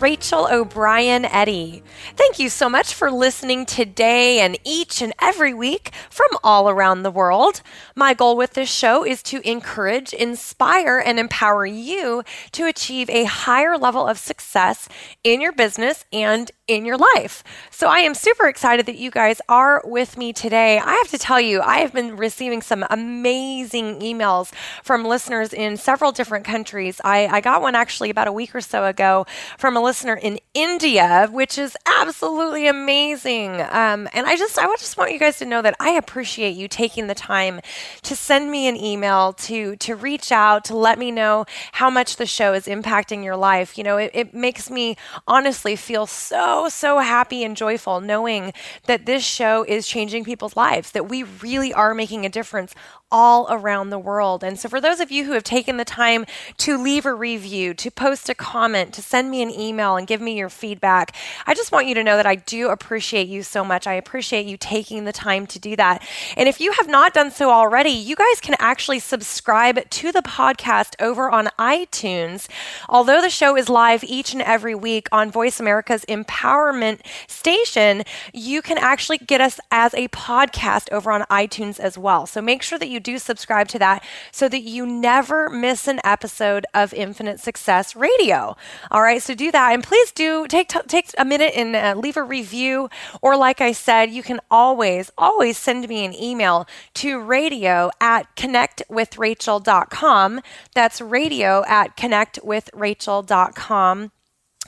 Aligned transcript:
Rachel 0.00 0.46
O'Brien 0.48 1.24
Eddy. 1.24 1.82
Thank 2.14 2.38
you 2.38 2.48
so 2.48 2.68
much 2.68 2.94
for 2.94 3.10
listening 3.10 3.66
today 3.66 4.38
and 4.38 4.56
each 4.64 5.02
and 5.02 5.12
every 5.20 5.52
week 5.52 5.90
from 6.08 6.28
all 6.44 6.68
around 6.68 7.02
the 7.02 7.10
world. 7.10 7.62
My 7.96 8.14
goal 8.14 8.36
with 8.36 8.52
this 8.52 8.70
show 8.70 9.04
is 9.04 9.24
to 9.24 9.40
encourage, 9.48 10.12
inspire, 10.12 10.98
and 10.98 11.18
empower 11.18 11.66
you 11.66 12.22
to 12.52 12.66
achieve 12.66 13.10
a 13.10 13.24
higher 13.24 13.76
level 13.76 14.06
of 14.06 14.18
success 14.18 14.88
in 15.24 15.40
your 15.40 15.52
business 15.52 16.04
and 16.12 16.52
in 16.68 16.84
your 16.84 16.98
life. 16.98 17.42
So 17.70 17.88
I 17.88 18.00
am 18.00 18.14
super 18.14 18.46
excited 18.46 18.86
that 18.86 18.98
you 18.98 19.10
guys 19.10 19.40
are 19.48 19.82
with 19.84 20.16
me 20.16 20.32
today. 20.32 20.78
I 20.78 20.92
have 20.92 21.08
to 21.08 21.18
tell 21.18 21.40
you, 21.40 21.62
I 21.62 21.78
have 21.78 21.92
been 21.92 22.16
receiving 22.16 22.62
some 22.62 22.84
amazing 22.90 24.00
emails 24.00 24.52
from 24.84 25.04
listeners 25.04 25.52
in 25.52 25.76
several 25.78 26.12
different 26.12 26.44
countries. 26.44 27.00
I, 27.02 27.26
I 27.26 27.40
got 27.40 27.62
one 27.62 27.74
actually 27.74 28.10
about 28.10 28.28
a 28.28 28.32
week 28.32 28.54
or 28.54 28.60
so 28.60 28.84
ago 28.84 29.26
from 29.56 29.76
a 29.76 29.82
listener 29.82 30.14
in 30.14 30.38
India, 30.52 31.28
which 31.32 31.56
is 31.58 31.76
absolutely 31.86 32.66
amazing. 32.66 33.60
Um, 33.60 34.08
and 34.12 34.26
I 34.26 34.36
just, 34.36 34.58
I 34.58 34.66
just 34.76 34.96
want 34.98 35.12
you 35.12 35.18
guys 35.18 35.38
to 35.38 35.46
know 35.46 35.62
that 35.62 35.74
I 35.80 35.90
appreciate 35.92 36.54
you 36.54 36.68
taking 36.68 37.06
the 37.06 37.14
time 37.14 37.60
to 38.02 38.14
send 38.14 38.50
me 38.50 38.68
an 38.68 38.76
email, 38.76 39.32
to 39.32 39.76
to 39.76 39.94
reach 39.94 40.30
out, 40.30 40.64
to 40.66 40.76
let 40.76 40.98
me 40.98 41.10
know 41.10 41.46
how 41.72 41.88
much 41.88 42.16
the 42.16 42.26
show 42.26 42.52
is 42.52 42.66
impacting 42.66 43.24
your 43.24 43.36
life. 43.36 43.78
You 43.78 43.84
know, 43.84 43.96
it, 43.96 44.10
it 44.12 44.34
makes 44.34 44.70
me 44.70 44.96
honestly 45.26 45.74
feel 45.76 46.06
so 46.06 46.57
so 46.66 46.98
happy 46.98 47.44
and 47.44 47.56
joyful 47.56 48.00
knowing 48.00 48.52
that 48.86 49.06
this 49.06 49.24
show 49.24 49.64
is 49.64 49.86
changing 49.86 50.24
people's 50.24 50.56
lives, 50.56 50.90
that 50.90 51.08
we 51.08 51.22
really 51.22 51.72
are 51.72 51.94
making 51.94 52.26
a 52.26 52.28
difference 52.28 52.74
all 53.10 53.46
around 53.50 53.90
the 53.90 53.98
world. 53.98 54.44
And 54.44 54.58
so, 54.58 54.68
for 54.68 54.80
those 54.80 55.00
of 55.00 55.10
you 55.10 55.24
who 55.24 55.32
have 55.32 55.44
taken 55.44 55.76
the 55.76 55.84
time 55.84 56.26
to 56.58 56.76
leave 56.76 57.06
a 57.06 57.14
review, 57.14 57.74
to 57.74 57.90
post 57.90 58.28
a 58.28 58.34
comment, 58.34 58.92
to 58.94 59.02
send 59.02 59.30
me 59.30 59.42
an 59.42 59.50
email 59.50 59.96
and 59.96 60.06
give 60.06 60.20
me 60.20 60.36
your 60.36 60.50
feedback, 60.50 61.14
I 61.46 61.54
just 61.54 61.72
want 61.72 61.86
you 61.86 61.94
to 61.94 62.04
know 62.04 62.16
that 62.16 62.26
I 62.26 62.34
do 62.34 62.68
appreciate 62.68 63.28
you 63.28 63.42
so 63.42 63.64
much. 63.64 63.86
I 63.86 63.94
appreciate 63.94 64.46
you 64.46 64.56
taking 64.56 65.04
the 65.04 65.12
time 65.12 65.46
to 65.48 65.58
do 65.58 65.76
that. 65.76 66.06
And 66.36 66.48
if 66.48 66.60
you 66.60 66.72
have 66.72 66.88
not 66.88 67.14
done 67.14 67.30
so 67.30 67.50
already, 67.50 67.90
you 67.90 68.16
guys 68.16 68.40
can 68.40 68.56
actually 68.58 68.98
subscribe 68.98 69.88
to 69.88 70.12
the 70.12 70.22
podcast 70.22 70.94
over 71.00 71.30
on 71.30 71.48
iTunes. 71.58 72.48
Although 72.88 73.22
the 73.22 73.30
show 73.30 73.56
is 73.56 73.68
live 73.68 74.04
each 74.04 74.32
and 74.32 74.42
every 74.42 74.74
week 74.74 75.08
on 75.12 75.30
Voice 75.30 75.60
America's 75.60 76.04
Empowerment 76.48 77.00
Station, 77.26 78.04
you 78.32 78.62
can 78.62 78.78
actually 78.78 79.18
get 79.18 79.40
us 79.40 79.58
as 79.70 79.92
a 79.94 80.08
podcast 80.08 80.90
over 80.92 81.12
on 81.12 81.22
iTunes 81.22 81.78
as 81.78 81.96
well. 81.98 82.26
So 82.26 82.42
make 82.42 82.62
sure 82.62 82.78
that 82.78 82.88
you 82.88 83.00
do 83.00 83.18
subscribe 83.18 83.68
to 83.68 83.78
that 83.78 84.02
so 84.32 84.48
that 84.48 84.62
you 84.62 84.86
never 84.86 85.50
miss 85.50 85.86
an 85.86 86.00
episode 86.04 86.64
of 86.74 86.92
Infinite 86.94 87.38
Success 87.40 87.94
Radio. 87.94 88.56
All 88.90 89.02
right, 89.02 89.22
so 89.22 89.34
do 89.34 89.52
that. 89.52 89.72
And 89.72 89.84
please 89.84 90.10
do 90.12 90.46
take, 90.46 90.68
t- 90.68 90.80
take 90.86 91.10
a 91.18 91.24
minute 91.24 91.52
and 91.54 91.76
uh, 91.76 91.94
leave 91.96 92.16
a 92.16 92.22
review. 92.22 92.88
Or, 93.22 93.36
like 93.36 93.60
I 93.60 93.72
said, 93.72 94.10
you 94.10 94.22
can 94.22 94.40
always, 94.50 95.10
always 95.18 95.58
send 95.58 95.86
me 95.88 96.04
an 96.04 96.14
email 96.14 96.66
to 96.94 97.20
radio 97.20 97.90
at 98.00 98.34
connectwithrachel.com. 98.36 100.40
That's 100.74 101.00
radio 101.00 101.64
at 101.66 101.96
connectwithrachel.com. 101.96 104.12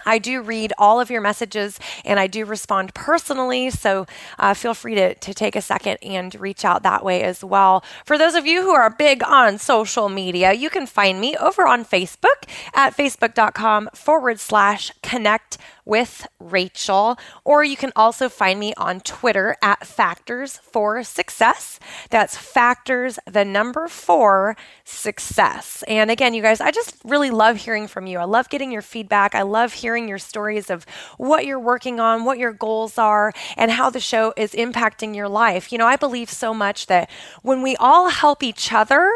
I 0.05 0.19
do 0.19 0.41
read 0.41 0.73
all 0.79 1.01
of 1.01 1.11
your 1.11 1.21
messages 1.21 1.79
and 2.05 2.19
I 2.19 2.27
do 2.27 2.45
respond 2.45 2.95
personally, 2.95 3.71
so 3.71 4.07
uh, 4.39 4.55
feel 4.55 4.75
free 4.75 4.95
to, 4.95 5.15
to 5.15 5.35
take 5.35 5.57
a 5.57 5.63
second 5.63 5.99
and 6.03 6.35
reach 6.41 6.65
out 6.65 6.83
that 6.83 7.05
way 7.05 7.23
as 7.23 7.45
well. 7.45 7.85
For 8.05 8.19
those 8.19 8.35
of 8.35 8.47
you 8.47 8.63
who 8.63 8.71
are 8.71 8.91
big 8.91 9.23
on 9.23 9.59
social 9.59 10.09
media, 10.09 10.53
you 10.53 10.71
can 10.71 10.87
find 10.87 11.21
me 11.21 11.37
over 11.37 11.67
on 11.67 11.85
Facebook 11.85 12.49
at 12.75 12.97
facebook.com 12.97 13.91
forward 13.95 14.41
slash 14.41 14.93
connect 15.03 15.59
with 15.91 16.25
Rachel, 16.39 17.19
or 17.45 17.65
you 17.65 17.77
can 17.77 17.91
also 17.97 18.29
find 18.29 18.61
me 18.61 18.73
on 18.77 19.01
Twitter 19.01 19.57
at 19.61 19.85
Factors 19.85 20.57
for 20.57 21.03
Success. 21.03 21.81
That's 22.11 22.37
Factors, 22.37 23.19
the 23.27 23.45
number 23.45 23.89
four, 23.89 24.57
success. 24.85 25.83
And 25.89 26.09
again, 26.09 26.33
you 26.33 26.43
guys, 26.43 26.61
I 26.61 26.71
just 26.71 26.95
really 27.05 27.31
love 27.31 27.57
hearing 27.57 27.89
from 27.89 28.07
you. 28.07 28.21
I 28.21 28.25
love 28.25 28.49
getting 28.49 28.71
your 28.71 28.83
feedback. 28.83 29.35
I 29.35 29.43
love 29.43 29.73
hearing 29.73 30.09
your 30.09 30.19
stories 30.19 30.71
of 30.71 30.87
what 31.19 31.45
you're 31.45 31.59
working 31.59 31.99
on, 31.99 32.25
what 32.25 32.39
your 32.39 32.53
goals 32.53 32.97
are, 32.97 33.33
and 33.57 33.73
how 33.73 33.91
the 33.91 33.99
show 33.99 34.33
is 34.37 34.53
impacting 34.53 35.17
your 35.17 35.29
life. 35.29 35.73
You 35.73 35.79
know, 35.79 35.89
I 35.89 35.97
believe 35.97 36.31
so 36.31 36.55
much 36.55 36.87
that 36.87 37.11
when 37.43 37.63
we 37.63 37.75
all 37.77 38.11
help 38.11 38.45
each 38.45 38.73
other, 38.73 39.11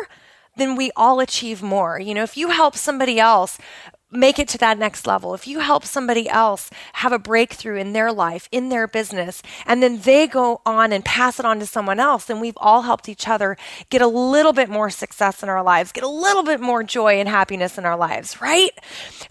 then 0.57 0.77
we 0.77 0.91
all 0.97 1.21
achieve 1.21 1.63
more. 1.63 1.99
You 2.01 2.15
know, 2.15 2.23
if 2.23 2.37
you 2.37 2.51
help 2.51 2.77
somebody 2.77 3.19
else 3.19 3.59
make 4.11 4.39
it 4.39 4.49
to 4.49 4.59
that 4.59 4.79
next 4.79 5.07
level, 5.07 5.35
if 5.35 5.47
you 5.47 5.61
help 5.61 5.85
somebody 5.85 6.29
else 6.29 6.71
have 6.95 7.13
a 7.13 7.19
breakthrough 7.19 7.77
in 7.77 7.93
their 7.93 8.13
life, 8.13 8.49
in 8.53 8.69
their 8.69 8.87
business, 8.87 9.43
and 9.67 9.83
then 9.83 10.01
they 10.01 10.27
go 10.27 10.61
on 10.65 10.93
and 10.93 11.05
pass 11.05 11.41
it 11.41 11.45
on 11.45 11.59
to 11.59 11.67
someone 11.67 11.99
else, 11.99 12.27
then 12.27 12.39
we've 12.39 12.57
all 12.59 12.83
helped 12.83 13.09
each 13.09 13.27
other 13.27 13.57
get 13.91 14.01
a 14.01 14.07
little 14.07 14.53
bit 14.53 14.69
more 14.69 14.89
success 14.91 15.43
in 15.43 15.49
our 15.49 15.63
lives, 15.63 15.91
get 15.91 16.05
a 16.05 16.09
little 16.09 16.45
bit 16.45 16.61
more 16.61 16.83
joy 16.85 17.15
and 17.15 17.29
happiness 17.29 17.77
in 17.77 17.85
our 17.85 17.97
lives, 17.97 18.41
right? 18.41 18.71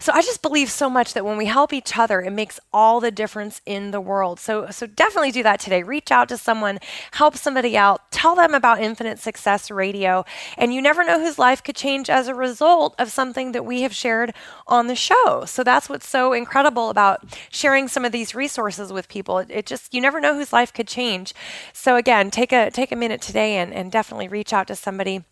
So 0.00 0.12
I 0.12 0.20
just 0.20 0.42
believe 0.42 0.70
so 0.70 0.90
much 0.90 1.14
that 1.14 1.24
when 1.24 1.38
we 1.38 1.46
help 1.46 1.72
each 1.72 1.96
other, 1.96 2.20
it 2.20 2.32
makes 2.32 2.60
all 2.72 3.00
the 3.00 3.10
difference 3.10 3.60
in 3.64 3.90
the 3.90 4.00
world. 4.00 4.38
So 4.38 4.70
so 4.70 4.86
definitely 4.86 5.30
do 5.30 5.42
that 5.42 5.60
today. 5.60 5.82
Reach 5.82 6.10
out 6.10 6.28
to 6.28 6.36
someone, 6.36 6.78
help 7.12 7.36
somebody 7.36 7.76
out, 7.76 8.10
tell 8.10 8.34
them 8.34 8.54
about 8.54 8.80
Infinite 8.80 9.18
Success 9.18 9.70
Radio, 9.70 10.24
and 10.58 10.74
you 10.74 10.82
never 10.82 11.04
know 11.04 11.20
whose 11.20 11.38
life 11.38 11.62
could 11.62 11.76
change 11.76 12.10
as 12.10 12.28
a 12.28 12.34
result 12.34 12.94
of 12.98 13.10
something 13.10 13.52
that 13.52 13.64
we 13.64 13.82
have 13.82 13.94
shared 13.94 14.34
on 14.74 14.86
the 14.88 14.96
show. 14.96 15.44
So 15.46 15.64
that's 15.64 15.88
what's 15.88 16.08
so 16.08 16.32
incredible 16.32 16.90
about 16.90 17.24
sharing 17.50 17.88
some 17.88 18.04
of 18.04 18.12
these 18.12 18.34
resources 18.34 18.92
with 18.92 19.08
people. 19.08 19.38
It, 19.38 19.66
just 19.66 19.94
you 19.94 20.00
never 20.00 20.20
know 20.20 20.34
whose 20.34 20.52
life 20.52 20.72
could 20.72 20.88
change. 20.88 21.34
So 21.72 21.96
again, 21.96 22.30
take 22.30 22.52
a 22.52 22.70
take 22.70 22.92
a 22.92 22.96
minute 22.96 23.22
today 23.22 23.56
and, 23.56 23.72
and 23.72 23.90
definitely 23.90 24.28
reach 24.28 24.52
out 24.52 24.66
to 24.68 24.76
somebody 24.76 25.24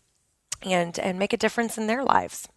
and 0.61 0.97
and 0.99 1.19
make 1.19 1.33
a 1.33 1.37
difference 1.37 1.77
in 1.77 1.87
their 1.87 2.03
lives. 2.03 2.47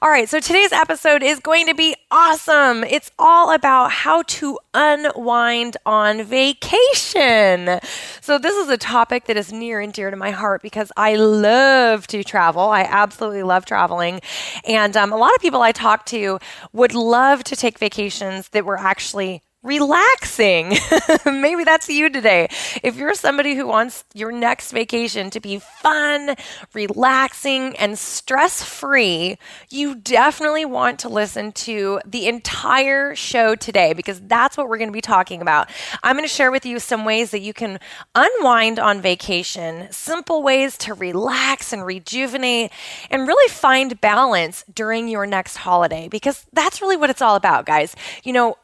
All 0.00 0.08
right, 0.08 0.28
so 0.28 0.38
today's 0.38 0.70
episode 0.70 1.24
is 1.24 1.40
going 1.40 1.66
to 1.66 1.74
be 1.74 1.96
awesome. 2.12 2.84
It's 2.84 3.10
all 3.18 3.52
about 3.52 3.90
how 3.90 4.22
to 4.22 4.58
unwind 4.74 5.76
on 5.84 6.22
vacation. 6.22 7.80
So, 8.20 8.38
this 8.38 8.54
is 8.54 8.68
a 8.68 8.76
topic 8.76 9.24
that 9.24 9.36
is 9.36 9.52
near 9.52 9.80
and 9.80 9.92
dear 9.92 10.12
to 10.12 10.16
my 10.16 10.30
heart 10.30 10.62
because 10.62 10.92
I 10.96 11.16
love 11.16 12.06
to 12.08 12.22
travel. 12.22 12.62
I 12.62 12.82
absolutely 12.82 13.42
love 13.42 13.66
traveling. 13.66 14.20
And 14.64 14.96
um, 14.96 15.12
a 15.12 15.16
lot 15.16 15.34
of 15.34 15.40
people 15.40 15.62
I 15.62 15.72
talk 15.72 16.06
to 16.06 16.38
would 16.72 16.94
love 16.94 17.42
to 17.44 17.56
take 17.56 17.78
vacations 17.78 18.50
that 18.50 18.64
were 18.64 18.78
actually 18.78 19.42
relaxing. 19.62 20.76
Maybe 21.26 21.64
that's 21.64 21.88
you 21.88 22.08
today. 22.08 22.48
If 22.82 22.96
you're 22.96 23.14
somebody 23.14 23.54
who 23.56 23.66
wants 23.66 24.04
your 24.14 24.30
next 24.30 24.70
vacation 24.70 25.28
to 25.30 25.40
be 25.40 25.58
fun, 25.58 26.36
relaxing, 26.72 27.76
and 27.76 27.98
stress 27.98 28.62
free, 28.62 29.38
you 29.68 29.96
definitely 29.96 30.64
want 30.64 31.00
to 31.00 31.08
listen 31.08 31.52
to 31.52 32.00
the 32.06 32.28
entire 32.28 33.14
show 33.16 33.54
today 33.54 33.92
because 33.92 34.20
that's 34.20 34.56
what 34.56 34.68
we're 34.68 34.78
going 34.78 34.88
to 34.88 34.92
be 34.92 35.00
talking 35.00 35.42
about. 35.42 35.68
I'm 36.02 36.16
going 36.16 36.28
to 36.28 36.32
share 36.32 36.52
with 36.52 36.64
you 36.64 36.78
some 36.78 37.04
ways 37.04 37.32
that 37.32 37.40
you 37.40 37.52
can 37.52 37.80
unwind 38.14 38.78
on 38.78 39.00
vacation, 39.00 39.88
simple 39.90 40.42
ways 40.42 40.78
to 40.78 40.94
relax 40.94 41.72
and 41.72 41.84
rejuvenate, 41.84 42.70
and 43.10 43.26
really 43.26 43.48
find 43.50 44.00
balance 44.00 44.64
during 44.72 45.08
your 45.08 45.26
next 45.26 45.56
holiday 45.56 46.08
because 46.08 46.46
that's 46.52 46.80
really 46.80 46.96
what 46.96 47.10
it's 47.10 47.22
all 47.22 47.34
about, 47.36 47.66
guys. 47.66 47.96
You 48.22 48.32
know, 48.32 48.56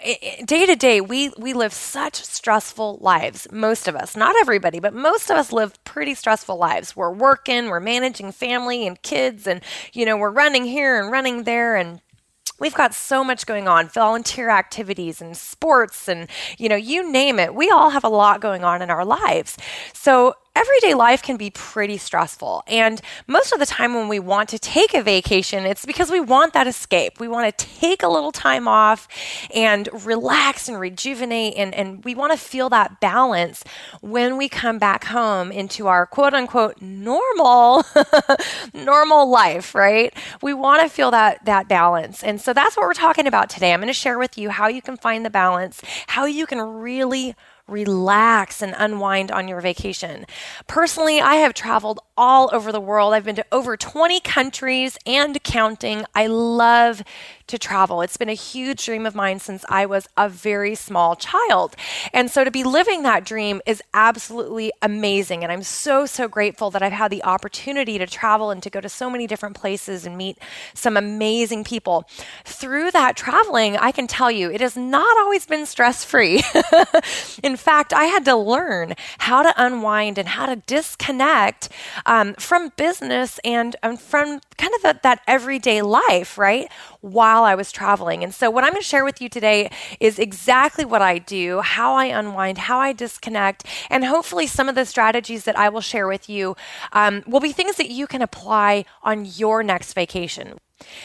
day 0.45 0.67
to 0.67 0.77
day, 0.77 0.92
we, 1.01 1.31
we 1.39 1.53
live 1.53 1.73
such 1.73 2.17
stressful 2.25 2.99
lives, 3.01 3.47
most 3.51 3.89
of 3.89 3.97
us. 3.97 4.17
Not 4.17 4.37
everybody, 4.41 4.81
but 4.81 4.95
most 4.95 5.31
of 5.31 5.37
us 5.37 5.53
live 5.53 5.83
pretty 5.85 6.15
stressful 6.15 6.57
lives. 6.57 6.95
We're 6.95 7.13
working, 7.13 7.67
we're 7.67 7.81
managing 7.81 8.33
family 8.33 8.87
and 8.87 9.01
kids, 9.03 9.47
and, 9.47 9.63
you 9.93 10.05
know, 10.05 10.17
we're 10.17 10.31
running 10.31 10.65
here 10.65 11.01
and 11.01 11.11
running 11.11 11.45
there. 11.45 11.77
And 11.77 12.01
we've 12.59 12.75
got 12.75 12.95
so 12.95 13.25
much 13.25 13.45
going 13.47 13.67
on 13.67 13.89
volunteer 13.89 14.49
activities 14.49 15.21
and 15.21 15.37
sports 15.37 16.09
and 16.09 16.29
you 16.59 16.69
know 16.69 16.77
you 16.77 17.11
name 17.11 17.41
it 17.41 17.55
we 17.55 17.71
all 17.71 17.91
have 17.91 18.05
a 18.05 18.09
lot 18.09 18.41
going 18.41 18.63
on 18.63 18.81
in 18.81 18.89
our 18.89 19.05
lives 19.05 19.57
so 19.93 20.35
everyday 20.55 20.95
life 20.95 21.23
can 21.23 21.37
be 21.37 21.51
pretty 21.51 21.97
stressful. 21.97 22.63
And 22.67 23.01
most 23.27 23.53
of 23.53 23.59
the 23.59 23.67
time, 23.67 23.95
when 23.95 24.09
we 24.09 24.19
want 24.19 24.49
to 24.51 24.59
take 24.59 24.95
a 24.95 25.03
vacation, 25.03 25.65
it's 25.65 25.87
because 25.87 26.11
we 26.11 26.21
want 26.21 26.53
that 26.53 26.67
escape. 26.67 27.19
We 27.19 27.29
want 27.29 27.57
to 27.57 27.67
take 27.67 28.03
a 28.03 28.09
little 28.09 28.33
time 28.33 28.69
off 28.69 29.09
and 29.55 29.89
relax 30.05 30.69
and 30.69 30.79
rejuvenate. 30.79 31.55
And, 31.57 31.75
and 31.75 32.05
we 32.05 32.15
want 32.15 32.33
to 32.33 32.39
feel 32.39 32.69
that 32.71 33.01
balance 33.01 33.65
when 34.03 34.37
we 34.37 34.49
come 34.49 34.79
back 34.79 35.05
home 35.05 35.51
into 35.51 35.87
our 35.87 36.07
quote 36.07 36.35
unquote 36.35 36.81
normal, 36.83 37.85
normal 38.75 39.31
life, 39.31 39.75
right? 39.75 40.15
We 40.43 40.55
want 40.55 40.83
to 40.83 40.89
feel 40.89 41.11
that, 41.13 41.45
that 41.47 41.69
balance. 41.69 42.23
And 42.23 42.41
so 42.41 42.53
that's 42.53 42.77
what 42.77 42.87
we're 42.87 42.95
talking 42.95 43.27
about 43.27 43.49
today. 43.49 43.73
I'm 43.73 43.81
going 43.81 43.89
to 43.89 43.95
share 43.95 44.19
with 44.19 44.37
you 44.37 44.51
how 44.51 44.69
you 44.69 44.83
can 44.83 44.97
find 44.97 45.25
the 45.25 45.31
balance, 45.31 45.81
how 46.09 46.27
you 46.27 46.47
can 46.47 46.61
really 46.61 47.35
relax 47.73 48.63
and 48.63 48.75
unwind 48.79 49.31
on 49.33 49.49
your 49.49 49.61
vacation. 49.61 50.27
Personally, 50.67 51.21
I 51.21 51.37
have 51.37 51.55
traveled 51.55 52.01
all 52.17 52.51
over 52.53 52.71
the 52.71 52.81
world. 52.81 53.15
I've 53.15 53.25
been 53.25 53.37
to 53.37 53.47
over 53.51 53.77
20 53.77 54.21
countries 54.21 54.99
and 55.07 55.43
counting. 55.43 56.05
I 56.15 56.27
love 56.27 57.03
to 57.47 57.59
travel. 57.59 58.03
It's 58.03 58.17
been 58.17 58.29
a 58.29 58.35
huge 58.35 58.85
dream 58.85 59.07
of 59.07 59.15
mine 59.15 59.39
since 59.39 59.65
I 59.69 59.87
was 59.87 60.09
a 60.17 60.29
very 60.29 60.75
small 60.75 61.17
child. 61.17 61.77
And 62.13 62.31
so 62.31 62.45
to 62.45 62.51
be 62.51 62.65
living 62.65 63.03
that 63.03 63.25
dream 63.25 63.61
is 63.67 63.83
absolutely 63.95 64.73
amazing. 64.83 65.43
And 65.43 65.53
I'm 65.53 65.63
so, 65.63 66.07
so 66.07 66.29
grateful 66.29 66.71
that 66.71 66.83
I've 66.83 66.93
had 66.93 67.11
the 67.11 67.25
opportunity 67.25 67.99
to 67.99 68.07
travel 68.07 68.51
and 68.51 68.63
to 68.63 68.71
go 68.71 68.81
to 68.81 68.89
so 68.89 69.11
many 69.11 69.27
different 69.27 69.57
places 69.57 70.07
and 70.07 70.17
meet 70.17 70.39
some 70.75 70.97
amazing 70.97 71.65
people. 71.65 72.09
Through 72.45 72.91
that 72.93 73.17
traveling, 73.17 73.77
I 73.77 73.93
can 73.93 74.07
tell 74.07 74.31
you 74.31 74.51
it 74.51 74.61
has 74.61 74.77
not 74.77 75.17
always 75.19 75.47
been 75.47 75.67
stress 75.67 76.05
free. 76.05 76.43
In 77.43 77.57
fact, 77.57 77.93
I 77.93 78.05
had 78.05 78.25
to 78.27 78.37
learn 78.37 78.95
how 79.19 79.43
to 79.43 79.55
unwind 79.57 80.19
and 80.19 80.29
how 80.29 80.47
to 80.47 80.57
disconnect 80.57 81.69
um, 82.07 82.35
from 82.35 82.73
business 82.77 83.39
and 83.45 83.77
um, 83.83 83.97
from 83.97 84.41
kind 84.57 84.75
of 84.75 84.83
the, 84.83 85.01
that 85.03 85.21
everyday 85.27 85.83
life, 85.83 86.39
right? 86.39 86.71
While 87.01 87.45
I 87.45 87.55
was 87.55 87.73
traveling. 87.73 88.23
And 88.23 88.35
so, 88.35 88.51
what 88.51 88.65
I'm 88.65 88.73
going 88.73 88.83
to 88.83 88.87
share 88.87 89.05
with 89.05 89.21
you 89.21 89.29
today 89.29 89.71
is 90.01 90.19
exactly 90.19 90.85
what 90.85 91.03
I 91.03 91.19
do, 91.19 91.61
how 91.61 91.95
I 91.95 92.07
unwind, 92.07 92.59
how 92.59 92.79
I 92.79 92.93
disconnect, 92.93 93.65
and 93.91 94.05
hopefully, 94.05 94.47
some 94.47 94.69
of 94.69 94.75
the 94.75 94.87
strategies 94.87 95.45
that 95.45 95.59
I 95.59 95.69
will 95.69 95.81
share 95.81 96.07
with 96.07 96.29
you 96.29 96.57
um, 96.93 97.23
will 97.27 97.41
be 97.41 97.53
things 97.53 97.77
that 97.77 97.91
you 97.91 98.07
can 98.07 98.23
apply 98.23 98.85
on 99.03 99.25
your 99.25 99.63
next 99.63 99.95
vacation. 99.95 100.59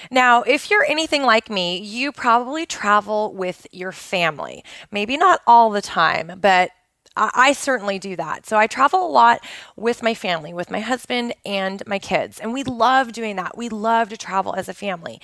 Now, 0.10 0.44
if 0.44 0.70
you're 0.70 0.86
anything 0.86 1.24
like 1.24 1.50
me, 1.50 1.78
you 1.78 2.12
probably 2.12 2.66
travel 2.66 3.34
with 3.34 3.68
your 3.72 3.92
family. 3.92 4.64
Maybe 4.92 5.18
not 5.18 5.42
all 5.46 5.70
the 5.70 5.82
time, 5.82 6.40
but 6.42 6.72
I, 7.18 7.52
certainly 7.54 8.00
do 8.00 8.16
that. 8.16 8.46
So 8.46 8.58
I 8.58 8.68
travel 8.68 9.06
a 9.06 9.10
lot 9.10 9.44
with 9.76 10.04
my 10.04 10.14
family, 10.14 10.54
with 10.54 10.70
my 10.70 10.80
husband 10.80 11.34
and 11.46 11.82
my 11.88 12.00
kids, 12.00 12.40
and 12.40 12.54
we 12.54 12.64
love 12.64 13.12
doing 13.12 13.36
that. 13.38 13.58
We 13.58 13.70
love 13.70 14.10
to 14.10 14.18
travel 14.18 14.54
as 14.56 14.70
a 14.70 14.74
family. 14.74 15.20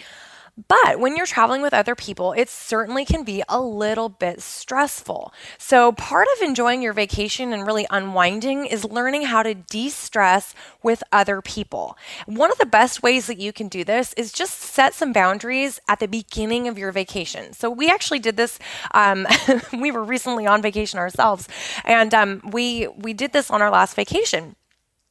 But 0.68 1.00
when 1.00 1.18
you're 1.18 1.26
traveling 1.26 1.64
with 1.64 1.74
other 1.74 1.96
people, 1.96 2.34
it 2.34 2.48
certainly 2.48 3.06
can 3.06 3.24
be 3.24 3.42
a 3.50 3.60
little 3.60 4.08
bit 4.08 4.40
stressful. 4.40 5.34
So, 5.58 5.92
part 5.94 6.28
of 6.36 6.44
enjoying 6.44 6.84
your 6.84 6.94
vacation 6.94 7.52
and 7.52 7.66
really 7.66 7.88
unwinding 7.90 8.68
is 8.68 8.86
learning 8.86 9.24
how 9.24 9.42
to 9.42 9.56
de 9.56 9.90
stress 9.90 10.54
with 10.84 11.04
other 11.12 11.42
people. 11.42 11.98
One 12.28 12.52
of 12.52 12.60
the 12.60 12.68
best 12.68 13.02
ways 13.02 13.26
that 13.26 13.40
you 13.40 13.52
can 13.52 13.68
do 13.68 13.84
this 13.84 14.14
is 14.14 14.32
just 14.32 14.60
set 14.60 14.94
some 14.94 15.12
boundaries 15.12 15.80
at 15.90 16.00
the 16.00 16.08
beginning 16.08 16.68
of 16.68 16.78
your 16.78 16.92
vacation. 16.92 17.54
So, 17.54 17.72
we 17.72 17.90
actually 17.90 18.20
did 18.20 18.38
this. 18.38 18.60
Um, 18.94 19.26
we 19.74 19.90
were 19.90 20.04
recently 20.04 20.46
on 20.46 20.62
vacation 20.62 21.00
ourselves, 21.00 21.48
and 21.84 22.14
um, 22.14 22.42
we 22.52 22.88
we 22.90 23.14
did 23.14 23.34
this 23.34 23.50
on 23.50 23.64
our 23.64 23.72
last 23.72 23.96
vacation 23.96 24.56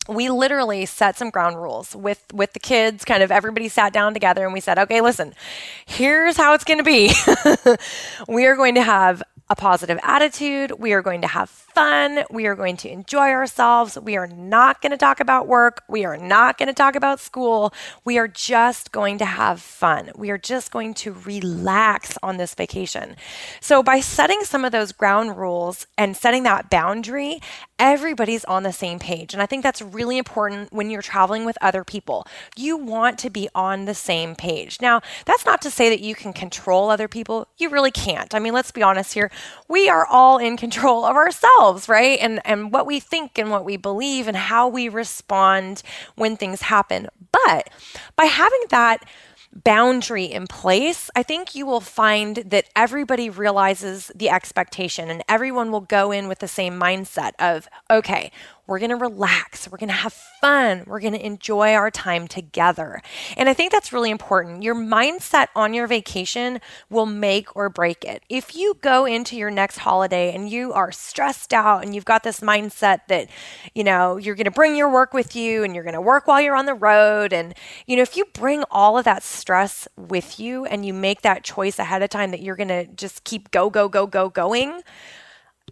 we 0.08 0.28
literally 0.30 0.84
set 0.84 1.16
some 1.16 1.30
ground 1.30 1.56
rules 1.62 1.94
with 1.94 2.24
with 2.32 2.52
the 2.54 2.60
kids 2.60 3.04
kind 3.04 3.22
of 3.22 3.30
everybody 3.30 3.68
sat 3.68 3.92
down 3.92 4.12
together 4.12 4.44
and 4.44 4.52
we 4.52 4.60
said 4.60 4.78
okay 4.78 5.00
listen 5.00 5.32
here's 5.86 6.36
how 6.36 6.54
it's 6.54 6.64
going 6.64 6.78
to 6.78 6.84
be 6.84 7.12
we 8.28 8.46
are 8.46 8.56
going 8.56 8.74
to 8.74 8.82
have 8.82 9.22
a 9.52 9.54
positive 9.54 9.98
attitude. 10.02 10.72
We 10.78 10.94
are 10.94 11.02
going 11.02 11.20
to 11.20 11.26
have 11.26 11.50
fun. 11.50 12.24
We 12.30 12.46
are 12.46 12.54
going 12.54 12.78
to 12.78 12.90
enjoy 12.90 13.28
ourselves. 13.28 13.98
We 13.98 14.16
are 14.16 14.26
not 14.26 14.80
going 14.80 14.92
to 14.92 14.96
talk 14.96 15.20
about 15.20 15.46
work. 15.46 15.82
We 15.90 16.06
are 16.06 16.16
not 16.16 16.56
going 16.56 16.68
to 16.68 16.74
talk 16.74 16.96
about 16.96 17.20
school. 17.20 17.74
We 18.02 18.16
are 18.16 18.28
just 18.28 18.92
going 18.92 19.18
to 19.18 19.26
have 19.26 19.60
fun. 19.60 20.10
We 20.16 20.30
are 20.30 20.38
just 20.38 20.72
going 20.72 20.94
to 20.94 21.12
relax 21.12 22.16
on 22.22 22.38
this 22.38 22.54
vacation. 22.54 23.14
So, 23.60 23.82
by 23.82 24.00
setting 24.00 24.40
some 24.44 24.64
of 24.64 24.72
those 24.72 24.90
ground 24.90 25.36
rules 25.36 25.86
and 25.98 26.16
setting 26.16 26.44
that 26.44 26.70
boundary, 26.70 27.42
everybody's 27.82 28.44
on 28.44 28.62
the 28.62 28.72
same 28.72 29.00
page. 29.00 29.34
And 29.34 29.42
I 29.42 29.46
think 29.46 29.64
that's 29.64 29.82
really 29.82 30.16
important 30.16 30.72
when 30.72 30.88
you're 30.88 31.02
traveling 31.02 31.44
with 31.44 31.58
other 31.60 31.82
people. 31.82 32.24
You 32.56 32.76
want 32.76 33.18
to 33.18 33.28
be 33.28 33.48
on 33.56 33.86
the 33.86 33.94
same 33.94 34.36
page. 34.36 34.80
Now, 34.80 35.02
that's 35.26 35.44
not 35.44 35.60
to 35.62 35.70
say 35.70 35.88
that 35.88 35.98
you 35.98 36.14
can 36.14 36.32
control 36.32 36.90
other 36.90 37.08
people. 37.08 37.48
You 37.58 37.70
really 37.70 37.90
can't. 37.90 38.36
I 38.36 38.38
mean, 38.38 38.54
let's 38.54 38.70
be 38.70 38.84
honest 38.84 39.14
here 39.14 39.32
we 39.68 39.88
are 39.88 40.06
all 40.06 40.38
in 40.38 40.56
control 40.56 41.04
of 41.04 41.16
ourselves, 41.16 41.88
right? 41.88 42.18
And 42.20 42.40
and 42.44 42.72
what 42.72 42.86
we 42.86 43.00
think 43.00 43.36
and 43.36 43.50
what 43.50 43.64
we 43.64 43.76
believe 43.76 44.28
and 44.28 44.36
how 44.36 44.68
we 44.68 44.88
respond 44.88 45.82
when 46.14 46.36
things 46.36 46.62
happen. 46.62 47.08
But 47.32 47.68
by 48.14 48.26
having 48.26 48.60
that 48.68 49.04
boundary 49.52 50.24
in 50.24 50.46
place, 50.46 51.10
I 51.14 51.22
think 51.22 51.54
you 51.54 51.66
will 51.66 51.80
find 51.80 52.36
that 52.36 52.68
everybody 52.74 53.28
realizes 53.28 54.10
the 54.14 54.30
expectation 54.30 55.10
and 55.10 55.22
everyone 55.28 55.70
will 55.70 55.80
go 55.80 56.10
in 56.10 56.28
with 56.28 56.38
the 56.38 56.48
same 56.48 56.78
mindset 56.78 57.32
of, 57.38 57.68
okay, 57.90 58.30
we're 58.66 58.78
going 58.78 58.90
to 58.90 58.96
relax. 58.96 59.68
We're 59.68 59.78
going 59.78 59.88
to 59.88 59.94
have 59.94 60.12
fun. 60.12 60.84
We're 60.86 61.00
going 61.00 61.14
to 61.14 61.26
enjoy 61.26 61.74
our 61.74 61.90
time 61.90 62.28
together. 62.28 63.02
And 63.36 63.48
I 63.48 63.54
think 63.54 63.72
that's 63.72 63.92
really 63.92 64.10
important. 64.10 64.62
Your 64.62 64.76
mindset 64.76 65.48
on 65.56 65.74
your 65.74 65.88
vacation 65.88 66.60
will 66.88 67.04
make 67.04 67.54
or 67.56 67.68
break 67.68 68.04
it. 68.04 68.22
If 68.28 68.54
you 68.54 68.78
go 68.80 69.04
into 69.04 69.36
your 69.36 69.50
next 69.50 69.78
holiday 69.78 70.32
and 70.32 70.48
you 70.48 70.72
are 70.72 70.92
stressed 70.92 71.52
out 71.52 71.84
and 71.84 71.92
you've 71.94 72.04
got 72.04 72.22
this 72.22 72.38
mindset 72.40 73.00
that, 73.08 73.28
you 73.74 73.82
know, 73.82 74.16
you're 74.16 74.36
going 74.36 74.44
to 74.44 74.52
bring 74.52 74.76
your 74.76 74.90
work 74.90 75.12
with 75.12 75.34
you 75.34 75.64
and 75.64 75.74
you're 75.74 75.84
going 75.84 75.94
to 75.94 76.00
work 76.00 76.28
while 76.28 76.40
you're 76.40 76.56
on 76.56 76.66
the 76.66 76.74
road. 76.74 77.32
And, 77.32 77.54
you 77.86 77.96
know, 77.96 78.02
if 78.02 78.16
you 78.16 78.26
bring 78.32 78.62
all 78.70 78.96
of 78.96 79.04
that 79.04 79.24
stress 79.42 79.88
with 79.96 80.38
you 80.38 80.64
and 80.64 80.86
you 80.86 80.94
make 80.94 81.22
that 81.22 81.42
choice 81.42 81.78
ahead 81.78 82.02
of 82.02 82.10
time 82.10 82.30
that 82.30 82.40
you're 82.40 82.56
going 82.56 82.68
to 82.68 82.86
just 82.86 83.24
keep 83.24 83.50
go, 83.50 83.68
go, 83.68 83.88
go, 83.88 84.06
go, 84.06 84.28
going, 84.28 84.82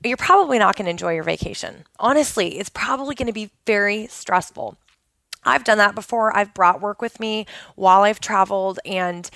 you're 0.05 0.17
probably 0.17 0.59
not 0.59 0.77
going 0.77 0.87
to 0.87 0.91
enjoy 0.91 1.15
your 1.15 1.23
vacation. 1.23 1.85
Honestly, 1.99 2.59
it's 2.59 2.69
probably 2.69 3.15
going 3.15 3.27
to 3.27 3.33
be 3.33 3.51
very 3.67 4.07
stressful. 4.09 4.77
I've 5.45 5.65
done 5.65 5.79
that 5.79 5.95
before. 5.95 6.37
I've 6.37 6.53
brought 6.53 6.81
work 6.81 7.01
with 7.01 7.21
me 7.21 7.47
while 7.77 8.03
I've 8.03 8.21
traveled 8.21 8.81
and 8.85 9.31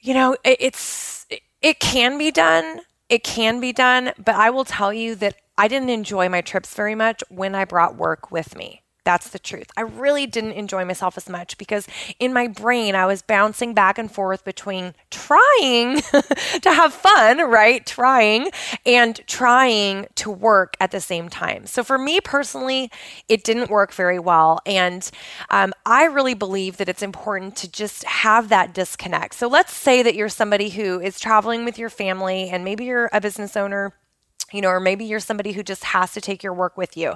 you 0.00 0.12
know, 0.12 0.36
it, 0.44 0.58
it's 0.60 1.26
it 1.62 1.80
can 1.80 2.18
be 2.18 2.30
done. 2.30 2.82
It 3.08 3.24
can 3.24 3.58
be 3.58 3.72
done, 3.72 4.12
but 4.22 4.34
I 4.34 4.50
will 4.50 4.64
tell 4.64 4.92
you 4.92 5.14
that 5.16 5.36
I 5.56 5.66
didn't 5.66 5.88
enjoy 5.88 6.28
my 6.28 6.42
trips 6.42 6.74
very 6.74 6.94
much 6.94 7.24
when 7.30 7.54
I 7.54 7.64
brought 7.64 7.96
work 7.96 8.30
with 8.30 8.54
me. 8.54 8.83
That's 9.04 9.28
the 9.28 9.38
truth. 9.38 9.70
I 9.76 9.82
really 9.82 10.26
didn't 10.26 10.52
enjoy 10.52 10.84
myself 10.86 11.18
as 11.18 11.28
much 11.28 11.58
because 11.58 11.86
in 12.18 12.32
my 12.32 12.46
brain, 12.46 12.94
I 12.94 13.04
was 13.04 13.20
bouncing 13.20 13.74
back 13.74 13.98
and 13.98 14.10
forth 14.10 14.44
between 14.44 14.94
trying 15.10 16.00
to 16.62 16.72
have 16.72 16.94
fun, 16.94 17.38
right? 17.50 17.84
Trying 17.84 18.48
and 18.86 19.20
trying 19.26 20.06
to 20.16 20.30
work 20.30 20.76
at 20.80 20.90
the 20.90 21.00
same 21.00 21.28
time. 21.28 21.66
So 21.66 21.84
for 21.84 21.98
me 21.98 22.20
personally, 22.22 22.90
it 23.28 23.44
didn't 23.44 23.68
work 23.70 23.92
very 23.92 24.18
well. 24.18 24.60
And 24.64 25.08
um, 25.50 25.74
I 25.84 26.04
really 26.04 26.34
believe 26.34 26.78
that 26.78 26.88
it's 26.88 27.02
important 27.02 27.56
to 27.56 27.70
just 27.70 28.04
have 28.04 28.48
that 28.48 28.72
disconnect. 28.72 29.34
So 29.34 29.48
let's 29.48 29.74
say 29.74 30.02
that 30.02 30.14
you're 30.14 30.30
somebody 30.30 30.70
who 30.70 30.98
is 30.98 31.20
traveling 31.20 31.66
with 31.66 31.78
your 31.78 31.90
family 31.90 32.48
and 32.48 32.64
maybe 32.64 32.86
you're 32.86 33.10
a 33.12 33.20
business 33.20 33.54
owner 33.54 33.92
you 34.54 34.60
know, 34.60 34.68
or 34.68 34.80
maybe 34.80 35.04
you're 35.04 35.20
somebody 35.20 35.52
who 35.52 35.62
just 35.62 35.84
has 35.84 36.12
to 36.12 36.20
take 36.20 36.42
your 36.42 36.54
work 36.54 36.76
with 36.76 36.96
you. 36.96 37.14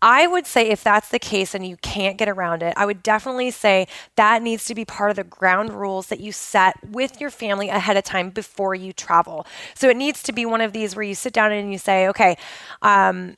I 0.00 0.26
would 0.26 0.46
say 0.46 0.68
if 0.68 0.82
that's 0.82 1.10
the 1.10 1.18
case 1.18 1.54
and 1.54 1.66
you 1.66 1.76
can't 1.76 2.16
get 2.16 2.28
around 2.28 2.62
it, 2.62 2.72
I 2.76 2.86
would 2.86 3.02
definitely 3.02 3.50
say 3.50 3.86
that 4.16 4.42
needs 4.42 4.64
to 4.66 4.74
be 4.74 4.84
part 4.84 5.10
of 5.10 5.16
the 5.16 5.24
ground 5.24 5.72
rules 5.72 6.06
that 6.06 6.20
you 6.20 6.32
set 6.32 6.76
with 6.88 7.20
your 7.20 7.30
family 7.30 7.68
ahead 7.68 7.96
of 7.96 8.04
time 8.04 8.30
before 8.30 8.74
you 8.74 8.92
travel. 8.92 9.46
So 9.74 9.88
it 9.88 9.96
needs 9.96 10.22
to 10.24 10.32
be 10.32 10.46
one 10.46 10.62
of 10.62 10.72
these 10.72 10.96
where 10.96 11.02
you 11.02 11.14
sit 11.14 11.32
down 11.32 11.52
and 11.52 11.70
you 11.70 11.78
say, 11.78 12.08
okay, 12.08 12.38
um, 12.80 13.36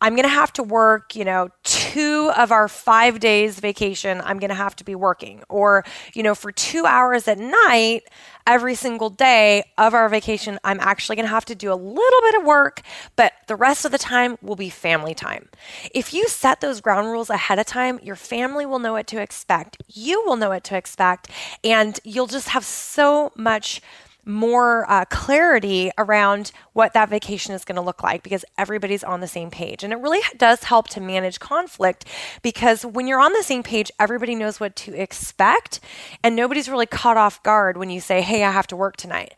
I'm 0.00 0.14
going 0.14 0.24
to 0.24 0.28
have 0.28 0.52
to 0.54 0.62
work, 0.62 1.16
you 1.16 1.24
know, 1.24 1.48
two 1.64 2.30
of 2.36 2.52
our 2.52 2.68
five 2.68 3.18
days 3.18 3.58
vacation, 3.58 4.20
I'm 4.22 4.38
going 4.38 4.50
to 4.50 4.54
have 4.54 4.76
to 4.76 4.84
be 4.84 4.94
working. 4.94 5.42
Or, 5.48 5.84
you 6.12 6.22
know, 6.22 6.34
for 6.34 6.52
two 6.52 6.84
hours 6.84 7.26
at 7.28 7.38
night, 7.38 8.02
every 8.46 8.74
single 8.74 9.08
day 9.08 9.64
of 9.78 9.94
our 9.94 10.08
vacation, 10.08 10.58
I'm 10.62 10.80
actually 10.80 11.16
going 11.16 11.24
to 11.24 11.30
have 11.30 11.46
to 11.46 11.54
do 11.54 11.72
a 11.72 11.74
little 11.74 12.20
bit 12.22 12.34
of 12.36 12.44
work, 12.44 12.82
but 13.16 13.32
the 13.46 13.56
rest 13.56 13.84
of 13.84 13.92
the 13.92 13.98
time 13.98 14.36
will 14.42 14.56
be 14.56 14.68
family 14.68 15.14
time. 15.14 15.48
If 15.92 16.12
you 16.12 16.28
set 16.28 16.60
those 16.60 16.80
ground 16.80 17.08
rules 17.08 17.30
ahead 17.30 17.58
of 17.58 17.66
time, 17.66 17.98
your 18.02 18.16
family 18.16 18.66
will 18.66 18.78
know 18.78 18.92
what 18.92 19.06
to 19.08 19.20
expect. 19.20 19.82
You 19.88 20.22
will 20.26 20.36
know 20.36 20.50
what 20.50 20.64
to 20.64 20.76
expect, 20.76 21.30
and 21.64 21.98
you'll 22.04 22.26
just 22.26 22.50
have 22.50 22.64
so 22.64 23.32
much 23.34 23.80
more 24.26 24.90
uh, 24.90 25.04
clarity 25.06 25.90
around 25.96 26.50
what 26.72 26.92
that 26.92 27.08
vacation 27.08 27.54
is 27.54 27.64
going 27.64 27.76
to 27.76 27.82
look 27.82 28.02
like 28.02 28.22
because 28.22 28.44
everybody's 28.58 29.04
on 29.04 29.20
the 29.20 29.28
same 29.28 29.50
page. 29.50 29.84
And 29.84 29.92
it 29.92 29.96
really 29.96 30.20
does 30.36 30.64
help 30.64 30.88
to 30.88 31.00
manage 31.00 31.38
conflict 31.40 32.04
because 32.42 32.84
when 32.84 33.06
you're 33.06 33.20
on 33.20 33.32
the 33.32 33.42
same 33.42 33.62
page, 33.62 33.90
everybody 33.98 34.34
knows 34.34 34.58
what 34.58 34.74
to 34.76 34.94
expect 34.94 35.80
and 36.22 36.34
nobody's 36.34 36.68
really 36.68 36.86
caught 36.86 37.16
off 37.16 37.42
guard 37.42 37.76
when 37.76 37.88
you 37.88 38.00
say, 38.00 38.20
Hey, 38.20 38.42
I 38.42 38.50
have 38.50 38.66
to 38.68 38.76
work 38.76 38.96
tonight. 38.96 39.34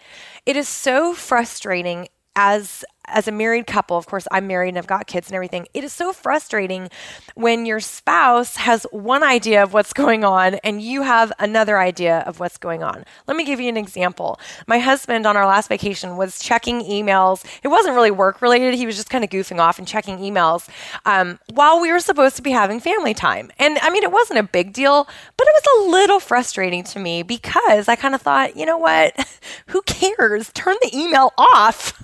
It 0.47 0.57
is 0.57 0.69
so 0.69 1.13
frustrating 1.15 2.09
as 2.35 2.85
as 3.13 3.29
a 3.29 3.33
married 3.33 3.67
couple, 3.67 3.97
of 3.97 4.07
course, 4.07 4.27
I'm 4.31 4.47
married 4.47 4.71
and 4.71 4.79
I've 4.79 4.87
got 4.87 5.07
kids 5.07 5.29
and 5.29 5.35
everything. 5.35 5.67
It 5.75 5.85
is 5.85 5.93
so 5.93 6.13
frustrating 6.13 6.91
when 7.35 7.67
your 7.67 7.81
spouse 7.81 8.57
has 8.57 8.87
one 8.91 9.23
idea 9.23 9.63
of 9.63 9.73
what's 9.73 9.93
going 9.93 10.25
on 10.25 10.55
and 10.57 10.81
you 10.83 11.03
have 11.03 11.33
another 11.39 11.79
idea 11.79 12.21
of 12.21 12.41
what's 12.41 12.59
going 12.59 12.83
on. 12.83 13.05
Let 13.27 13.37
me 13.37 13.45
give 13.45 13.61
you 13.61 13.69
an 13.69 13.77
example. 13.77 14.41
My 14.67 14.79
husband 14.79 15.27
on 15.27 15.37
our 15.37 15.47
last 15.47 15.69
vacation 15.69 16.17
was 16.17 16.39
checking 16.39 16.81
emails. 16.83 17.45
It 17.63 17.69
wasn't 17.69 17.95
really 17.95 18.11
work 18.11 18.43
related, 18.43 18.75
he 18.75 18.87
was 18.87 18.97
just 18.97 19.11
kind 19.11 19.25
of 19.25 19.31
goofing 19.31 19.59
off 19.59 19.79
and 19.79 19.87
checking 19.87 20.19
emails 20.19 20.69
um, 21.05 21.39
while 21.53 21.81
we 21.81 21.93
were 21.93 22.01
supposed 22.01 22.37
to 22.37 22.43
be 22.43 22.51
having 22.51 22.81
family 22.81 23.15
time. 23.15 23.51
And 23.59 23.79
I 23.79 23.91
mean, 23.91 24.03
it 24.03 24.13
wasn't 24.13 24.39
a 24.41 24.43
big 24.43 24.73
deal, 24.73 25.05
but 25.37 25.47
it 25.47 25.55
was 25.55 25.87
a 25.87 25.91
little 25.91 26.21
frustrating 26.21 26.85
to 26.85 26.99
me 26.99 27.23
because 27.23 27.89
I 27.89 27.97
kind 27.97 28.15
of 28.15 28.23
thought, 28.23 28.57
you 28.57 28.67
know 28.67 28.79
what? 28.79 29.15
Who 29.69 29.83
cares? 29.83 30.51
Turn 30.53 30.77
the 30.83 30.97
email 30.97 31.33
off. 31.37 32.01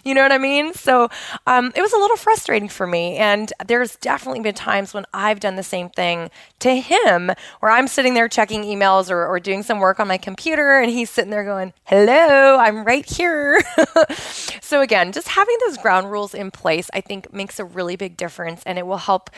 you 0.04 0.11
you 0.12 0.16
know 0.16 0.22
what 0.24 0.32
I 0.32 0.36
mean? 0.36 0.74
So 0.74 1.08
um, 1.46 1.72
it 1.74 1.80
was 1.80 1.94
a 1.94 1.96
little 1.96 2.18
frustrating 2.18 2.68
for 2.68 2.86
me. 2.86 3.16
And 3.16 3.50
there's 3.66 3.96
definitely 3.96 4.40
been 4.40 4.54
times 4.54 4.92
when 4.92 5.06
I've 5.14 5.40
done 5.40 5.56
the 5.56 5.62
same 5.62 5.88
thing 5.88 6.30
to 6.58 6.76
him, 6.76 7.30
where 7.60 7.72
I'm 7.72 7.88
sitting 7.88 8.12
there 8.12 8.28
checking 8.28 8.62
emails 8.62 9.10
or, 9.10 9.26
or 9.26 9.40
doing 9.40 9.62
some 9.62 9.78
work 9.78 9.98
on 9.98 10.08
my 10.08 10.18
computer, 10.18 10.80
and 10.80 10.90
he's 10.90 11.08
sitting 11.08 11.30
there 11.30 11.44
going, 11.44 11.72
Hello, 11.84 12.58
I'm 12.58 12.84
right 12.84 13.06
here. 13.06 13.62
so 14.60 14.82
again, 14.82 15.12
just 15.12 15.28
having 15.28 15.56
those 15.66 15.78
ground 15.78 16.10
rules 16.10 16.34
in 16.34 16.50
place, 16.50 16.90
I 16.92 17.00
think 17.00 17.32
makes 17.32 17.58
a 17.58 17.64
really 17.64 17.96
big 17.96 18.18
difference 18.18 18.62
and 18.66 18.78
it 18.78 18.86
will 18.86 18.98
help 18.98 19.30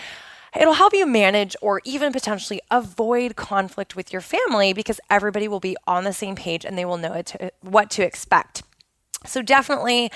it'll 0.57 0.75
help 0.75 0.93
you 0.93 1.07
manage 1.07 1.55
or 1.63 1.81
even 1.85 2.13
potentially 2.13 2.61
avoid 2.69 3.37
conflict 3.37 3.95
with 3.95 4.13
your 4.13 4.21
family 4.21 4.73
because 4.73 5.01
everybody 5.09 5.47
will 5.47 5.61
be 5.61 5.77
on 5.87 6.03
the 6.03 6.13
same 6.13 6.35
page 6.35 6.65
and 6.65 6.77
they 6.77 6.85
will 6.85 6.97
know 6.97 7.23
to, 7.23 7.53
what 7.61 7.91
to 7.91 8.05
expect. 8.05 8.63
So 9.27 9.43
definitely 9.43 10.11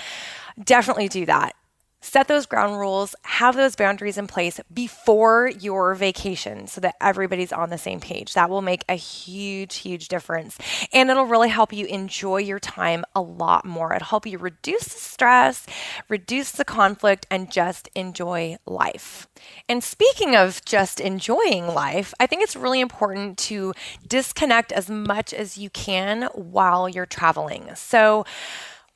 definitely 0.64 1.08
do 1.08 1.26
that. 1.26 1.54
Set 2.00 2.28
those 2.28 2.46
ground 2.46 2.78
rules, 2.78 3.16
have 3.22 3.56
those 3.56 3.74
boundaries 3.74 4.16
in 4.16 4.28
place 4.28 4.60
before 4.72 5.48
your 5.48 5.96
vacation 5.96 6.68
so 6.68 6.80
that 6.80 6.94
everybody's 7.00 7.52
on 7.52 7.70
the 7.70 7.78
same 7.78 7.98
page. 7.98 8.34
That 8.34 8.48
will 8.48 8.62
make 8.62 8.84
a 8.88 8.94
huge, 8.94 9.78
huge 9.78 10.06
difference. 10.06 10.56
And 10.92 11.10
it'll 11.10 11.24
really 11.26 11.48
help 11.48 11.72
you 11.72 11.86
enjoy 11.86 12.36
your 12.36 12.60
time 12.60 13.04
a 13.16 13.20
lot 13.20 13.64
more. 13.64 13.92
It'll 13.92 14.06
help 14.06 14.26
you 14.26 14.38
reduce 14.38 14.84
the 14.84 15.00
stress, 15.00 15.66
reduce 16.08 16.52
the 16.52 16.64
conflict, 16.64 17.26
and 17.32 17.50
just 17.50 17.88
enjoy 17.96 18.58
life. 18.64 19.26
And 19.68 19.82
speaking 19.82 20.36
of 20.36 20.64
just 20.64 21.00
enjoying 21.00 21.66
life, 21.66 22.14
I 22.20 22.28
think 22.28 22.42
it's 22.42 22.54
really 22.54 22.80
important 22.80 23.38
to 23.38 23.74
disconnect 24.06 24.70
as 24.70 24.88
much 24.88 25.34
as 25.34 25.58
you 25.58 25.68
can 25.68 26.28
while 26.32 26.88
you're 26.88 27.06
traveling. 27.06 27.70
So, 27.74 28.24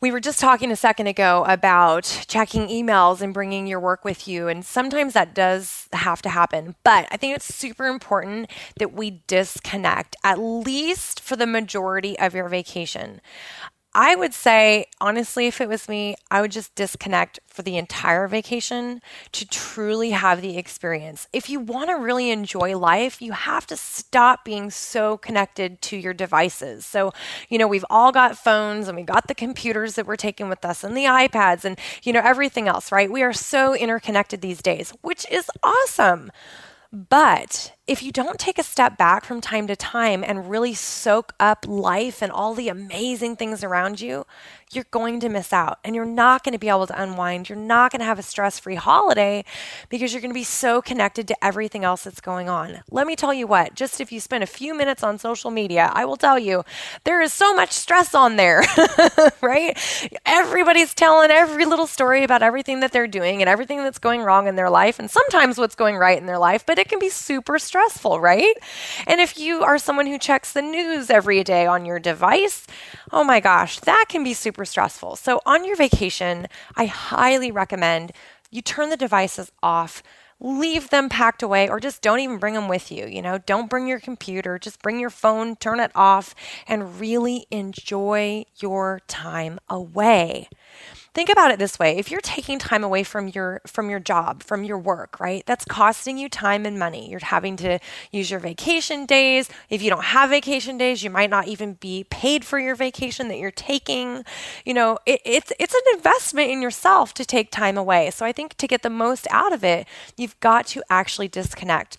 we 0.02 0.10
were 0.10 0.20
just 0.20 0.40
talking 0.40 0.72
a 0.72 0.76
second 0.76 1.06
ago 1.06 1.44
about 1.46 2.24
checking 2.26 2.66
emails 2.66 3.20
and 3.20 3.32
bringing 3.32 3.68
your 3.68 3.78
work 3.78 4.04
with 4.04 4.26
you. 4.26 4.48
And 4.48 4.64
sometimes 4.64 5.14
that 5.14 5.32
does 5.32 5.86
have 5.92 6.20
to 6.22 6.28
happen. 6.28 6.74
But 6.82 7.06
I 7.12 7.16
think 7.16 7.36
it's 7.36 7.54
super 7.54 7.86
important 7.86 8.50
that 8.78 8.92
we 8.92 9.22
disconnect, 9.28 10.16
at 10.24 10.40
least 10.40 11.20
for 11.20 11.36
the 11.36 11.46
majority 11.46 12.18
of 12.18 12.34
your 12.34 12.48
vacation. 12.48 13.20
I 13.94 14.16
would 14.16 14.32
say, 14.32 14.86
honestly, 15.00 15.46
if 15.46 15.60
it 15.60 15.68
was 15.68 15.88
me, 15.88 16.16
I 16.30 16.40
would 16.40 16.50
just 16.50 16.74
disconnect 16.74 17.40
for 17.46 17.60
the 17.60 17.76
entire 17.76 18.26
vacation 18.26 19.02
to 19.32 19.46
truly 19.46 20.10
have 20.10 20.40
the 20.40 20.56
experience. 20.56 21.28
If 21.32 21.50
you 21.50 21.60
want 21.60 21.90
to 21.90 21.96
really 21.96 22.30
enjoy 22.30 22.76
life, 22.78 23.20
you 23.20 23.32
have 23.32 23.66
to 23.66 23.76
stop 23.76 24.46
being 24.46 24.70
so 24.70 25.18
connected 25.18 25.82
to 25.82 25.96
your 25.98 26.14
devices. 26.14 26.86
So, 26.86 27.12
you 27.50 27.58
know, 27.58 27.68
we've 27.68 27.84
all 27.90 28.12
got 28.12 28.38
phones 28.38 28.88
and 28.88 28.96
we 28.96 29.02
got 29.02 29.28
the 29.28 29.34
computers 29.34 29.94
that 29.94 30.06
we're 30.06 30.16
taking 30.16 30.48
with 30.48 30.64
us 30.64 30.82
and 30.82 30.96
the 30.96 31.04
iPads 31.04 31.64
and, 31.66 31.78
you 32.02 32.14
know, 32.14 32.22
everything 32.24 32.68
else, 32.68 32.92
right? 32.92 33.12
We 33.12 33.22
are 33.22 33.34
so 33.34 33.74
interconnected 33.74 34.40
these 34.40 34.62
days, 34.62 34.94
which 35.02 35.30
is 35.30 35.50
awesome. 35.62 36.32
But 36.92 37.72
if 37.88 38.00
you 38.00 38.12
don't 38.12 38.38
take 38.38 38.58
a 38.58 38.62
step 38.62 38.96
back 38.96 39.24
from 39.24 39.40
time 39.40 39.66
to 39.66 39.74
time 39.74 40.22
and 40.24 40.48
really 40.48 40.72
soak 40.72 41.34
up 41.40 41.66
life 41.66 42.22
and 42.22 42.30
all 42.30 42.54
the 42.54 42.68
amazing 42.68 43.34
things 43.34 43.64
around 43.64 44.00
you, 44.00 44.24
you're 44.72 44.86
going 44.90 45.20
to 45.20 45.28
miss 45.28 45.52
out 45.52 45.78
and 45.84 45.94
you're 45.94 46.04
not 46.04 46.44
going 46.44 46.52
to 46.52 46.58
be 46.58 46.68
able 46.68 46.86
to 46.86 47.02
unwind. 47.02 47.48
You're 47.48 47.58
not 47.58 47.90
going 47.90 47.98
to 48.00 48.06
have 48.06 48.18
a 48.18 48.22
stress 48.22 48.58
free 48.58 48.76
holiday 48.76 49.44
because 49.88 50.12
you're 50.12 50.22
going 50.22 50.30
to 50.30 50.34
be 50.34 50.44
so 50.44 50.80
connected 50.80 51.28
to 51.28 51.44
everything 51.44 51.84
else 51.84 52.04
that's 52.04 52.20
going 52.20 52.48
on. 52.48 52.82
Let 52.90 53.06
me 53.06 53.16
tell 53.16 53.34
you 53.34 53.46
what, 53.46 53.74
just 53.74 54.00
if 54.00 54.12
you 54.12 54.20
spend 54.20 54.42
a 54.44 54.46
few 54.46 54.74
minutes 54.74 55.02
on 55.02 55.18
social 55.18 55.50
media, 55.50 55.90
I 55.92 56.04
will 56.04 56.16
tell 56.16 56.38
you 56.38 56.64
there 57.04 57.20
is 57.20 57.32
so 57.32 57.52
much 57.54 57.72
stress 57.72 58.14
on 58.14 58.36
there, 58.36 58.62
right? 59.42 59.76
Everybody's 60.24 60.94
telling 60.94 61.30
every 61.30 61.66
little 61.66 61.86
story 61.86 62.22
about 62.22 62.42
everything 62.42 62.80
that 62.80 62.92
they're 62.92 63.08
doing 63.08 63.42
and 63.42 63.48
everything 63.48 63.78
that's 63.78 63.98
going 63.98 64.22
wrong 64.22 64.46
in 64.46 64.56
their 64.56 64.70
life 64.70 64.98
and 64.98 65.10
sometimes 65.10 65.58
what's 65.58 65.74
going 65.74 65.96
right 65.96 66.18
in 66.18 66.26
their 66.26 66.38
life, 66.38 66.64
but 66.64 66.78
it 66.78 66.88
can 66.88 66.98
be 66.98 67.08
super 67.08 67.58
stressful, 67.58 67.81
right? 68.20 68.54
And 69.06 69.20
if 69.20 69.38
you 69.38 69.62
are 69.62 69.78
someone 69.78 70.06
who 70.06 70.18
checks 70.18 70.52
the 70.52 70.62
news 70.62 71.10
every 71.10 71.42
day 71.44 71.66
on 71.66 71.84
your 71.84 71.98
device, 71.98 72.66
oh 73.12 73.24
my 73.24 73.40
gosh, 73.40 73.80
that 73.80 74.06
can 74.08 74.24
be 74.24 74.34
super 74.34 74.64
stressful. 74.64 75.16
So 75.16 75.40
on 75.46 75.64
your 75.64 75.76
vacation, 75.76 76.46
I 76.76 76.86
highly 76.86 77.50
recommend 77.50 78.12
you 78.50 78.62
turn 78.62 78.90
the 78.90 78.96
devices 78.96 79.50
off 79.62 80.02
leave 80.42 80.90
them 80.90 81.08
packed 81.08 81.42
away 81.42 81.68
or 81.68 81.78
just 81.78 82.02
don't 82.02 82.18
even 82.18 82.36
bring 82.38 82.54
them 82.54 82.68
with 82.68 82.90
you. 82.90 83.06
You 83.06 83.22
know, 83.22 83.38
don't 83.38 83.70
bring 83.70 83.86
your 83.86 84.00
computer, 84.00 84.58
just 84.58 84.82
bring 84.82 84.98
your 84.98 85.10
phone, 85.10 85.56
turn 85.56 85.78
it 85.78 85.92
off, 85.94 86.34
and 86.66 86.98
really 86.98 87.46
enjoy 87.50 88.44
your 88.58 89.00
time 89.06 89.60
away. 89.68 90.48
Think 91.14 91.28
about 91.28 91.50
it 91.50 91.58
this 91.58 91.78
way. 91.78 91.98
If 91.98 92.10
you're 92.10 92.22
taking 92.22 92.58
time 92.58 92.82
away 92.82 93.04
from 93.04 93.28
your 93.28 93.60
from 93.66 93.90
your 93.90 94.00
job, 94.00 94.42
from 94.42 94.64
your 94.64 94.78
work, 94.78 95.20
right? 95.20 95.44
That's 95.44 95.66
costing 95.66 96.16
you 96.16 96.30
time 96.30 96.64
and 96.64 96.78
money. 96.78 97.10
You're 97.10 97.20
having 97.22 97.56
to 97.56 97.78
use 98.10 98.30
your 98.30 98.40
vacation 98.40 99.04
days. 99.04 99.50
If 99.68 99.82
you 99.82 99.90
don't 99.90 100.04
have 100.04 100.30
vacation 100.30 100.78
days, 100.78 101.04
you 101.04 101.10
might 101.10 101.28
not 101.28 101.48
even 101.48 101.74
be 101.74 102.04
paid 102.04 102.46
for 102.46 102.58
your 102.58 102.74
vacation 102.74 103.28
that 103.28 103.38
you're 103.38 103.50
taking. 103.50 104.24
You 104.64 104.72
know, 104.72 104.98
it, 105.04 105.20
it's 105.26 105.52
it's 105.60 105.74
an 105.74 105.96
investment 105.96 106.50
in 106.50 106.62
yourself 106.62 107.12
to 107.14 107.26
take 107.26 107.50
time 107.50 107.76
away. 107.76 108.10
So 108.10 108.24
I 108.24 108.32
think 108.32 108.56
to 108.56 108.66
get 108.66 108.82
the 108.82 108.90
most 108.90 109.26
out 109.30 109.52
of 109.52 109.62
it, 109.62 109.86
you've 110.16 110.40
got 110.40 110.66
to 110.68 110.82
actually 110.88 111.28
disconnect. 111.28 111.98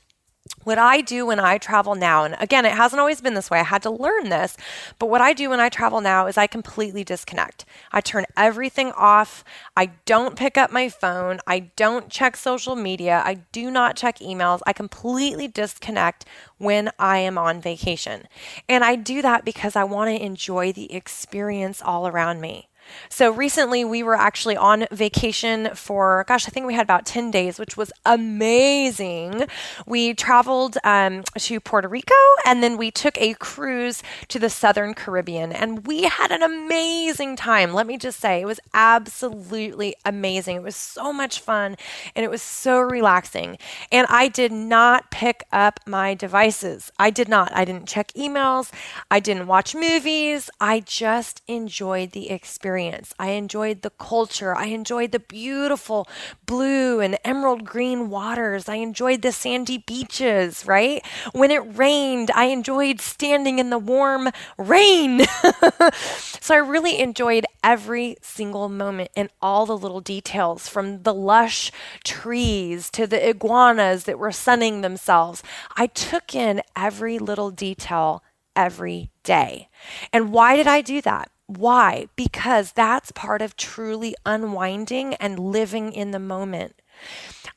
What 0.63 0.77
I 0.77 1.01
do 1.01 1.25
when 1.25 1.39
I 1.39 1.57
travel 1.57 1.95
now, 1.95 2.23
and 2.23 2.35
again, 2.39 2.65
it 2.65 2.73
hasn't 2.73 2.99
always 2.99 3.21
been 3.21 3.33
this 3.33 3.49
way, 3.49 3.59
I 3.59 3.63
had 3.63 3.81
to 3.83 3.89
learn 3.89 4.29
this, 4.29 4.57
but 4.99 5.09
what 5.09 5.21
I 5.21 5.33
do 5.33 5.49
when 5.49 5.59
I 5.59 5.69
travel 5.69 6.01
now 6.01 6.27
is 6.27 6.37
I 6.37 6.47
completely 6.47 7.03
disconnect. 7.03 7.65
I 7.91 8.01
turn 8.01 8.25
everything 8.35 8.91
off. 8.93 9.43
I 9.75 9.87
don't 10.05 10.35
pick 10.35 10.57
up 10.57 10.71
my 10.71 10.89
phone. 10.89 11.39
I 11.47 11.71
don't 11.75 12.09
check 12.09 12.35
social 12.35 12.75
media. 12.75 13.21
I 13.25 13.35
do 13.51 13.71
not 13.71 13.95
check 13.95 14.19
emails. 14.19 14.61
I 14.65 14.73
completely 14.73 15.47
disconnect 15.47 16.25
when 16.57 16.91
I 16.99 17.19
am 17.19 17.37
on 17.37 17.61
vacation. 17.61 18.27
And 18.67 18.83
I 18.83 18.95
do 18.95 19.21
that 19.21 19.45
because 19.45 19.75
I 19.75 19.83
want 19.83 20.09
to 20.09 20.23
enjoy 20.25 20.71
the 20.71 20.93
experience 20.93 21.81
all 21.81 22.07
around 22.07 22.41
me. 22.41 22.69
So 23.09 23.31
recently 23.31 23.85
we 23.85 24.03
were 24.03 24.15
actually 24.15 24.57
on 24.57 24.85
vacation 24.91 25.69
for, 25.75 26.25
gosh, 26.27 26.47
I 26.47 26.51
think 26.51 26.65
we 26.65 26.73
had 26.73 26.83
about 26.83 27.05
10 27.05 27.31
days, 27.31 27.59
which 27.59 27.77
was 27.77 27.91
amazing. 28.05 29.45
We 29.85 30.13
traveled 30.13 30.77
um, 30.83 31.23
to 31.37 31.59
Puerto 31.59 31.87
Rico 31.87 32.13
and 32.45 32.63
then 32.63 32.77
we 32.77 32.91
took 32.91 33.17
a 33.19 33.33
cruise 33.35 34.03
to 34.29 34.39
the 34.39 34.49
Southern 34.49 34.93
Caribbean 34.93 35.51
and 35.51 35.85
we 35.85 36.03
had 36.03 36.31
an 36.31 36.41
amazing 36.41 37.35
time. 37.35 37.73
Let 37.73 37.87
me 37.87 37.97
just 37.97 38.19
say, 38.19 38.41
it 38.41 38.45
was 38.45 38.59
absolutely 38.73 39.95
amazing. 40.05 40.57
It 40.57 40.63
was 40.63 40.75
so 40.75 41.13
much 41.13 41.39
fun 41.39 41.75
and 42.15 42.25
it 42.25 42.29
was 42.29 42.41
so 42.41 42.79
relaxing. 42.79 43.57
And 43.91 44.07
I 44.09 44.27
did 44.27 44.51
not 44.51 45.11
pick 45.11 45.43
up 45.51 45.79
my 45.85 46.13
devices. 46.13 46.91
I 46.97 47.09
did 47.09 47.29
not. 47.29 47.55
I 47.55 47.65
didn't 47.65 47.87
check 47.87 48.11
emails. 48.13 48.71
I 49.11 49.19
didn't 49.19 49.47
watch 49.47 49.75
movies. 49.75 50.49
I 50.59 50.79
just 50.79 51.41
enjoyed 51.47 52.11
the 52.11 52.29
experience 52.29 52.72
experience. 52.73 53.13
I 53.19 53.31
enjoyed 53.31 53.83
the 53.83 53.91
culture. 53.91 54.55
I 54.55 54.65
enjoyed 54.65 55.11
the 55.11 55.19
beautiful 55.19 56.07
blue 56.47 56.99
and 56.99 57.17
emerald 57.23 57.65
green 57.65 58.09
waters. 58.09 58.67
I 58.67 58.75
enjoyed 58.75 59.21
the 59.21 59.31
sandy 59.31 59.77
beaches, 59.77 60.65
right? 60.65 61.05
When 61.33 61.51
it 61.51 61.77
rained, 61.77 62.31
I 62.33 62.45
enjoyed 62.45 62.99
standing 62.99 63.59
in 63.59 63.69
the 63.69 63.77
warm 63.77 64.29
rain. 64.57 65.21
so 66.41 66.55
I 66.55 66.57
really 66.57 66.99
enjoyed 66.99 67.45
every 67.63 68.17
single 68.23 68.69
moment 68.69 69.11
and 69.15 69.29
all 69.39 69.67
the 69.67 69.77
little 69.77 70.01
details 70.01 70.67
from 70.67 71.03
the 71.03 71.13
lush 71.13 71.71
trees 72.03 72.89
to 72.91 73.05
the 73.05 73.29
iguanas 73.29 74.05
that 74.05 74.17
were 74.17 74.31
sunning 74.31 74.81
themselves. 74.81 75.43
I 75.77 75.87
took 75.87 76.33
in 76.33 76.63
every 76.75 77.19
little 77.19 77.51
detail 77.51 78.23
every 78.55 79.11
day. 79.23 79.69
And 80.11 80.31
why 80.31 80.55
did 80.55 80.67
I 80.67 80.81
do 80.81 81.01
that? 81.01 81.29
Why? 81.47 82.07
Because 82.15 82.71
that's 82.71 83.11
part 83.11 83.41
of 83.41 83.55
truly 83.55 84.15
unwinding 84.25 85.15
and 85.15 85.39
living 85.39 85.91
in 85.91 86.11
the 86.11 86.19
moment. 86.19 86.81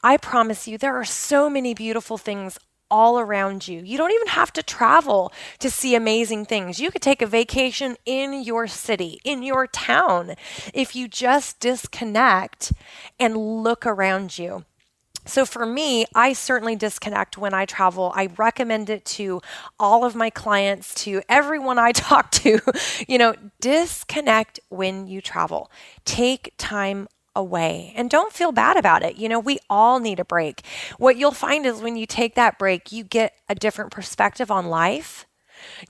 I 0.03 0.17
promise 0.17 0.67
you, 0.67 0.79
there 0.79 0.97
are 0.97 1.05
so 1.05 1.49
many 1.49 1.75
beautiful 1.75 2.19
things 2.19 2.59
all 2.91 3.19
around 3.19 3.67
you. 3.67 3.81
You 3.81 3.99
don't 3.99 4.13
even 4.13 4.29
have 4.29 4.53
to 4.55 4.63
travel 4.63 5.33
to 5.59 5.71
see 5.71 5.95
amazing 5.95 6.47
things. 6.47 6.81
You 6.81 6.91
could 6.91 7.03
take 7.03 7.23
a 7.23 7.27
vacation 7.27 7.97
in 8.05 8.43
your 8.43 8.67
city, 8.67 9.21
in 9.25 9.43
your 9.43 9.67
town, 9.67 10.35
if 10.73 10.95
you 10.95 11.09
just 11.09 11.61
disconnect 11.61 12.73
and 13.19 13.37
look 13.37 13.87
around 13.87 14.39
you. 14.39 14.65
So 15.27 15.45
for 15.45 15.67
me, 15.67 16.07
I 16.15 16.33
certainly 16.33 16.77
disconnect 16.77 17.37
when 17.37 17.53
I 17.53 17.67
travel. 17.67 18.13
I 18.15 18.29
recommend 18.37 18.89
it 18.89 19.05
to 19.17 19.41
all 19.79 20.05
of 20.05 20.15
my 20.15 20.31
clients, 20.31 20.95
to 21.05 21.23
everyone 21.29 21.79
I 21.79 21.93
talk 21.93 22.31
to. 22.33 22.61
You 23.09 23.19
know, 23.19 23.35
disconnect 23.61 24.61
when 24.69 25.07
you 25.07 25.21
travel. 25.21 25.71
Take 26.05 26.55
time 26.57 27.09
away 27.35 27.93
and 27.95 28.09
don't 28.09 28.33
feel 28.33 28.51
bad 28.51 28.77
about 28.77 29.03
it. 29.03 29.17
You 29.17 29.29
know, 29.29 29.39
we 29.39 29.59
all 29.69 30.01
need 30.01 30.19
a 30.19 30.25
break. 30.25 30.65
What 30.97 31.17
you'll 31.17 31.33
find 31.33 31.67
is 31.67 31.83
when 31.83 31.97
you 31.97 32.07
take 32.07 32.35
that 32.35 32.59
break, 32.59 32.91
you 32.91 33.05
get 33.05 33.35
a 33.49 33.55
different 33.55 33.91
perspective 33.91 34.51
on 34.51 34.67
life 34.67 35.27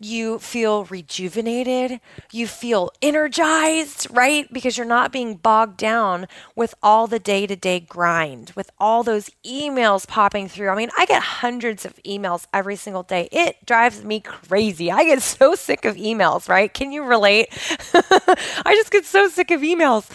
you 0.00 0.38
feel 0.38 0.84
rejuvenated, 0.84 2.00
you 2.32 2.46
feel 2.46 2.90
energized, 3.02 4.06
right? 4.10 4.52
Because 4.52 4.76
you're 4.76 4.86
not 4.86 5.12
being 5.12 5.36
bogged 5.36 5.76
down 5.76 6.26
with 6.54 6.74
all 6.82 7.06
the 7.06 7.18
day 7.18 7.46
to 7.46 7.56
day 7.56 7.80
grind, 7.80 8.52
with 8.56 8.70
all 8.78 9.02
those 9.02 9.30
emails 9.44 10.06
popping 10.06 10.48
through. 10.48 10.68
I 10.68 10.76
mean, 10.76 10.90
I 10.96 11.06
get 11.06 11.22
hundreds 11.22 11.84
of 11.84 11.96
emails 12.04 12.46
every 12.52 12.76
single 12.76 13.02
day. 13.02 13.28
It 13.32 13.64
drives 13.66 14.04
me 14.04 14.20
crazy. 14.20 14.90
I 14.90 15.04
get 15.04 15.22
so 15.36 15.54
sick 15.54 15.84
of 15.84 15.96
emails, 15.96 16.48
right? 16.48 16.72
Can 16.72 16.92
you 16.92 17.04
relate? 17.04 17.48
I 17.94 18.74
just 18.74 18.90
get 18.90 19.04
so 19.04 19.28
sick 19.28 19.50
of 19.50 19.60
emails. 19.60 20.10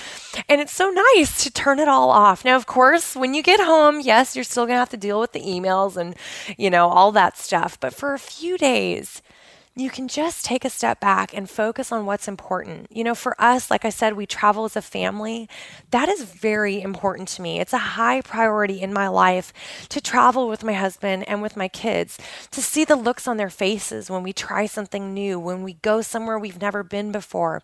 And 0.48 0.62
it's 0.62 0.74
so 0.74 0.89
nice 0.89 1.44
to 1.44 1.51
turn 1.51 1.80
it 1.80 1.88
all 1.88 2.10
off. 2.10 2.46
Now, 2.46 2.56
of 2.56 2.65
course, 2.65 3.15
when 3.15 3.34
you 3.34 3.44
get 3.44 3.60
home, 3.60 4.00
yes, 4.00 4.36
you're 4.36 4.44
still 4.46 4.65
going 4.65 4.75
to 4.75 4.80
have 4.80 4.89
to 4.89 4.98
deal 4.98 5.20
with 5.20 5.34
the 5.34 5.41
emails 5.41 5.98
and, 5.98 6.15
you 6.58 6.70
know, 6.70 6.88
all 6.88 7.12
that 7.12 7.38
stuff. 7.38 7.80
But 7.80 7.94
for 7.94 8.13
a 8.13 8.20
few 8.20 8.58
days, 8.58 9.22
you 9.75 9.90
can 9.90 10.10
just 10.10 10.44
take 10.44 10.66
a 10.66 10.70
step 10.70 11.00
back 11.00 11.34
and 11.34 11.50
focus 11.50 11.92
on 11.92 12.06
what's 12.06 12.28
important. 12.28 12.88
You 12.92 13.06
know, 13.06 13.16
for 13.16 13.40
us, 13.42 13.72
like 13.72 13.86
I 13.86 13.90
said, 13.90 14.13
we 14.13 14.25
travel 14.25 14.66
as 14.66 14.75
a 14.75 14.82
family. 14.82 15.48
That 15.92 16.10
is 16.10 16.24
very 16.24 16.82
important 16.82 17.30
to 17.30 17.42
me. 17.42 17.60
It's 17.60 17.72
a 17.72 17.78
high 17.78 18.22
priority 18.22 18.82
in 18.82 18.92
my 18.92 19.08
life 19.08 19.54
to 19.90 20.01
travel 20.01 20.50
with 20.50 20.63
my 20.63 20.74
husband 20.74 21.28
and 21.28 21.42
with 21.42 21.56
my 21.56 21.70
kids, 21.70 22.18
to 22.51 22.62
see 22.62 22.84
the 22.84 22.98
looks 22.98 23.28
on 23.28 23.38
their 23.38 23.50
faces 23.50 24.10
when 24.10 24.24
we 24.24 24.34
try 24.34 24.66
something 24.66 25.13
new, 25.13 25.40
when 25.40 25.63
we 25.63 25.75
go 25.75 26.01
somewhere 26.01 26.38
we've 26.38 26.62
never 26.62 26.84
been 26.84 27.12
before 27.12 27.62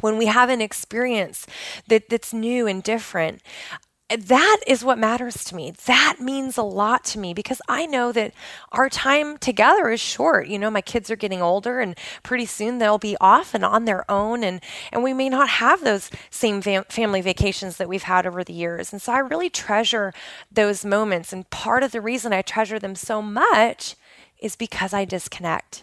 when 0.00 0.18
we 0.18 0.26
have 0.26 0.50
an 0.50 0.60
experience 0.60 1.46
that, 1.88 2.08
that's 2.10 2.32
new 2.32 2.66
and 2.66 2.82
different 2.82 3.40
that 4.08 4.58
is 4.68 4.84
what 4.84 4.98
matters 4.98 5.42
to 5.44 5.56
me. 5.56 5.72
That 5.86 6.18
means 6.20 6.56
a 6.56 6.62
lot 6.62 7.04
to 7.06 7.18
me 7.18 7.34
because 7.34 7.60
I 7.68 7.86
know 7.86 8.12
that 8.12 8.32
our 8.70 8.88
time 8.88 9.36
together 9.36 9.90
is 9.90 10.00
short. 10.00 10.46
You 10.46 10.60
know, 10.60 10.70
my 10.70 10.80
kids 10.80 11.10
are 11.10 11.16
getting 11.16 11.42
older 11.42 11.80
and 11.80 11.98
pretty 12.22 12.46
soon 12.46 12.78
they'll 12.78 12.98
be 12.98 13.16
off 13.20 13.52
and 13.52 13.64
on 13.64 13.84
their 13.84 14.08
own 14.08 14.44
and 14.44 14.60
and 14.92 15.02
we 15.02 15.12
may 15.12 15.28
not 15.28 15.48
have 15.48 15.82
those 15.82 16.10
same 16.30 16.62
fam- 16.62 16.84
family 16.84 17.20
vacations 17.20 17.78
that 17.78 17.88
we've 17.88 18.04
had 18.04 18.26
over 18.26 18.44
the 18.44 18.52
years. 18.52 18.92
And 18.92 19.02
so 19.02 19.12
I 19.12 19.18
really 19.18 19.50
treasure 19.50 20.12
those 20.52 20.84
moments 20.84 21.32
and 21.32 21.48
part 21.50 21.82
of 21.82 21.90
the 21.90 22.00
reason 22.00 22.32
I 22.32 22.42
treasure 22.42 22.78
them 22.78 22.94
so 22.94 23.20
much 23.20 23.96
is 24.38 24.54
because 24.54 24.92
I 24.94 25.04
disconnect. 25.04 25.82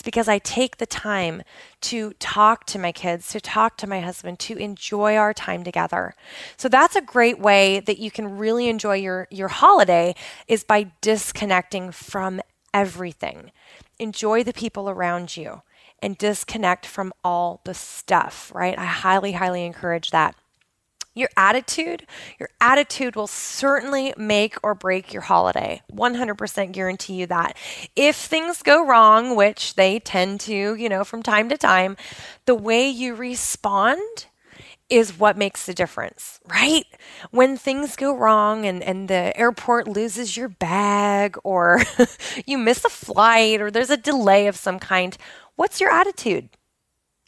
It's 0.00 0.04
because 0.06 0.28
I 0.28 0.38
take 0.38 0.78
the 0.78 0.86
time 0.86 1.42
to 1.82 2.14
talk 2.14 2.64
to 2.68 2.78
my 2.78 2.90
kids, 2.90 3.28
to 3.32 3.38
talk 3.38 3.76
to 3.76 3.86
my 3.86 4.00
husband, 4.00 4.38
to 4.38 4.56
enjoy 4.56 5.14
our 5.14 5.34
time 5.34 5.62
together. 5.62 6.14
So 6.56 6.70
that's 6.70 6.96
a 6.96 7.02
great 7.02 7.38
way 7.38 7.80
that 7.80 7.98
you 7.98 8.10
can 8.10 8.38
really 8.38 8.70
enjoy 8.70 8.94
your, 8.94 9.28
your 9.30 9.48
holiday 9.48 10.14
is 10.48 10.64
by 10.64 10.92
disconnecting 11.02 11.92
from 11.92 12.40
everything. 12.72 13.50
Enjoy 13.98 14.42
the 14.42 14.54
people 14.54 14.88
around 14.88 15.36
you 15.36 15.60
and 16.00 16.16
disconnect 16.16 16.86
from 16.86 17.12
all 17.22 17.60
the 17.64 17.74
stuff, 17.74 18.50
right? 18.54 18.78
I 18.78 18.86
highly, 18.86 19.32
highly 19.32 19.66
encourage 19.66 20.12
that 20.12 20.34
your 21.20 21.30
attitude, 21.36 22.06
your 22.38 22.48
attitude 22.60 23.14
will 23.14 23.26
certainly 23.26 24.12
make 24.16 24.56
or 24.62 24.74
break 24.74 25.12
your 25.12 25.22
holiday. 25.22 25.82
100% 25.92 26.72
guarantee 26.72 27.14
you 27.14 27.26
that. 27.26 27.56
If 27.94 28.16
things 28.16 28.62
go 28.62 28.84
wrong, 28.84 29.36
which 29.36 29.74
they 29.74 30.00
tend 30.00 30.40
to, 30.40 30.74
you 30.74 30.88
know, 30.88 31.04
from 31.04 31.22
time 31.22 31.48
to 31.50 31.56
time, 31.56 31.96
the 32.46 32.54
way 32.54 32.88
you 32.88 33.14
respond 33.14 34.26
is 34.88 35.18
what 35.18 35.38
makes 35.38 35.66
the 35.66 35.72
difference, 35.72 36.40
right? 36.48 36.84
When 37.30 37.56
things 37.56 37.94
go 37.94 38.14
wrong 38.16 38.66
and, 38.66 38.82
and 38.82 39.08
the 39.08 39.36
airport 39.38 39.86
loses 39.86 40.36
your 40.36 40.48
bag 40.48 41.36
or 41.44 41.80
you 42.46 42.58
miss 42.58 42.84
a 42.84 42.88
flight 42.88 43.60
or 43.60 43.70
there's 43.70 43.90
a 43.90 43.96
delay 43.96 44.48
of 44.48 44.56
some 44.56 44.80
kind, 44.80 45.16
what's 45.54 45.80
your 45.80 45.90
attitude? 45.90 46.48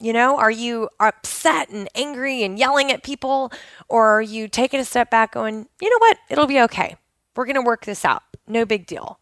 You 0.02 0.12
know, 0.12 0.36
are 0.36 0.50
you 0.50 0.88
upset 0.98 1.70
and 1.70 1.88
angry 1.94 2.42
and 2.42 2.58
yelling 2.58 2.90
at 2.90 3.04
people? 3.04 3.52
Or 3.88 4.18
are 4.18 4.22
you 4.22 4.48
taking 4.48 4.80
a 4.80 4.84
step 4.84 5.10
back 5.10 5.32
going, 5.32 5.68
you 5.80 5.90
know 5.90 5.98
what? 6.00 6.18
It'll 6.28 6.48
be 6.48 6.60
okay. 6.62 6.96
We're 7.36 7.44
going 7.44 7.54
to 7.54 7.62
work 7.62 7.84
this 7.84 8.04
out. 8.04 8.24
No 8.48 8.64
big 8.64 8.86
deal. 8.86 9.20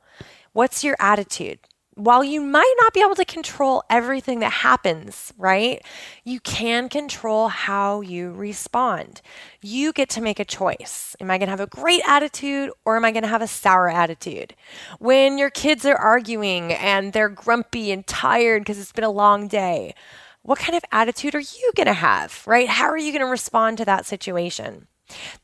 What's 0.55 0.83
your 0.83 0.97
attitude? 0.99 1.59
While 1.97 2.25
you 2.25 2.41
might 2.41 2.75
not 2.81 2.95
be 2.95 3.03
able 3.03 3.15
to 3.17 3.27
control 3.27 3.83
everything 3.91 4.39
that 4.41 4.53
happens, 4.53 5.35
right? 5.37 5.85
You 6.25 6.41
can 6.41 6.89
control 6.89 7.49
how 7.49 8.01
you 8.01 8.33
respond. 8.33 9.21
You 9.61 9.93
get 9.93 10.09
to 10.11 10.23
make 10.23 10.41
a 10.41 10.47
choice. 10.47 11.15
Am 11.21 11.31
I 11.31 11.37
going 11.37 11.49
to 11.49 11.51
have 11.51 11.61
a 11.61 11.67
great 11.67 12.01
attitude 12.09 12.71
or 12.87 12.97
am 12.97 13.05
I 13.05 13.13
going 13.13 13.25
to 13.25 13.29
have 13.29 13.43
a 13.43 13.47
sour 13.47 13.91
attitude? 13.91 14.55
When 14.99 15.37
your 15.37 15.51
kids 15.51 15.85
are 15.85 15.97
arguing 15.97 16.73
and 16.73 17.13
they're 17.13 17.29
grumpy 17.29 17.93
and 17.93 18.07
tired 18.07 18.63
because 18.63 18.79
it's 18.79 18.93
been 18.93 19.05
a 19.05 19.11
long 19.11 19.47
day, 19.47 19.95
what 20.43 20.59
kind 20.59 20.75
of 20.77 20.83
attitude 20.91 21.35
are 21.35 21.41
you 21.41 21.73
going 21.77 21.87
to 21.87 21.93
have, 21.93 22.43
right? 22.47 22.69
How 22.69 22.87
are 22.87 22.99
you 22.99 23.13
going 23.13 23.25
to 23.25 23.31
respond 23.31 23.79
to 23.79 23.85
that 23.85 24.07
situation? 24.07 24.87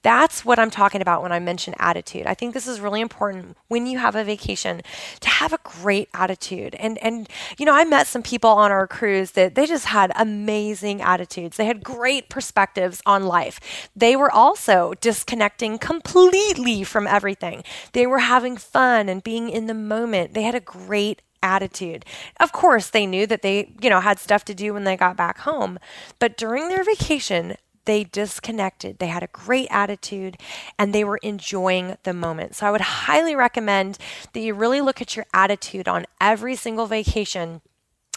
That's 0.03 0.45
what 0.45 0.59
I'm 0.59 0.71
talking 0.71 1.03
about 1.03 1.23
when 1.23 1.33
I 1.33 1.39
mention 1.39 1.75
attitude. 1.79 2.27
I 2.27 2.35
think 2.35 2.55
this 2.55 2.67
is 2.67 2.81
really 2.81 3.01
important 3.01 3.57
when 3.69 3.87
you 3.87 3.99
have 3.99 4.15
a 4.15 4.25
vacation 4.25 4.83
to 5.21 5.29
have 5.29 5.53
a 5.53 5.59
great 5.63 6.09
attitude. 6.15 6.75
And 6.77 6.99
and 6.99 7.29
you 7.59 7.67
know, 7.67 7.75
I 7.75 7.85
met 7.85 8.07
some 8.07 8.23
people 8.23 8.51
on 8.51 8.71
our 8.71 8.87
cruise 8.87 9.33
that 9.33 9.55
they 9.55 9.67
just 9.67 9.87
had 9.87 10.13
amazing 10.17 11.03
attitudes. 11.03 11.57
They 11.57 11.67
had 11.67 11.83
great 11.83 12.29
perspectives 12.29 13.03
on 13.07 13.27
life. 13.27 13.91
They 13.95 14.17
were 14.17 14.31
also 14.31 14.95
disconnecting 15.01 15.79
completely 15.79 16.85
from 16.85 17.07
everything. 17.07 17.65
They 17.93 18.07
were 18.07 18.21
having 18.21 18.57
fun 18.57 19.09
and 19.09 19.23
being 19.23 19.51
in 19.51 19.67
the 19.67 19.75
moment. 19.75 20.35
They 20.35 20.43
had 20.43 20.55
a 20.55 20.61
great 20.61 21.23
attitude. 21.47 22.05
Of 22.41 22.53
course, 22.53 22.91
they 22.91 23.07
knew 23.07 23.27
that 23.27 23.43
they, 23.43 23.73
you 23.81 23.89
know, 23.89 24.01
had 24.01 24.19
stuff 24.19 24.45
to 24.47 24.55
do 24.55 24.75
when 24.75 24.85
they 24.85 24.97
got 24.97 25.17
back 25.17 25.39
home, 25.39 25.79
but 26.19 26.37
during 26.37 26.69
their 26.69 26.85
vacation, 26.85 27.57
they 27.87 28.05
disconnected. 28.05 28.99
They 28.99 29.07
had 29.07 29.23
a 29.23 29.29
great 29.29 29.69
attitude 29.71 30.37
and 30.79 30.93
they 30.93 31.05
were 31.05 31.19
enjoying 31.19 31.97
the 32.03 32.13
moment. 32.13 32.57
So 32.57 32.67
I 32.67 32.71
would 32.71 32.81
highly 32.81 33.35
recommend 33.35 33.97
that 34.33 34.41
you 34.41 34.55
really 34.55 34.81
look 34.81 35.01
at 35.01 35.17
your 35.17 35.25
attitude 35.33 35.89
on 35.89 36.05
every 36.21 36.57
single 36.57 36.87
vacation 36.87 37.63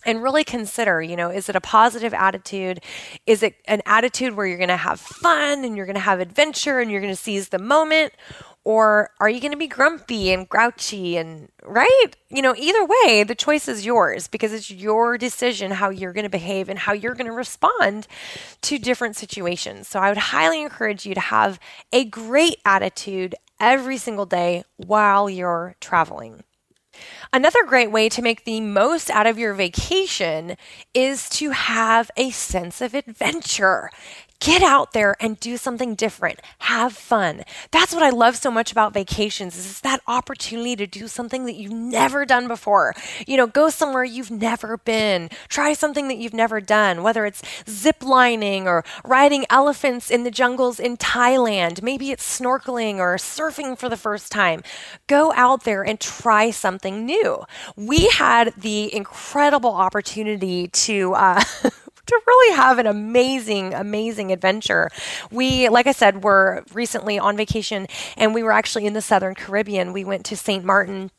and 0.05 0.23
really 0.23 0.43
consider, 0.43 1.01
you 1.01 1.15
know, 1.15 1.29
is 1.29 1.49
it 1.49 1.55
a 1.55 1.61
positive 1.61 2.13
attitude? 2.13 2.81
Is 3.25 3.43
it 3.43 3.55
an 3.65 3.81
attitude 3.85 4.35
where 4.35 4.45
you're 4.45 4.57
going 4.57 4.69
to 4.69 4.77
have 4.77 4.99
fun 4.99 5.63
and 5.63 5.75
you're 5.75 5.85
going 5.85 5.95
to 5.95 5.99
have 5.99 6.19
adventure 6.19 6.79
and 6.79 6.89
you're 6.89 7.01
going 7.01 7.13
to 7.13 7.21
seize 7.21 7.49
the 7.49 7.59
moment? 7.59 8.13
Or 8.69 9.09
are 9.19 9.27
you 9.27 9.41
going 9.41 9.51
to 9.51 9.57
be 9.57 9.65
grumpy 9.65 10.31
and 10.31 10.47
grouchy 10.47 11.17
and 11.17 11.49
right? 11.63 12.09
You 12.29 12.43
know, 12.43 12.53
either 12.55 12.85
way, 12.85 13.23
the 13.23 13.33
choice 13.33 13.67
is 13.67 13.83
yours 13.83 14.27
because 14.27 14.53
it's 14.53 14.69
your 14.69 15.17
decision 15.17 15.71
how 15.71 15.89
you're 15.89 16.13
going 16.13 16.25
to 16.25 16.29
behave 16.29 16.69
and 16.69 16.77
how 16.77 16.93
you're 16.93 17.15
going 17.15 17.25
to 17.25 17.33
respond 17.33 18.05
to 18.61 18.77
different 18.77 19.15
situations. 19.15 19.87
So 19.87 19.99
I 19.99 20.09
would 20.09 20.19
highly 20.19 20.61
encourage 20.61 21.03
you 21.03 21.15
to 21.15 21.19
have 21.19 21.59
a 21.91 22.05
great 22.05 22.57
attitude 22.63 23.33
every 23.59 23.97
single 23.97 24.27
day 24.27 24.65
while 24.77 25.31
you're 25.31 25.75
traveling. 25.81 26.43
Another 27.33 27.65
great 27.65 27.91
way 27.91 28.07
to 28.09 28.21
make 28.21 28.43
the 28.43 28.61
most 28.61 29.09
out 29.09 29.25
of 29.25 29.39
your 29.39 29.55
vacation 29.55 30.57
is 30.93 31.27
to 31.29 31.51
have 31.51 32.11
a 32.17 32.29
sense 32.29 32.81
of 32.81 32.93
adventure. 32.93 33.89
Get 34.39 34.63
out 34.63 34.93
there 34.93 35.17
and 35.19 35.37
do 35.37 35.57
something 35.57 35.95
different. 35.95 36.39
Have 36.59 36.93
fun. 36.93 37.43
That's 37.71 37.93
what 37.93 38.03
I 38.03 38.09
love 38.09 38.37
so 38.37 38.49
much 38.49 38.71
about 38.71 38.93
vacations 38.93 39.57
is 39.57 39.81
that 39.81 39.99
opportunity 40.07 40.77
to 40.77 40.87
do 40.87 41.09
something 41.09 41.45
that 41.45 41.55
you've 41.55 41.73
never 41.73 42.25
done 42.25 42.47
before. 42.47 42.95
You 43.27 43.35
know, 43.35 43.47
go 43.47 43.69
somewhere 43.69 44.05
you've 44.05 44.31
never 44.31 44.77
been. 44.77 45.29
Try 45.49 45.73
something 45.73 46.07
that 46.07 46.17
you've 46.17 46.33
never 46.33 46.61
done, 46.61 47.03
whether 47.03 47.25
it's 47.25 47.43
zip 47.69 48.01
lining 48.01 48.65
or 48.65 48.85
riding 49.03 49.45
elephants 49.49 50.09
in 50.09 50.23
the 50.23 50.31
jungles 50.31 50.79
in 50.79 50.95
Thailand. 50.95 51.81
Maybe 51.81 52.11
it's 52.11 52.39
snorkeling 52.39 52.95
or 52.95 53.17
surfing 53.17 53.77
for 53.77 53.89
the 53.89 53.97
first 53.97 54.31
time. 54.31 54.63
Go 55.07 55.33
out 55.33 55.65
there 55.65 55.83
and 55.83 55.99
try 55.99 56.49
something 56.49 57.05
new. 57.05 57.43
We 57.75 58.07
had 58.07 58.53
the 58.55 58.93
incredible 58.95 59.73
opportunity 59.73 60.67
to 60.69 61.13
uh, 61.15 61.43
to 62.09 62.21
really 62.27 62.55
have 62.55 62.79
an 62.79 62.87
amazing, 62.87 63.73
amazing 63.73 64.31
adventure. 64.31 64.89
We, 65.31 65.69
like 65.69 65.87
I 65.87 65.91
said, 65.91 66.23
were 66.23 66.63
recently 66.73 67.17
on 67.19 67.37
vacation 67.37 67.87
and 68.17 68.33
we 68.33 68.43
were 68.43 68.51
actually 68.51 68.85
in 68.85 68.93
the 68.93 69.01
Southern 69.01 69.35
Caribbean. 69.35 69.93
We 69.93 70.03
went 70.03 70.25
to 70.25 70.37
St. 70.37 70.63
Martin 70.63 71.11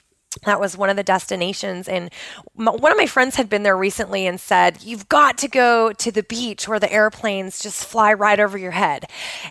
that 0.45 0.61
was 0.61 0.77
one 0.77 0.91
of 0.91 0.97
the 0.97 1.03
destinations. 1.03 1.89
And 1.89 2.09
one 2.55 2.93
of 2.93 2.97
my 2.97 3.07
friends 3.07 3.35
had 3.35 3.51
been 3.51 3.65
there 3.65 3.77
recently 3.77 4.29
and 4.29 4.39
said 4.39 4.81
you've 4.81 5.09
got 5.09 5.37
to 5.39 5.49
go 5.49 5.93
to 5.95 6.13
the 6.13 6.23
beach 6.23 6.69
where 6.69 6.79
the 6.79 6.93
airplanes 6.93 7.61
just 7.61 7.85
fly 7.85 8.13
right 8.13 8.39
over 8.39 8.57
your 8.57 8.71
head. 8.71 9.07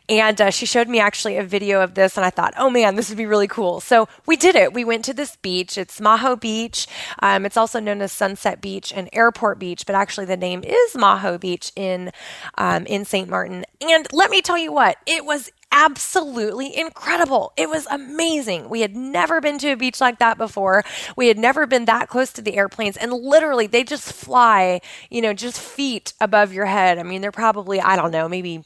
And 0.08 0.40
uh, 0.40 0.52
she 0.52 0.66
showed 0.66 0.88
me 0.88 1.02
actually 1.02 1.36
a 1.36 1.44
video 1.44 1.82
of 1.82 1.96
this 1.96 2.16
and 2.16 2.26
i 2.26 2.30
thought 2.30 2.54
oh 2.58 2.70
man 2.70 2.96
this 2.96 3.10
would 3.10 3.18
be 3.18 3.26
really 3.26 3.48
cool. 3.48 3.82
So 3.82 4.08
we 4.26 4.38
did 4.38 4.56
it. 4.56 4.74
We 4.74 4.86
went 4.86 5.04
to 5.06 5.14
this 5.14 5.36
beach. 5.36 5.78
It's 5.78 6.00
maho 6.00 6.40
beach. 6.40 6.88
Um, 7.22 7.46
it's 7.46 7.58
also 7.58 7.82
known 7.82 8.02
as 8.02 8.14
sunset 8.14 8.62
beach 8.62 8.94
and 8.96 9.10
airport 9.12 9.60
beach 9.60 9.86
but 9.86 9.96
actually 9.96 10.28
the 10.28 10.38
name 10.38 10.64
is 10.64 10.94
maho 10.94 11.38
beach 11.38 11.74
in 11.76 12.12
um, 12.58 12.86
in 12.86 13.04
st 13.04 13.28
martin. 13.28 13.66
And 13.82 14.08
let 14.14 14.30
me 14.30 14.42
tell 14.42 14.58
you 14.58 14.72
what 14.72 14.98
it 15.06 15.26
was 15.26 15.52
absolutely 15.72 16.76
incredible. 16.78 17.54
It 17.58 17.70
was 17.70 17.86
amazing. 17.88 18.70
We 18.70 18.82
had 18.82 18.96
never 18.96 19.42
been 19.42 19.58
to 19.60 19.72
a 19.72 19.78
beach 19.78 20.02
like 20.02 20.20
that 20.20 20.38
before. 20.38 20.84
We 21.16 21.28
had 21.28 21.38
never 21.38 21.66
been 21.68 21.86
that 21.86 22.10
close 22.10 22.32
to 22.34 22.42
the 22.42 22.58
airplanes, 22.58 22.98
and 22.98 23.14
literally, 23.14 23.68
they 23.68 23.84
just 23.84 24.12
fly, 24.12 24.82
you 25.10 25.22
know, 25.22 25.34
just 25.34 25.60
feet 25.60 26.14
above 26.20 26.54
your 26.54 26.66
head. 26.66 26.98
I 26.98 27.04
mean, 27.04 27.22
they're 27.22 27.32
probably, 27.32 27.80
I 27.80 27.96
don't 27.96 28.12
know, 28.12 28.28
maybe 28.28 28.64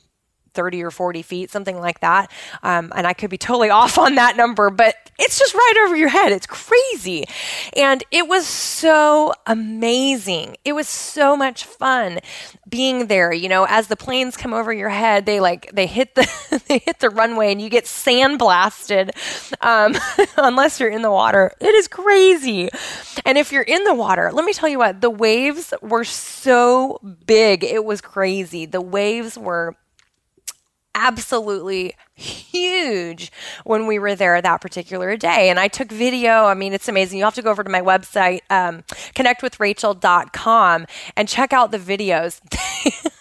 30 0.53 0.83
or 0.83 0.91
40 0.91 1.21
feet, 1.21 1.51
something 1.51 1.79
like 1.79 1.99
that. 2.01 2.31
Um, 2.61 2.91
and 2.95 3.07
I 3.07 3.13
could 3.13 3.29
be 3.29 3.37
totally 3.37 3.69
off 3.81 3.97
on 3.97 4.15
that 4.15 4.37
number, 4.37 4.69
but 4.69 4.95
it's 5.19 5.37
just 5.37 5.53
right 5.53 5.83
over 5.85 5.95
your 5.95 6.09
head. 6.09 6.31
It's 6.31 6.47
crazy. 6.47 7.25
And 7.75 8.03
it 8.11 8.27
was 8.27 8.47
so 8.47 9.33
amazing. 9.45 10.57
It 10.65 10.73
was 10.73 10.87
so 10.87 11.35
much 11.35 11.65
fun 11.65 12.19
being 12.73 13.05
there. 13.05 13.31
You 13.31 13.49
know, 13.49 13.67
as 13.69 13.85
the 13.85 13.95
planes 13.95 14.35
come 14.35 14.51
over 14.51 14.73
your 14.73 14.89
head, 14.89 15.27
they 15.27 15.39
like, 15.39 15.69
they 15.73 15.85
hit 15.85 16.15
the, 16.15 16.27
they 16.67 16.79
hit 16.79 16.99
the 16.99 17.11
runway 17.11 17.51
and 17.51 17.61
you 17.61 17.69
get 17.69 17.85
sandblasted. 17.85 19.11
Um, 19.61 19.95
unless 20.37 20.79
you're 20.79 20.89
in 20.89 21.03
the 21.03 21.11
water. 21.11 21.51
It 21.61 21.75
is 21.75 21.87
crazy. 21.87 22.69
And 23.25 23.37
if 23.37 23.51
you're 23.51 23.61
in 23.61 23.83
the 23.83 23.93
water, 23.93 24.31
let 24.33 24.43
me 24.43 24.53
tell 24.53 24.67
you 24.67 24.79
what, 24.79 25.01
the 25.01 25.11
waves 25.11 25.71
were 25.83 26.03
so 26.03 26.99
big. 27.27 27.63
It 27.63 27.85
was 27.85 28.01
crazy. 28.01 28.65
The 28.65 28.81
waves 28.81 29.37
were 29.37 29.75
absolutely 30.95 31.95
huge 32.15 33.31
when 33.63 33.87
we 33.87 33.99
were 33.99 34.15
there 34.15 34.41
that 34.41 34.61
particular 34.61 35.17
day. 35.17 35.49
And 35.49 35.59
I 35.59 35.67
took 35.67 35.91
video. 35.91 36.45
I 36.45 36.53
mean, 36.53 36.73
it's 36.73 36.87
amazing. 36.87 37.19
you 37.19 37.23
have 37.23 37.35
to 37.35 37.41
go 37.41 37.51
over 37.51 37.63
to 37.63 37.69
my 37.69 37.81
website, 37.81 38.41
um, 38.49 38.83
connectwithrachel.com, 39.15 40.85
and 41.15 41.27
check 41.27 41.53
out 41.53 41.71
the 41.71 41.79
videos. 41.79 42.39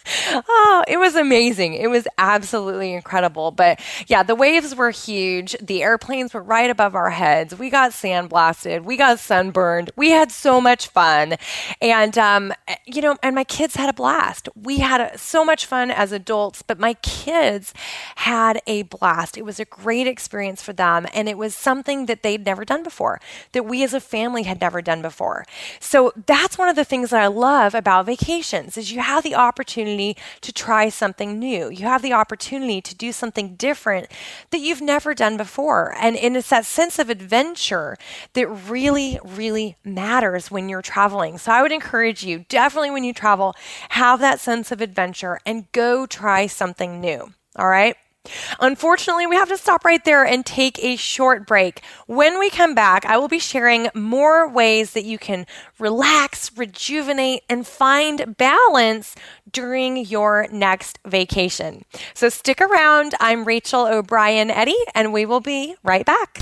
oh, 0.48 0.84
it 0.88 0.98
was 0.98 1.14
amazing. 1.14 1.74
It 1.74 1.88
was 1.88 2.06
absolutely 2.18 2.92
incredible. 2.92 3.50
But 3.50 3.80
yeah, 4.06 4.22
the 4.22 4.34
waves 4.34 4.74
were 4.74 4.90
huge. 4.90 5.56
The 5.60 5.82
airplanes 5.82 6.34
were 6.34 6.42
right 6.42 6.70
above 6.70 6.94
our 6.94 7.10
heads. 7.10 7.58
We 7.58 7.70
got 7.70 7.92
sandblasted. 7.92 8.84
We 8.84 8.96
got 8.96 9.18
sunburned. 9.18 9.90
We 9.96 10.10
had 10.10 10.32
so 10.32 10.60
much 10.60 10.88
fun. 10.88 11.36
And, 11.80 12.16
um, 12.18 12.52
you 12.86 13.02
know, 13.02 13.16
and 13.22 13.34
my 13.34 13.44
kids 13.44 13.76
had 13.76 13.88
a 13.88 13.92
blast. 13.92 14.48
We 14.54 14.78
had 14.78 15.00
a, 15.00 15.18
so 15.18 15.44
much 15.44 15.66
fun 15.66 15.90
as 15.90 16.12
adults, 16.12 16.62
but 16.62 16.78
my 16.78 16.94
kids 16.94 17.74
had 18.16 18.60
a 18.66 18.82
blast. 18.82 19.36
It 19.36 19.44
was 19.44 19.60
a 19.60 19.64
great 19.64 20.06
experience 20.06 20.62
for 20.62 20.72
them. 20.72 21.06
And 21.14 21.28
it 21.28 21.38
was 21.38 21.54
something 21.54 22.06
that 22.06 22.22
they'd 22.22 22.44
never 22.44 22.64
done 22.64 22.82
before, 22.82 23.20
that 23.52 23.64
we 23.64 23.82
as 23.84 23.94
a 23.94 24.00
family 24.00 24.44
had 24.44 24.60
never 24.60 24.82
done 24.82 25.02
before. 25.02 25.44
So 25.80 26.12
that's 26.26 26.58
one 26.58 26.68
of 26.68 26.76
the 26.76 26.84
things 26.84 27.10
that 27.10 27.22
I 27.22 27.26
love 27.26 27.74
about 27.74 28.06
vacations 28.06 28.76
is 28.76 28.92
you 28.92 29.00
have 29.00 29.22
the 29.22 29.34
opportunity 30.10 30.16
to 30.40 30.52
try 30.52 30.88
something 30.88 31.38
new. 31.38 31.70
You 31.70 31.86
have 31.86 32.02
the 32.02 32.12
opportunity 32.12 32.80
to 32.80 32.94
do 32.94 33.12
something 33.12 33.56
different 33.56 34.08
that 34.50 34.60
you've 34.60 34.80
never 34.80 35.14
done 35.14 35.36
before. 35.36 35.94
And, 35.98 36.16
and 36.16 36.36
it's 36.36 36.50
that 36.50 36.64
sense 36.64 36.98
of 36.98 37.10
adventure 37.10 37.96
that 38.34 38.48
really, 38.48 39.18
really 39.24 39.76
matters 39.84 40.50
when 40.50 40.68
you're 40.68 40.82
traveling. 40.82 41.38
So 41.38 41.52
I 41.52 41.62
would 41.62 41.72
encourage 41.72 42.24
you, 42.24 42.44
definitely 42.48 42.90
when 42.90 43.04
you 43.04 43.12
travel, 43.12 43.54
have 43.90 44.20
that 44.20 44.40
sense 44.40 44.72
of 44.72 44.80
adventure 44.80 45.38
and 45.46 45.70
go 45.72 46.06
try 46.06 46.46
something 46.46 47.00
new. 47.00 47.32
All 47.56 47.68
right. 47.68 47.96
Unfortunately, 48.60 49.26
we 49.26 49.36
have 49.36 49.48
to 49.48 49.56
stop 49.56 49.84
right 49.84 50.04
there 50.04 50.24
and 50.24 50.46
take 50.46 50.82
a 50.82 50.96
short 50.96 51.46
break. 51.46 51.82
When 52.06 52.38
we 52.38 52.50
come 52.50 52.74
back, 52.74 53.04
I 53.04 53.16
will 53.18 53.28
be 53.28 53.38
sharing 53.38 53.88
more 53.94 54.48
ways 54.48 54.92
that 54.92 55.04
you 55.04 55.18
can 55.18 55.46
relax, 55.78 56.56
rejuvenate, 56.56 57.42
and 57.48 57.66
find 57.66 58.36
balance 58.36 59.16
during 59.50 59.96
your 59.96 60.46
next 60.52 60.98
vacation. 61.04 61.84
So 62.14 62.28
stick 62.28 62.60
around. 62.60 63.14
I'm 63.18 63.44
Rachel 63.44 63.86
O'Brien 63.86 64.50
Eddy, 64.50 64.78
and 64.94 65.12
we 65.12 65.26
will 65.26 65.40
be 65.40 65.74
right 65.82 66.06
back. 66.06 66.38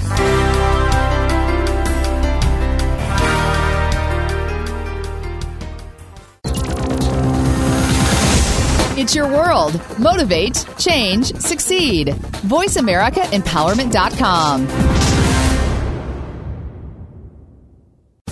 It's 9.01 9.15
your 9.15 9.29
world. 9.29 9.81
Motivate, 9.99 10.67
change, 10.77 11.33
succeed. 11.37 12.09
VoiceAmericaEmpowerment.com. 12.09 14.67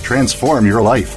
Transform 0.02 0.66
your 0.66 0.82
life, 0.82 1.16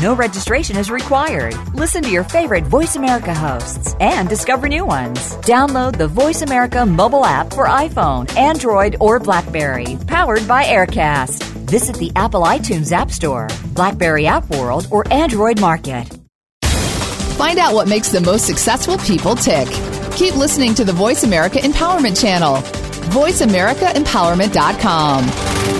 No 0.00 0.14
registration 0.14 0.76
is 0.76 0.92
required. 0.92 1.56
Listen 1.74 2.04
to 2.04 2.10
your 2.10 2.22
favorite 2.22 2.62
Voice 2.62 2.94
America 2.94 3.34
hosts 3.34 3.96
and 3.98 4.28
discover 4.28 4.68
new 4.68 4.84
ones. 4.84 5.18
Download 5.38 5.96
the 5.96 6.06
Voice 6.06 6.42
America 6.42 6.86
mobile 6.86 7.24
app 7.24 7.52
for 7.52 7.66
iPhone, 7.66 8.32
Android, 8.36 8.94
or 9.00 9.18
Blackberry, 9.18 9.98
powered 10.06 10.46
by 10.46 10.62
AirKast. 10.62 11.42
Visit 11.68 11.96
the 11.96 12.12
Apple 12.14 12.42
iTunes 12.42 12.92
App 12.92 13.10
Store, 13.10 13.48
Blackberry 13.72 14.28
App 14.28 14.48
World, 14.50 14.86
or 14.92 15.02
Android 15.12 15.60
Market. 15.60 16.06
Find 16.62 17.58
out 17.58 17.74
what 17.74 17.88
makes 17.88 18.10
the 18.10 18.20
most 18.20 18.46
successful 18.46 18.98
people 18.98 19.34
tick. 19.34 19.66
Keep 20.12 20.36
listening 20.36 20.76
to 20.76 20.84
the 20.84 20.92
Voice 20.92 21.24
America 21.24 21.58
Empowerment 21.58 22.20
Channel. 22.20 22.58
VoiceAmericaEmpowerment.com. 23.10 25.77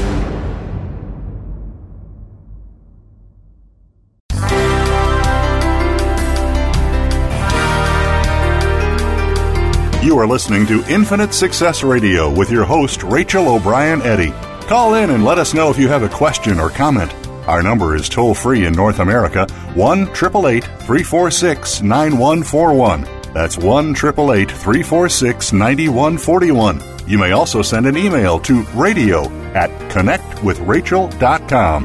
You 10.08 10.16
are 10.16 10.26
listening 10.26 10.66
to 10.68 10.82
Infinite 10.90 11.34
Success 11.34 11.82
Radio 11.82 12.30
with 12.32 12.50
your 12.50 12.64
host, 12.64 13.02
Rachel 13.02 13.46
O'Brien 13.46 14.00
Eddy. 14.00 14.30
Call 14.66 14.94
in 14.94 15.10
and 15.10 15.22
let 15.22 15.36
us 15.36 15.52
know 15.52 15.68
if 15.68 15.76
you 15.76 15.88
have 15.88 16.02
a 16.02 16.08
question 16.08 16.58
or 16.58 16.70
comment. 16.70 17.12
Our 17.46 17.62
number 17.62 17.94
is 17.94 18.08
toll 18.08 18.32
free 18.32 18.64
in 18.64 18.72
North 18.72 19.00
America 19.00 19.46
1 19.74 20.04
888 20.04 20.64
346 20.64 21.82
9141. 21.82 23.02
That's 23.34 23.58
1 23.58 23.90
888 23.90 24.50
346 24.50 25.52
9141. 25.52 26.82
You 27.06 27.18
may 27.18 27.32
also 27.32 27.60
send 27.60 27.84
an 27.84 27.98
email 27.98 28.40
to 28.40 28.62
radio 28.72 29.24
at 29.52 29.68
connectwithrachel.com. 29.92 31.84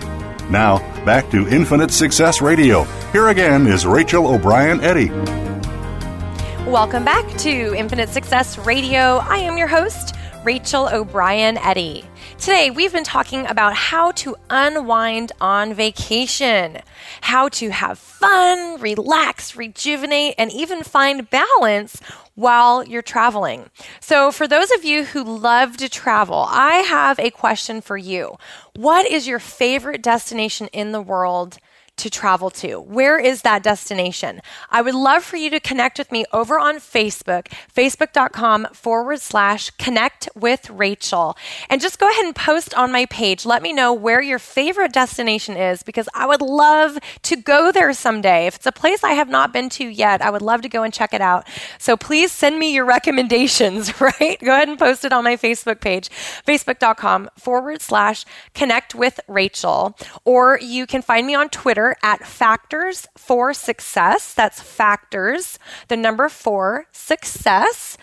Now, 0.50 0.78
back 1.04 1.30
to 1.32 1.50
Infinite 1.50 1.92
Success 1.92 2.42
Radio. 2.42 2.86
Here 3.12 3.28
again 3.28 3.68
is 3.68 3.86
Rachel 3.86 4.28
O'Brien 4.28 4.80
Eddy. 4.80 5.12
Welcome 6.74 7.06
back 7.06 7.38
to 7.38 7.76
Infinite 7.78 8.10
Success 8.10 8.58
Radio. 8.58 9.18
I 9.18 9.38
am 9.38 9.60
your 9.60 9.68
host, 9.68 10.16
Rachel 10.44 10.90
O'Brien 10.92 11.56
Eddy. 11.60 12.04
Today, 12.40 12.72
we've 12.72 12.92
been 12.92 13.04
talking 13.04 13.46
about 13.46 13.76
how 13.76 14.10
to 14.14 14.36
unwind 14.50 15.34
on 15.40 15.76
vacation, 15.76 16.80
how 17.22 17.50
to 17.50 17.70
have 17.70 18.00
fun, 18.00 18.82
relax, 18.82 19.56
rejuvenate, 19.56 20.34
and 20.40 20.52
even 20.52 20.82
find 20.82 21.30
balance 21.30 22.02
while 22.34 22.84
you're 22.84 23.04
traveling. 23.04 23.70
So, 24.00 24.32
for 24.32 24.48
those 24.48 24.72
of 24.72 24.84
you 24.84 25.04
who 25.04 25.24
love 25.24 25.78
to 25.78 25.88
travel, 25.88 26.48
I 26.50 26.78
have 26.78 27.20
a 27.20 27.30
question 27.30 27.82
for 27.82 27.98
you. 27.98 28.36
What 28.76 29.06
is 29.06 29.28
your 29.28 29.38
favorite 29.38 30.02
destination 30.02 30.70
in 30.74 30.92
the 30.92 31.04
world? 31.04 31.60
To 31.98 32.10
travel 32.10 32.50
to? 32.50 32.80
Where 32.80 33.20
is 33.20 33.44
that 33.44 33.64
destination? 33.64 34.42
I 34.70 34.82
would 34.82 34.96
love 34.96 35.24
for 35.24 35.38
you 35.38 35.50
to 35.52 35.60
connect 35.60 35.98
with 35.98 36.12
me 36.12 36.26
over 36.34 36.60
on 36.60 36.78
Facebook, 36.78 37.48
facebook.com 37.74 38.68
forward 38.74 39.22
slash 39.22 39.70
connect 39.72 40.28
with 40.36 40.70
Rachel. 40.70 41.38
And 41.70 41.82
just 41.82 42.00
go 42.00 42.10
ahead 42.10 42.26
and 42.26 42.36
post 42.36 42.74
on 42.74 42.92
my 42.92 43.06
page. 43.06 43.46
Let 43.46 43.62
me 43.62 43.74
know 43.74 43.94
where 43.94 44.22
your 44.22 44.40
favorite 44.40 44.92
destination 44.92 45.56
is 45.56 45.84
because 45.84 46.10
I 46.14 46.26
would 46.26 46.42
love 46.42 46.98
to 47.24 47.36
go 47.36 47.72
there 47.72 47.94
someday. 47.94 48.48
If 48.48 48.56
it's 48.56 48.66
a 48.66 48.72
place 48.72 49.04
I 49.04 49.12
have 49.12 49.30
not 49.30 49.54
been 49.54 49.70
to 49.70 49.86
yet, 49.86 50.22
I 50.22 50.30
would 50.30 50.42
love 50.42 50.62
to 50.62 50.70
go 50.70 50.84
and 50.84 50.94
check 50.94 51.14
it 51.14 51.22
out. 51.22 51.48
So 51.78 51.96
please 51.96 52.32
send 52.32 52.58
me 52.58 52.74
your 52.74 52.86
recommendations, 52.94 54.02
right? 54.02 54.38
Go 54.42 54.54
ahead 54.54 54.70
and 54.70 54.80
post 54.80 55.06
it 55.06 55.14
on 55.14 55.24
my 55.24 55.38
Facebook 55.38 55.80
page, 55.80 56.10
facebook.com 56.46 57.30
forward 57.38 57.82
slash 57.82 58.26
connect 58.54 58.96
with 58.96 59.20
Rachel. 59.28 59.96
Or 60.26 60.60
you 60.60 60.88
can 60.88 61.02
find 61.02 61.28
me 61.28 61.36
on 61.36 61.50
Twitter 61.50 61.83
At 62.02 62.26
Factors 62.26 63.08
for 63.18 63.54
Success. 63.54 64.34
That's 64.34 64.62
Factors, 64.62 65.60
the 65.88 65.98
number 65.98 66.30
four, 66.30 66.86
Success. 66.92 67.98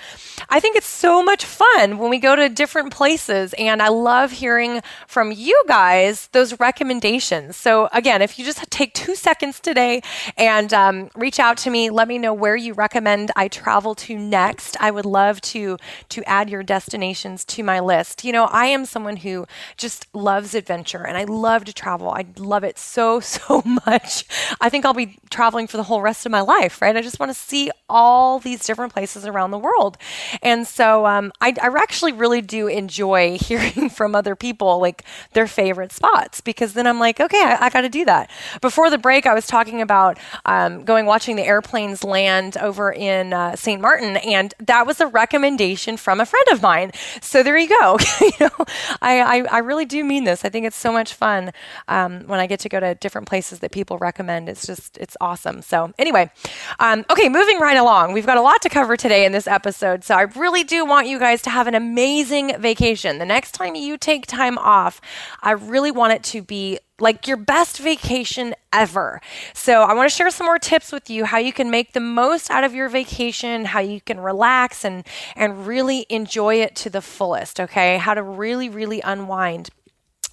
I 0.48 0.60
think 0.60 0.76
it's 0.76 0.86
so 0.86 1.22
much 1.22 1.44
fun 1.44 1.98
when 1.98 2.10
we 2.10 2.18
go 2.18 2.34
to 2.34 2.48
different 2.48 2.92
places, 2.92 3.54
and 3.58 3.82
I 3.82 3.88
love 3.88 4.32
hearing 4.32 4.80
from 5.06 5.32
you 5.32 5.62
guys 5.68 6.28
those 6.32 6.58
recommendations. 6.58 7.56
So, 7.56 7.88
again, 7.92 8.22
if 8.22 8.38
you 8.38 8.44
just 8.44 8.70
take 8.70 8.94
two 8.94 9.14
seconds 9.14 9.60
today 9.60 10.02
and 10.36 10.72
um, 10.72 11.10
reach 11.14 11.38
out 11.38 11.56
to 11.58 11.70
me, 11.70 11.90
let 11.90 12.08
me 12.08 12.18
know 12.18 12.32
where 12.34 12.56
you 12.56 12.72
recommend 12.74 13.30
I 13.36 13.48
travel 13.48 13.94
to 13.96 14.16
next. 14.18 14.76
I 14.80 14.90
would 14.90 15.06
love 15.06 15.40
to 15.42 15.76
to 16.10 16.24
add 16.24 16.50
your 16.50 16.62
destinations 16.62 17.44
to 17.46 17.62
my 17.62 17.80
list. 17.80 18.24
You 18.24 18.32
know, 18.32 18.44
I 18.44 18.66
am 18.66 18.86
someone 18.86 19.16
who 19.16 19.46
just 19.76 20.06
loves 20.14 20.54
adventure, 20.54 21.06
and 21.06 21.16
I 21.16 21.24
love 21.24 21.64
to 21.64 21.72
travel. 21.72 22.10
I 22.10 22.26
love 22.38 22.64
it 22.64 22.78
so 22.78 23.20
so 23.30 23.62
much. 23.86 24.24
I 24.60 24.68
think 24.68 24.84
I'll 24.84 24.94
be 24.94 25.18
traveling 25.30 25.66
for 25.66 25.76
the 25.76 25.82
whole 25.84 26.02
rest 26.02 26.26
of 26.26 26.32
my 26.32 26.40
life, 26.40 26.82
right? 26.82 26.96
I 26.96 27.02
just 27.02 27.20
want 27.20 27.30
to 27.30 27.38
see 27.38 27.70
all 27.88 28.38
these 28.38 28.64
different 28.64 28.92
places 28.92 29.26
around 29.26 29.50
the 29.50 29.58
world. 29.58 29.96
And 30.42 30.66
so 30.66 31.06
um, 31.06 31.32
I, 31.40 31.54
I 31.60 31.68
actually 31.76 32.12
really 32.12 32.40
do 32.40 32.66
enjoy 32.66 33.38
hearing 33.40 33.88
from 33.88 34.14
other 34.14 34.34
people, 34.34 34.80
like 34.80 35.04
their 35.32 35.46
favorite 35.46 35.92
spots, 35.92 36.40
because 36.40 36.72
then 36.74 36.86
I'm 36.86 36.98
like, 36.98 37.20
okay, 37.20 37.42
I, 37.42 37.66
I 37.66 37.70
got 37.70 37.82
to 37.82 37.88
do 37.88 38.04
that. 38.04 38.30
Before 38.60 38.90
the 38.90 38.98
break, 38.98 39.26
I 39.26 39.34
was 39.34 39.46
talking 39.46 39.80
about 39.80 40.18
um, 40.44 40.84
going 40.84 41.06
watching 41.06 41.36
the 41.36 41.44
airplanes 41.44 42.04
land 42.04 42.56
over 42.58 42.92
in 42.92 43.32
uh, 43.32 43.56
St. 43.56 43.80
Martin, 43.80 44.16
and 44.18 44.54
that 44.58 44.86
was 44.86 45.00
a 45.00 45.06
recommendation 45.06 45.96
from 45.96 46.20
a 46.20 46.26
friend 46.26 46.46
of 46.52 46.62
mine. 46.62 46.92
So 47.20 47.42
there 47.42 47.56
you 47.56 47.68
go. 47.68 47.98
you 48.20 48.30
know, 48.40 48.64
I, 49.00 49.20
I, 49.20 49.44
I, 49.50 49.58
really 49.58 49.84
do 49.84 50.02
mean 50.04 50.24
this. 50.24 50.44
I 50.44 50.48
think 50.48 50.66
it's 50.66 50.76
so 50.76 50.92
much 50.92 51.14
fun 51.14 51.52
um, 51.88 52.26
when 52.26 52.40
I 52.40 52.46
get 52.46 52.60
to 52.60 52.68
go 52.68 52.80
to 52.80 52.94
different 52.94 53.28
places 53.28 53.59
that 53.60 53.72
people 53.72 53.98
recommend. 53.98 54.48
It's 54.48 54.66
just, 54.66 54.98
it's 54.98 55.16
awesome. 55.20 55.62
So, 55.62 55.92
anyway, 55.98 56.30
um, 56.78 57.04
okay, 57.10 57.28
moving 57.28 57.58
right 57.58 57.76
along. 57.76 58.12
We've 58.12 58.26
got 58.26 58.36
a 58.36 58.42
lot 58.42 58.62
to 58.62 58.68
cover 58.68 58.96
today 58.96 59.24
in 59.24 59.32
this 59.32 59.46
episode. 59.46 60.04
So, 60.04 60.14
I 60.14 60.22
really 60.22 60.64
do 60.64 60.84
want 60.84 61.06
you 61.06 61.18
guys 61.18 61.42
to 61.42 61.50
have 61.50 61.66
an 61.66 61.74
amazing 61.74 62.60
vacation. 62.60 63.18
The 63.18 63.24
next 63.24 63.52
time 63.52 63.74
you 63.74 63.96
take 63.96 64.26
time 64.26 64.58
off, 64.58 65.00
I 65.42 65.52
really 65.52 65.90
want 65.90 66.12
it 66.12 66.22
to 66.24 66.42
be 66.42 66.78
like 66.98 67.26
your 67.26 67.38
best 67.38 67.78
vacation 67.78 68.54
ever. 68.72 69.20
So, 69.54 69.82
I 69.82 69.94
want 69.94 70.10
to 70.10 70.14
share 70.14 70.30
some 70.30 70.46
more 70.46 70.58
tips 70.58 70.92
with 70.92 71.08
you 71.08 71.24
how 71.24 71.38
you 71.38 71.52
can 71.52 71.70
make 71.70 71.92
the 71.92 72.00
most 72.00 72.50
out 72.50 72.64
of 72.64 72.74
your 72.74 72.88
vacation, 72.88 73.66
how 73.66 73.80
you 73.80 74.00
can 74.00 74.20
relax 74.20 74.84
and 74.84 75.06
and 75.36 75.66
really 75.66 76.06
enjoy 76.08 76.56
it 76.56 76.74
to 76.76 76.90
the 76.90 77.00
fullest, 77.00 77.60
okay? 77.60 77.98
How 77.98 78.14
to 78.14 78.22
really 78.22 78.68
really 78.68 79.00
unwind. 79.00 79.70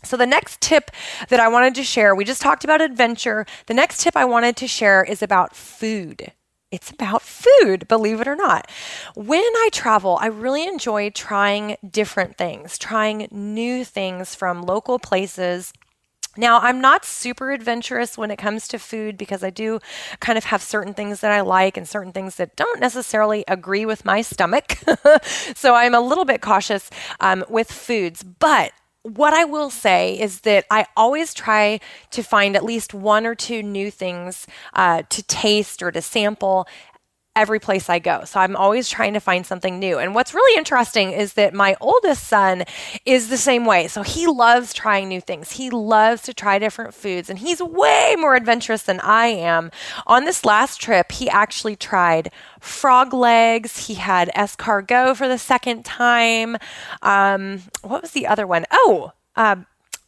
So, 0.03 0.15
the 0.15 0.25
next 0.25 0.61
tip 0.61 0.91
that 1.29 1.39
I 1.39 1.47
wanted 1.47 1.75
to 1.75 1.83
share, 1.83 2.15
we 2.15 2.23
just 2.23 2.41
talked 2.41 2.63
about 2.63 2.81
adventure. 2.81 3.45
The 3.65 3.73
next 3.73 4.01
tip 4.01 4.15
I 4.15 4.25
wanted 4.25 4.55
to 4.57 4.67
share 4.67 5.03
is 5.03 5.21
about 5.21 5.55
food. 5.55 6.31
It's 6.69 6.91
about 6.91 7.21
food, 7.21 7.87
believe 7.87 8.19
it 8.19 8.27
or 8.27 8.35
not. 8.35 8.69
When 9.15 9.41
I 9.41 9.69
travel, 9.71 10.17
I 10.21 10.27
really 10.27 10.67
enjoy 10.67 11.09
trying 11.11 11.77
different 11.89 12.37
things, 12.37 12.77
trying 12.77 13.27
new 13.31 13.85
things 13.85 14.35
from 14.35 14.61
local 14.61 14.99
places. 14.99 15.71
Now, 16.35 16.59
I'm 16.59 16.81
not 16.81 17.05
super 17.05 17.51
adventurous 17.51 18.17
when 18.17 18.31
it 18.31 18.37
comes 18.37 18.67
to 18.67 18.79
food 18.79 19.17
because 19.17 19.43
I 19.43 19.49
do 19.49 19.79
kind 20.19 20.37
of 20.37 20.43
have 20.45 20.61
certain 20.61 20.93
things 20.93 21.21
that 21.21 21.31
I 21.31 21.41
like 21.41 21.77
and 21.77 21.87
certain 21.87 22.11
things 22.11 22.35
that 22.35 22.55
don't 22.57 22.81
necessarily 22.81 23.45
agree 23.47 23.85
with 23.85 24.03
my 24.03 24.21
stomach. 24.21 24.77
so 25.55 25.73
I'm 25.73 25.95
a 25.95 26.01
little 26.01 26.25
bit 26.25 26.41
cautious 26.41 26.89
um, 27.21 27.45
with 27.49 27.71
foods. 27.71 28.23
But 28.23 28.73
what 29.15 29.33
I 29.33 29.45
will 29.45 29.69
say 29.69 30.19
is 30.19 30.41
that 30.41 30.65
I 30.69 30.85
always 30.97 31.33
try 31.33 31.79
to 32.11 32.23
find 32.23 32.55
at 32.55 32.65
least 32.65 32.93
one 32.93 33.25
or 33.25 33.35
two 33.35 33.63
new 33.63 33.89
things 33.89 34.47
uh, 34.73 35.03
to 35.09 35.23
taste 35.23 35.81
or 35.81 35.91
to 35.91 36.01
sample 36.01 36.67
every 37.37 37.59
place 37.59 37.87
I 37.87 37.99
go. 37.99 38.23
So 38.25 38.39
I'm 38.39 38.55
always 38.55 38.89
trying 38.89 39.13
to 39.13 39.19
find 39.19 39.45
something 39.45 39.77
new. 39.77 39.99
And 39.99 40.15
what's 40.15 40.33
really 40.33 40.57
interesting 40.57 41.11
is 41.11 41.33
that 41.33 41.53
my 41.53 41.77
oldest 41.79 42.27
son 42.27 42.63
is 43.05 43.29
the 43.29 43.37
same 43.37 43.63
way. 43.63 43.87
So 43.87 44.01
he 44.01 44.25
loves 44.25 44.73
trying 44.73 45.07
new 45.07 45.21
things. 45.21 45.51
He 45.51 45.69
loves 45.69 46.23
to 46.23 46.33
try 46.33 46.57
different 46.57 46.95
foods 46.95 47.29
and 47.29 47.37
he's 47.37 47.61
way 47.61 48.15
more 48.17 48.35
adventurous 48.35 48.81
than 48.81 48.99
I 49.01 49.27
am. 49.27 49.69
On 50.07 50.25
this 50.25 50.43
last 50.43 50.81
trip, 50.81 51.11
he 51.11 51.29
actually 51.29 51.75
tried 51.75 52.31
frog 52.59 53.13
legs. 53.13 53.85
He 53.85 53.93
had 53.93 54.29
escargot 54.35 55.15
for 55.15 55.27
the 55.27 55.37
second 55.37 55.85
time. 55.85 56.57
Um, 57.03 57.61
what 57.83 58.01
was 58.01 58.11
the 58.11 58.25
other 58.25 58.47
one? 58.47 58.65
Oh, 58.71 59.11
uh, 59.35 59.57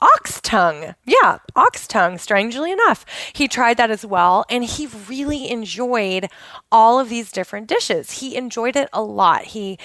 ox 0.01 0.39
tongue. 0.41 0.95
Yeah, 1.05 1.39
ox 1.55 1.87
tongue, 1.87 2.17
strangely 2.17 2.71
enough. 2.71 3.05
He 3.33 3.47
tried 3.47 3.77
that 3.77 3.91
as 3.91 4.05
well, 4.05 4.45
and 4.49 4.63
he 4.63 4.87
really 5.07 5.49
enjoyed 5.49 6.29
all 6.71 6.99
of 6.99 7.09
these 7.09 7.31
different 7.31 7.67
dishes. 7.67 8.19
He 8.19 8.35
enjoyed 8.35 8.75
it 8.75 8.89
a 8.93 9.01
lot. 9.01 9.45
He 9.45 9.77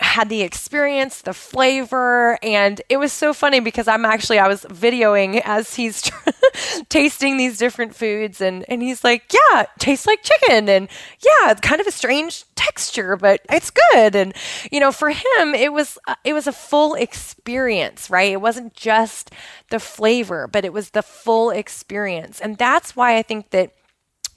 had 0.00 0.28
the 0.28 0.42
experience, 0.42 1.22
the 1.22 1.34
flavor, 1.34 2.38
and 2.42 2.80
it 2.88 2.98
was 2.98 3.12
so 3.12 3.32
funny 3.32 3.60
because 3.60 3.88
I'm 3.88 4.04
actually 4.04 4.38
I 4.38 4.48
was 4.48 4.64
videoing 4.64 5.40
as 5.44 5.74
he's 5.74 6.10
tasting 6.88 7.36
these 7.36 7.58
different 7.58 7.94
foods 7.94 8.40
and 8.40 8.64
and 8.68 8.80
he's 8.80 9.02
like, 9.02 9.32
"Yeah, 9.32 9.66
tastes 9.78 10.06
like 10.06 10.22
chicken." 10.22 10.68
And 10.68 10.88
yeah, 11.20 11.50
it's 11.50 11.60
kind 11.60 11.80
of 11.80 11.86
a 11.86 11.92
strange 11.92 12.44
texture, 12.54 13.16
but 13.16 13.40
it's 13.50 13.70
good. 13.70 14.14
And 14.14 14.34
you 14.70 14.78
know, 14.80 14.92
for 14.92 15.10
him, 15.10 15.54
it 15.54 15.72
was 15.72 15.98
uh, 16.06 16.14
it 16.24 16.32
was 16.32 16.46
a 16.46 16.52
full 16.52 16.94
experience, 16.94 18.08
right? 18.08 18.32
It 18.32 18.40
wasn't 18.40 18.74
just 18.74 19.32
the 19.70 19.80
flavor, 19.80 20.46
but 20.46 20.64
it 20.64 20.72
was 20.72 20.90
the 20.90 21.02
full 21.02 21.50
experience. 21.50 22.40
And 22.40 22.56
that's 22.56 22.96
why 22.96 23.16
I 23.16 23.22
think 23.22 23.50
that 23.50 23.72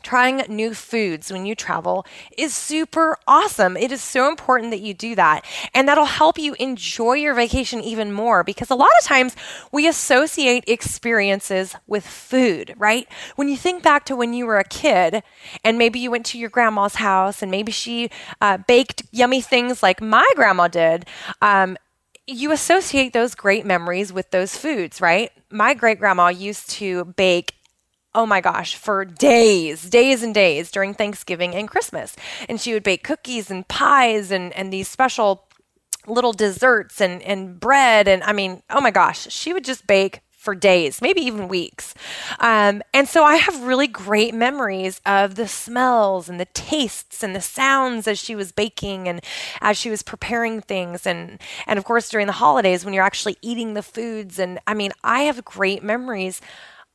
trying 0.04 0.44
new 0.50 0.74
foods 0.74 1.32
when 1.32 1.46
you 1.46 1.56
travel 1.56 2.06
is 2.38 2.54
super 2.54 3.18
awesome. 3.28 3.78
It 3.78 3.92
is 3.92 4.02
so 4.02 4.30
important 4.30 4.72
that 4.72 4.82
you 4.82 4.94
do 4.94 5.16
that. 5.16 5.46
And 5.74 5.88
that'll 5.88 6.06
help 6.06 6.38
you 6.38 6.56
enjoy 6.60 7.14
your 7.14 7.34
vacation 7.34 7.82
even 7.82 8.12
more 8.12 8.44
because 8.44 8.70
a 8.70 8.76
lot 8.76 8.90
of 9.00 9.06
times 9.06 9.36
we 9.72 9.88
associate 9.88 10.64
experiences 10.68 11.76
with 11.88 12.06
food, 12.06 12.74
right? 12.78 13.08
When 13.36 13.48
you 13.48 13.58
think 13.58 13.84
back 13.84 14.06
to 14.06 14.16
when 14.16 14.34
you 14.34 14.46
were 14.46 14.60
a 14.60 14.64
kid 14.64 15.24
and 15.64 15.78
maybe 15.78 16.00
you 16.00 16.12
went 16.12 16.26
to 16.28 16.40
your 16.40 16.50
grandma's 16.50 16.96
house 16.96 17.42
and 17.42 17.52
maybe 17.52 17.72
she 17.72 18.10
uh, 18.42 18.58
baked 18.58 19.04
yummy 19.12 19.42
things 19.42 19.84
like 19.84 20.02
my 20.02 20.28
grandma 20.36 20.68
did. 20.68 21.06
Um, 21.42 21.78
you 22.32 22.52
associate 22.52 23.14
those 23.14 23.36
great 23.36 23.66
memories 23.66 24.12
with 24.12 24.32
those 24.32 24.56
foods, 24.56 25.02
right? 25.02 25.32
My 25.50 25.74
great 25.74 26.00
grandma 26.00 26.30
used 26.30 26.70
to 26.72 27.06
bake 27.06 27.56
oh 28.14 28.26
my 28.26 28.42
gosh, 28.42 28.76
for 28.76 29.06
days, 29.06 29.90
days 29.90 30.22
and 30.22 30.34
days 30.34 30.70
during 30.70 30.94
Thanksgiving 30.94 31.56
and 31.56 31.68
Christmas. 31.68 32.16
And 32.50 32.60
she 32.60 32.74
would 32.74 32.84
bake 32.84 33.04
cookies 33.04 33.50
and 33.50 33.68
pies 33.68 34.32
and, 34.32 34.52
and 34.54 34.72
these 34.72 34.88
special 34.88 35.48
little 36.08 36.34
desserts 36.34 37.00
and, 37.00 37.22
and 37.22 37.60
bread. 37.60 38.08
And 38.08 38.24
I 38.24 38.34
mean, 38.34 38.64
oh 38.70 38.82
my 38.82 38.92
gosh, 38.92 39.32
she 39.32 39.54
would 39.54 39.64
just 39.64 39.88
bake 39.88 40.22
for 40.42 40.56
days, 40.56 41.04
maybe 41.04 41.22
even 41.22 41.48
weeks. 41.48 41.94
Um, 42.40 42.82
and 42.96 43.08
so 43.08 43.24
I 43.24 43.36
have 43.36 43.62
really 43.62 43.86
great 43.86 44.34
memories 44.34 45.00
of 45.06 45.36
the 45.36 45.48
smells 45.48 46.30
and 46.30 46.40
the 46.40 46.46
tastes 46.46 47.22
and 47.22 47.36
the 47.36 47.42
sounds 47.42 48.08
as 48.08 48.18
she 48.18 48.34
was 48.34 48.52
baking 48.52 49.08
and 49.08 49.24
as 49.62 49.78
she 49.78 49.92
was 49.92 50.02
preparing 50.02 50.60
things. 50.60 51.06
And, 51.06 51.40
and 51.68 51.78
of 51.78 51.86
course, 51.86 52.10
during 52.10 52.26
the 52.26 52.34
holidays 52.34 52.84
when 52.84 52.96
you're 52.96 53.04
actually 53.04 53.38
eating 53.44 53.76
the 53.76 53.84
foods. 53.84 54.40
And 54.40 54.58
I 54.66 54.74
mean, 54.74 54.94
I 55.04 55.22
have 55.22 55.46
great 55.46 55.84
memories 55.84 56.42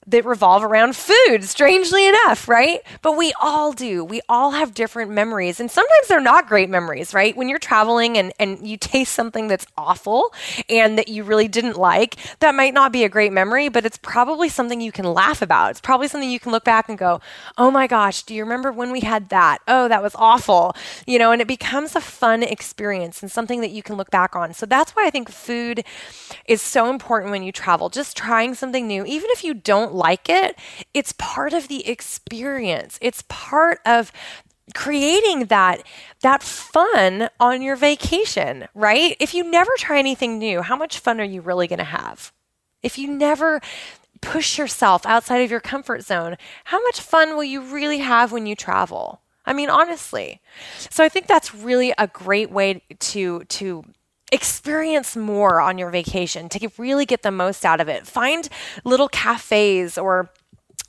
that 0.08 0.24
revolve 0.24 0.62
around 0.62 0.94
food, 0.94 1.42
strangely 1.42 2.06
enough, 2.06 2.48
right? 2.48 2.80
But 3.02 3.16
we 3.16 3.32
all 3.40 3.72
do. 3.72 4.04
We 4.04 4.20
all 4.28 4.52
have 4.52 4.72
different 4.72 5.10
memories. 5.10 5.58
And 5.58 5.68
sometimes 5.68 6.06
they're 6.08 6.20
not 6.20 6.48
great 6.48 6.70
memories, 6.70 7.12
right? 7.12 7.36
When 7.36 7.48
you're 7.48 7.58
traveling 7.58 8.16
and, 8.16 8.32
and 8.38 8.66
you 8.66 8.76
taste 8.76 9.14
something 9.14 9.48
that's 9.48 9.66
awful 9.76 10.32
and 10.68 10.96
that 10.96 11.08
you 11.08 11.24
really 11.24 11.48
didn't 11.48 11.76
like, 11.76 12.16
that 12.38 12.54
might 12.54 12.72
not 12.72 12.92
be 12.92 13.02
a 13.02 13.08
great 13.08 13.32
memory, 13.32 13.68
but 13.68 13.84
it's 13.84 13.98
probably 13.98 14.48
something 14.48 14.80
you 14.80 14.92
can 14.92 15.06
laugh 15.06 15.42
about. 15.42 15.72
It's 15.72 15.80
probably 15.80 16.06
something 16.06 16.30
you 16.30 16.38
can 16.38 16.52
look 16.52 16.64
back 16.64 16.88
and 16.88 16.96
go, 16.96 17.20
oh 17.58 17.72
my 17.72 17.88
gosh, 17.88 18.22
do 18.22 18.32
you 18.34 18.44
remember 18.44 18.70
when 18.70 18.92
we 18.92 19.00
had 19.00 19.30
that? 19.30 19.58
Oh, 19.66 19.88
that 19.88 20.04
was 20.04 20.14
awful. 20.14 20.76
You 21.04 21.18
know, 21.18 21.32
and 21.32 21.42
it 21.42 21.48
becomes 21.48 21.96
a 21.96 22.00
fun 22.00 22.44
experience 22.44 23.22
and 23.22 23.30
something 23.30 23.60
that 23.60 23.70
you 23.70 23.82
can 23.82 23.96
look 23.96 24.10
back 24.10 24.36
on. 24.36 24.54
So 24.54 24.66
that's 24.66 24.92
why 24.92 25.06
I 25.06 25.10
think 25.10 25.28
food 25.28 25.82
is 26.46 26.62
so 26.62 26.90
important 26.90 27.32
when 27.32 27.42
you 27.42 27.50
travel. 27.50 27.88
Just 27.88 28.16
trying 28.16 28.54
something 28.54 28.86
new, 28.86 29.04
even 29.04 29.30
if 29.30 29.42
you 29.42 29.52
don't 29.52 29.95
like 29.96 30.28
it, 30.28 30.56
it's 30.94 31.12
part 31.18 31.52
of 31.52 31.68
the 31.68 31.88
experience. 31.88 32.98
It's 33.00 33.24
part 33.28 33.80
of 33.86 34.12
creating 34.74 35.46
that 35.46 35.82
that 36.22 36.42
fun 36.42 37.28
on 37.38 37.62
your 37.62 37.76
vacation, 37.76 38.68
right? 38.74 39.16
If 39.20 39.34
you 39.34 39.48
never 39.48 39.70
try 39.78 39.98
anything 39.98 40.38
new, 40.38 40.62
how 40.62 40.76
much 40.76 40.98
fun 40.98 41.20
are 41.20 41.24
you 41.24 41.40
really 41.40 41.66
going 41.66 41.78
to 41.78 41.84
have? 41.84 42.32
If 42.82 42.98
you 42.98 43.08
never 43.08 43.60
push 44.20 44.58
yourself 44.58 45.06
outside 45.06 45.38
of 45.38 45.50
your 45.50 45.60
comfort 45.60 46.02
zone, 46.02 46.36
how 46.64 46.82
much 46.82 47.00
fun 47.00 47.36
will 47.36 47.44
you 47.44 47.60
really 47.60 47.98
have 47.98 48.32
when 48.32 48.46
you 48.46 48.56
travel? 48.56 49.20
I 49.44 49.52
mean, 49.52 49.70
honestly. 49.70 50.40
So 50.90 51.04
I 51.04 51.08
think 51.08 51.26
that's 51.26 51.54
really 51.54 51.94
a 51.96 52.08
great 52.08 52.50
way 52.50 52.82
to 52.98 53.44
to 53.44 53.84
experience 54.32 55.16
more 55.16 55.60
on 55.60 55.78
your 55.78 55.90
vacation 55.90 56.48
to 56.48 56.68
really 56.78 57.06
get 57.06 57.22
the 57.22 57.30
most 57.30 57.64
out 57.64 57.80
of 57.80 57.88
it. 57.88 58.06
Find 58.06 58.48
little 58.84 59.08
cafes 59.08 59.96
or 59.96 60.30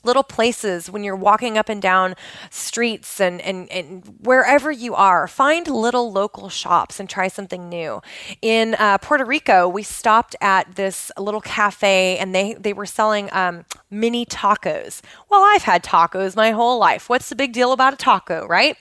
little 0.02 0.22
places 0.22 0.90
when 0.90 1.04
you're 1.04 1.16
walking 1.16 1.58
up 1.58 1.68
and 1.68 1.82
down 1.82 2.14
streets 2.50 3.20
and, 3.20 3.40
and, 3.40 3.70
and 3.70 4.04
wherever 4.20 4.70
you 4.70 4.94
are. 4.94 5.26
Find 5.26 5.66
little 5.66 6.12
local 6.12 6.48
shops 6.48 7.00
and 7.00 7.08
try 7.08 7.28
something 7.28 7.68
new. 7.68 8.00
In 8.40 8.74
uh, 8.78 8.98
Puerto 8.98 9.24
Rico, 9.24 9.68
we 9.68 9.82
stopped 9.82 10.36
at 10.40 10.76
this 10.76 11.10
little 11.18 11.40
cafe 11.40 12.16
and 12.18 12.34
they, 12.34 12.54
they 12.54 12.72
were 12.72 12.86
selling 12.86 13.28
um, 13.32 13.64
mini 13.90 14.24
tacos. 14.24 15.00
Well, 15.28 15.42
I've 15.44 15.62
had 15.62 15.82
tacos 15.82 16.36
my 16.36 16.52
whole 16.52 16.78
life. 16.78 17.08
What's 17.08 17.28
the 17.28 17.36
big 17.36 17.52
deal 17.52 17.72
about 17.72 17.94
a 17.94 17.96
taco, 17.96 18.46
right? 18.46 18.76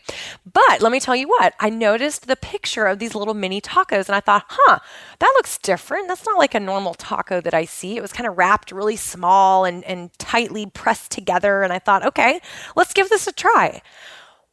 But 0.52 0.82
let 0.82 0.92
me 0.92 1.00
tell 1.00 1.16
you 1.16 1.28
what, 1.28 1.54
I 1.60 1.70
noticed 1.70 2.28
the 2.28 2.36
picture 2.36 2.86
of 2.86 3.00
these 3.00 3.16
little 3.16 3.34
mini 3.34 3.60
tacos 3.60 4.08
and 4.08 4.16
I 4.16 4.20
thought, 4.20 4.46
huh, 4.48 4.80
that 5.20 5.34
looks 5.36 5.58
different. 5.58 6.08
That's 6.08 6.26
not 6.26 6.38
like 6.38 6.54
a 6.54 6.60
normal 6.60 6.94
taco 6.94 7.42
that 7.42 7.54
I 7.54 7.66
see. 7.66 7.98
It 7.98 8.02
was 8.02 8.14
kind 8.14 8.28
of 8.28 8.38
wrapped 8.38 8.72
really 8.72 8.96
small 8.96 9.66
and, 9.66 9.84
and 9.86 10.18
tightly 10.20 10.66
pressed 10.66 11.07
together. 11.08 11.64
And 11.64 11.74
I 11.74 11.80
thought, 11.80 12.06
okay, 12.06 12.42
let's 12.76 12.94
give 12.94 13.10
this 13.10 13.28
a 13.28 13.32
try. 13.32 13.82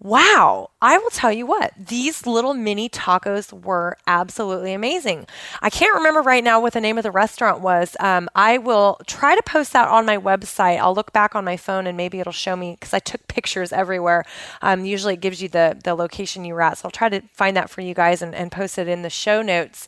Wow, 0.00 0.70
I 0.82 0.98
will 0.98 1.08
tell 1.08 1.32
you 1.32 1.46
what, 1.46 1.72
these 1.78 2.26
little 2.26 2.52
mini 2.52 2.90
tacos 2.90 3.52
were 3.52 3.96
absolutely 4.06 4.74
amazing. 4.74 5.26
I 5.62 5.70
can't 5.70 5.94
remember 5.94 6.20
right 6.20 6.44
now 6.44 6.60
what 6.60 6.74
the 6.74 6.80
name 6.80 6.98
of 6.98 7.04
the 7.04 7.10
restaurant 7.10 7.62
was. 7.62 7.96
Um, 8.00 8.28
I 8.34 8.58
will 8.58 8.98
try 9.06 9.34
to 9.34 9.42
post 9.42 9.72
that 9.72 9.88
on 9.88 10.04
my 10.04 10.18
website. 10.18 10.78
I'll 10.78 10.94
look 10.94 11.14
back 11.14 11.34
on 11.34 11.44
my 11.44 11.56
phone 11.56 11.86
and 11.86 11.96
maybe 11.96 12.20
it'll 12.20 12.34
show 12.34 12.54
me 12.54 12.72
because 12.78 12.92
I 12.92 12.98
took 12.98 13.26
pictures 13.28 13.72
everywhere. 13.72 14.24
Um, 14.60 14.84
usually 14.84 15.14
it 15.14 15.20
gives 15.20 15.40
you 15.40 15.48
the, 15.48 15.80
the 15.82 15.94
location 15.94 16.44
you 16.44 16.52
were 16.52 16.62
at. 16.62 16.76
So 16.76 16.86
I'll 16.86 16.90
try 16.90 17.08
to 17.08 17.22
find 17.32 17.56
that 17.56 17.70
for 17.70 17.80
you 17.80 17.94
guys 17.94 18.20
and, 18.20 18.34
and 18.34 18.52
post 18.52 18.76
it 18.76 18.88
in 18.88 19.02
the 19.02 19.10
show 19.10 19.40
notes. 19.40 19.86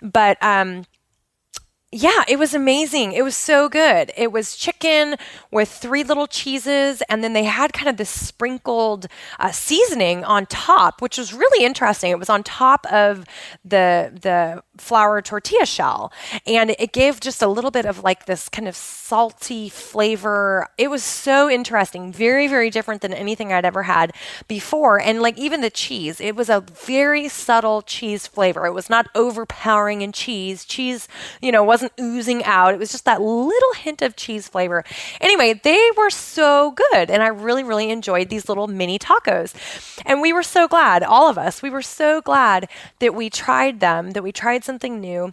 But, 0.00 0.42
um, 0.42 0.84
yeah, 1.90 2.24
it 2.28 2.38
was 2.38 2.52
amazing. 2.52 3.12
It 3.12 3.22
was 3.22 3.34
so 3.34 3.70
good. 3.70 4.12
It 4.14 4.30
was 4.30 4.56
chicken 4.56 5.16
with 5.50 5.70
three 5.70 6.04
little 6.04 6.26
cheeses, 6.26 7.02
and 7.08 7.24
then 7.24 7.32
they 7.32 7.44
had 7.44 7.72
kind 7.72 7.88
of 7.88 7.96
this 7.96 8.10
sprinkled 8.10 9.06
uh, 9.38 9.52
seasoning 9.52 10.22
on 10.22 10.44
top, 10.46 11.00
which 11.00 11.16
was 11.16 11.32
really 11.32 11.64
interesting. 11.64 12.10
It 12.10 12.18
was 12.18 12.28
on 12.28 12.42
top 12.42 12.84
of 12.92 13.24
the 13.64 14.12
the 14.20 14.62
flour 14.78 15.22
tortilla 15.22 15.64
shell, 15.64 16.12
and 16.46 16.74
it 16.78 16.92
gave 16.92 17.20
just 17.20 17.42
a 17.42 17.48
little 17.48 17.70
bit 17.70 17.86
of 17.86 18.02
like 18.04 18.26
this 18.26 18.48
kind 18.48 18.68
of 18.68 18.76
salty 18.76 19.68
flavor. 19.70 20.68
It 20.76 20.90
was 20.90 21.02
so 21.02 21.48
interesting, 21.48 22.12
very 22.12 22.48
very 22.48 22.68
different 22.68 23.00
than 23.00 23.14
anything 23.14 23.52
I'd 23.52 23.64
ever 23.64 23.84
had 23.84 24.12
before, 24.46 25.00
and 25.00 25.22
like 25.22 25.38
even 25.38 25.62
the 25.62 25.70
cheese, 25.70 26.20
it 26.20 26.36
was 26.36 26.50
a 26.50 26.60
very 26.60 27.28
subtle 27.28 27.80
cheese 27.80 28.26
flavor. 28.26 28.66
It 28.66 28.72
was 28.72 28.90
not 28.90 29.08
overpowering 29.14 30.02
in 30.02 30.12
cheese. 30.12 30.66
Cheese, 30.66 31.08
you 31.40 31.50
know, 31.50 31.64
was 31.64 31.78
wasn't 31.78 31.92
oozing 32.00 32.42
out. 32.44 32.74
It 32.74 32.80
was 32.80 32.90
just 32.90 33.04
that 33.04 33.20
little 33.20 33.72
hint 33.74 34.02
of 34.02 34.16
cheese 34.16 34.48
flavor. 34.48 34.84
Anyway, 35.20 35.60
they 35.62 35.90
were 35.96 36.10
so 36.10 36.72
good. 36.72 37.08
And 37.08 37.22
I 37.22 37.28
really, 37.28 37.62
really 37.62 37.90
enjoyed 37.90 38.30
these 38.30 38.48
little 38.48 38.66
mini 38.66 38.98
tacos. 38.98 39.54
And 40.04 40.20
we 40.20 40.32
were 40.32 40.42
so 40.42 40.66
glad, 40.66 41.04
all 41.04 41.30
of 41.30 41.38
us, 41.38 41.62
we 41.62 41.70
were 41.70 41.82
so 41.82 42.20
glad 42.20 42.68
that 42.98 43.14
we 43.14 43.30
tried 43.30 43.78
them, 43.78 44.10
that 44.12 44.24
we 44.24 44.32
tried 44.32 44.64
something 44.68 45.00
new 45.00 45.32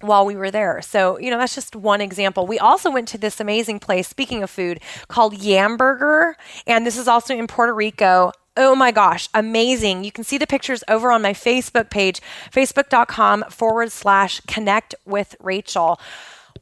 while 0.00 0.24
we 0.24 0.34
were 0.34 0.50
there. 0.50 0.80
So, 0.80 1.18
you 1.18 1.30
know, 1.30 1.36
that's 1.38 1.54
just 1.54 1.76
one 1.76 2.00
example. 2.00 2.46
We 2.46 2.58
also 2.58 2.90
went 2.90 3.06
to 3.08 3.18
this 3.18 3.38
amazing 3.38 3.80
place, 3.80 4.08
speaking 4.08 4.42
of 4.42 4.48
food, 4.48 4.80
called 5.08 5.34
Yamburger. 5.34 6.34
And 6.66 6.86
this 6.86 6.96
is 6.96 7.06
also 7.06 7.36
in 7.36 7.46
Puerto 7.46 7.74
Rico. 7.74 8.32
Oh 8.56 8.74
my 8.74 8.90
gosh, 8.90 9.28
amazing. 9.34 10.04
You 10.04 10.10
can 10.10 10.24
see 10.24 10.38
the 10.38 10.46
pictures 10.46 10.82
over 10.88 11.12
on 11.12 11.20
my 11.20 11.34
Facebook 11.34 11.90
page, 11.90 12.20
facebook.com 12.50 13.44
forward 13.50 13.92
slash 13.92 14.40
connect 14.46 14.94
with 15.04 15.36
Rachel. 15.38 16.00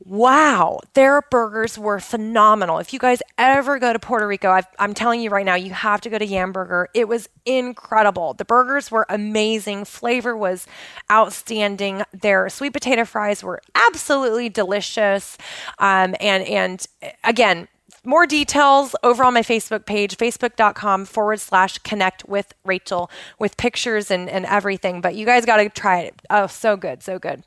Wow, 0.03 0.81
their 0.95 1.21
burgers 1.21 1.79
were 1.79 2.01
phenomenal. 2.01 2.79
If 2.79 2.95
you 2.95 2.99
guys 2.99 3.21
ever 3.37 3.79
go 3.79 3.93
to 3.93 3.99
Puerto 3.99 4.27
Rico, 4.27 4.49
i 4.49 4.63
am 4.79 4.95
telling 4.95 5.21
you 5.21 5.29
right 5.29 5.45
now, 5.45 5.57
you 5.57 5.73
have 5.73 6.01
to 6.01 6.09
go 6.09 6.17
to 6.17 6.25
Yam 6.25 6.53
Burger. 6.53 6.89
It 6.95 7.07
was 7.07 7.29
incredible. 7.45 8.33
The 8.33 8.47
burgers 8.47 8.91
were 8.91 9.05
amazing. 9.11 9.85
Flavor 9.85 10.35
was 10.35 10.67
outstanding. 11.11 12.03
Their 12.15 12.49
sweet 12.49 12.73
potato 12.73 13.05
fries 13.05 13.45
were 13.45 13.61
absolutely 13.75 14.49
delicious. 14.49 15.37
Um, 15.79 16.17
and 16.19 16.45
and 16.45 16.87
again, 17.23 17.69
more 18.05 18.27
details 18.27 18.95
over 19.03 19.25
on 19.25 19.35
my 19.35 19.43
Facebook 19.43 19.87
page, 19.87 20.17
facebook.com 20.17 21.05
forward 21.05 21.41
slash 21.41 21.79
connect 21.79 22.29
with 22.29 22.55
Rachel 22.65 23.11
with 23.39 23.57
pictures 23.57 24.11
and, 24.11 24.29
and 24.29 24.47
everything. 24.47 25.01
But 25.01 25.15
you 25.15 25.27
guys 25.27 25.45
got 25.45 25.59
to 25.59 25.69
try 25.69 26.01
it. 26.01 26.15
Oh, 26.31 26.47
so 26.47 26.77
good. 26.77 27.03
So 27.03 27.19
good. 27.19 27.45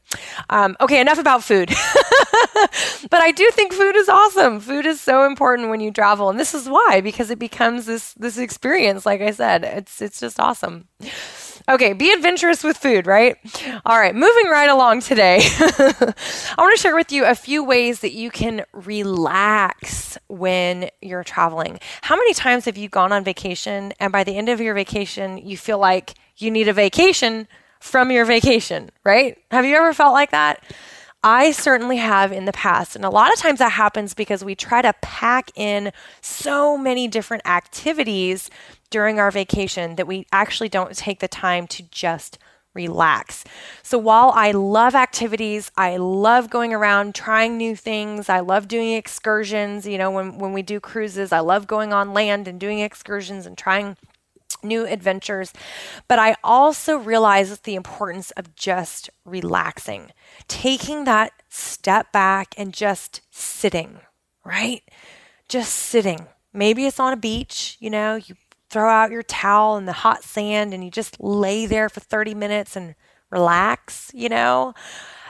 Um, 0.49 0.75
okay, 0.81 0.99
enough 0.99 1.19
about 1.19 1.43
food. 1.43 1.69
but 3.09 3.21
I 3.21 3.31
do 3.35 3.49
think 3.51 3.73
food 3.73 3.95
is 3.95 4.09
awesome. 4.09 4.59
Food 4.59 4.85
is 4.85 5.01
so 5.01 5.25
important 5.25 5.69
when 5.69 5.79
you 5.79 5.91
travel. 5.91 6.29
And 6.29 6.39
this 6.39 6.53
is 6.53 6.67
why, 6.67 7.01
because 7.01 7.29
it 7.29 7.39
becomes 7.39 7.85
this, 7.85 8.13
this 8.13 8.37
experience. 8.37 9.05
Like 9.05 9.21
I 9.21 9.31
said, 9.31 9.63
it's, 9.63 10.01
it's 10.01 10.19
just 10.19 10.39
awesome. 10.39 10.87
Okay, 11.69 11.93
be 11.93 12.12
adventurous 12.12 12.62
with 12.62 12.76
food, 12.76 13.08
right? 13.08 13.38
All 13.86 13.97
right, 13.97 14.13
moving 14.13 14.47
right 14.47 14.69
along 14.69 14.99
today. 14.99 15.39
I 15.41 16.56
want 16.58 16.76
to 16.76 16.82
share 16.82 16.95
with 16.95 17.12
you 17.12 17.23
a 17.23 17.36
few 17.36 17.63
ways 17.63 18.02
that 18.02 18.12
you 18.12 18.30
can 18.32 18.65
relax 18.73 20.17
when 20.28 20.89
you're 21.02 21.23
traveling. 21.23 21.80
How 22.02 22.17
many 22.17 22.34
times 22.34 22.65
have 22.65 22.78
you 22.78 22.89
gone 22.89 23.13
on 23.13 23.23
vacation 23.23 23.93
and 24.02 24.12
by 24.12 24.26
the 24.26 24.38
end 24.38 24.49
of 24.49 24.60
your 24.60 24.73
vacation, 24.73 25.38
you 25.38 25.56
feel 25.56 25.78
like 25.78 26.15
you 26.36 26.52
need 26.52 26.67
a 26.67 26.73
vacation 26.73 27.47
from 27.80 28.12
your 28.12 28.26
vacation, 28.26 28.89
right? 29.06 29.38
Have 29.52 29.63
you 29.63 29.78
ever 29.78 29.93
felt 29.93 30.13
like 30.13 30.32
that? 30.32 30.63
I 31.23 31.51
certainly 31.51 31.97
have 31.97 32.31
in 32.31 32.45
the 32.45 32.51
past. 32.51 32.95
And 32.95 33.05
a 33.05 33.09
lot 33.09 33.31
of 33.31 33.39
times 33.39 33.59
that 33.59 33.71
happens 33.71 34.13
because 34.13 34.43
we 34.43 34.55
try 34.55 34.81
to 34.81 34.93
pack 35.01 35.51
in 35.55 35.91
so 36.21 36.77
many 36.77 37.07
different 37.07 37.47
activities 37.47 38.49
during 38.89 39.19
our 39.19 39.31
vacation 39.31 39.95
that 39.95 40.05
we 40.05 40.27
actually 40.31 40.69
don't 40.69 40.95
take 40.95 41.19
the 41.19 41.27
time 41.27 41.65
to 41.67 41.83
just 41.83 42.38
relax. 42.74 43.43
So 43.84 43.97
while 43.97 44.32
I 44.36 44.51
love 44.51 44.95
activities, 44.95 45.71
I 45.78 45.97
love 45.97 46.49
going 46.49 46.74
around 46.74 47.15
trying 47.15 47.57
new 47.57 47.76
things, 47.76 48.30
I 48.30 48.39
love 48.39 48.67
doing 48.67 48.93
excursions, 48.93 49.88
you 49.88 49.97
know, 49.97 50.11
when 50.11 50.38
when 50.39 50.53
we 50.53 50.63
do 50.63 50.80
cruises, 50.80 51.32
I 51.32 51.39
love 51.39 51.67
going 51.67 51.93
on 51.93 52.13
land 52.13 52.47
and 52.47 52.59
doing 52.59 52.80
excursions 52.80 53.45
and 53.45 53.57
trying 53.57 53.95
new 54.64 54.86
adventures. 54.86 55.53
But 56.07 56.20
I 56.20 56.36
also 56.43 56.97
realize 56.97 57.59
the 57.59 57.76
importance 57.76 58.32
of 58.32 58.55
just 58.55 59.09
relaxing, 59.26 60.11
taking 60.47 61.03
that 61.05 61.32
step 61.49 62.11
back 62.11 62.55
and 62.57 62.74
just 62.74 63.22
sitting, 63.32 63.99
right? 64.43 64.84
Just 65.47 65.74
sitting. 65.74 66.28
Maybe 66.53 66.86
it's 66.86 66.99
on 66.99 67.14
a 67.14 67.18
beach, 67.18 67.78
you 67.80 67.89
know, 67.89 68.16
you 68.16 68.36
throw 68.70 68.89
out 68.89 69.11
your 69.11 69.24
towel 69.24 69.78
in 69.78 69.86
the 69.86 69.93
hot 69.93 70.24
sand 70.24 70.74
and 70.74 70.84
you 70.84 70.89
just 70.89 71.20
lay 71.20 71.66
there 71.66 71.89
for 71.89 71.99
30 71.99 72.34
minutes 72.34 72.76
and 72.76 72.95
relax, 73.30 74.11
you 74.14 74.30
know? 74.30 74.74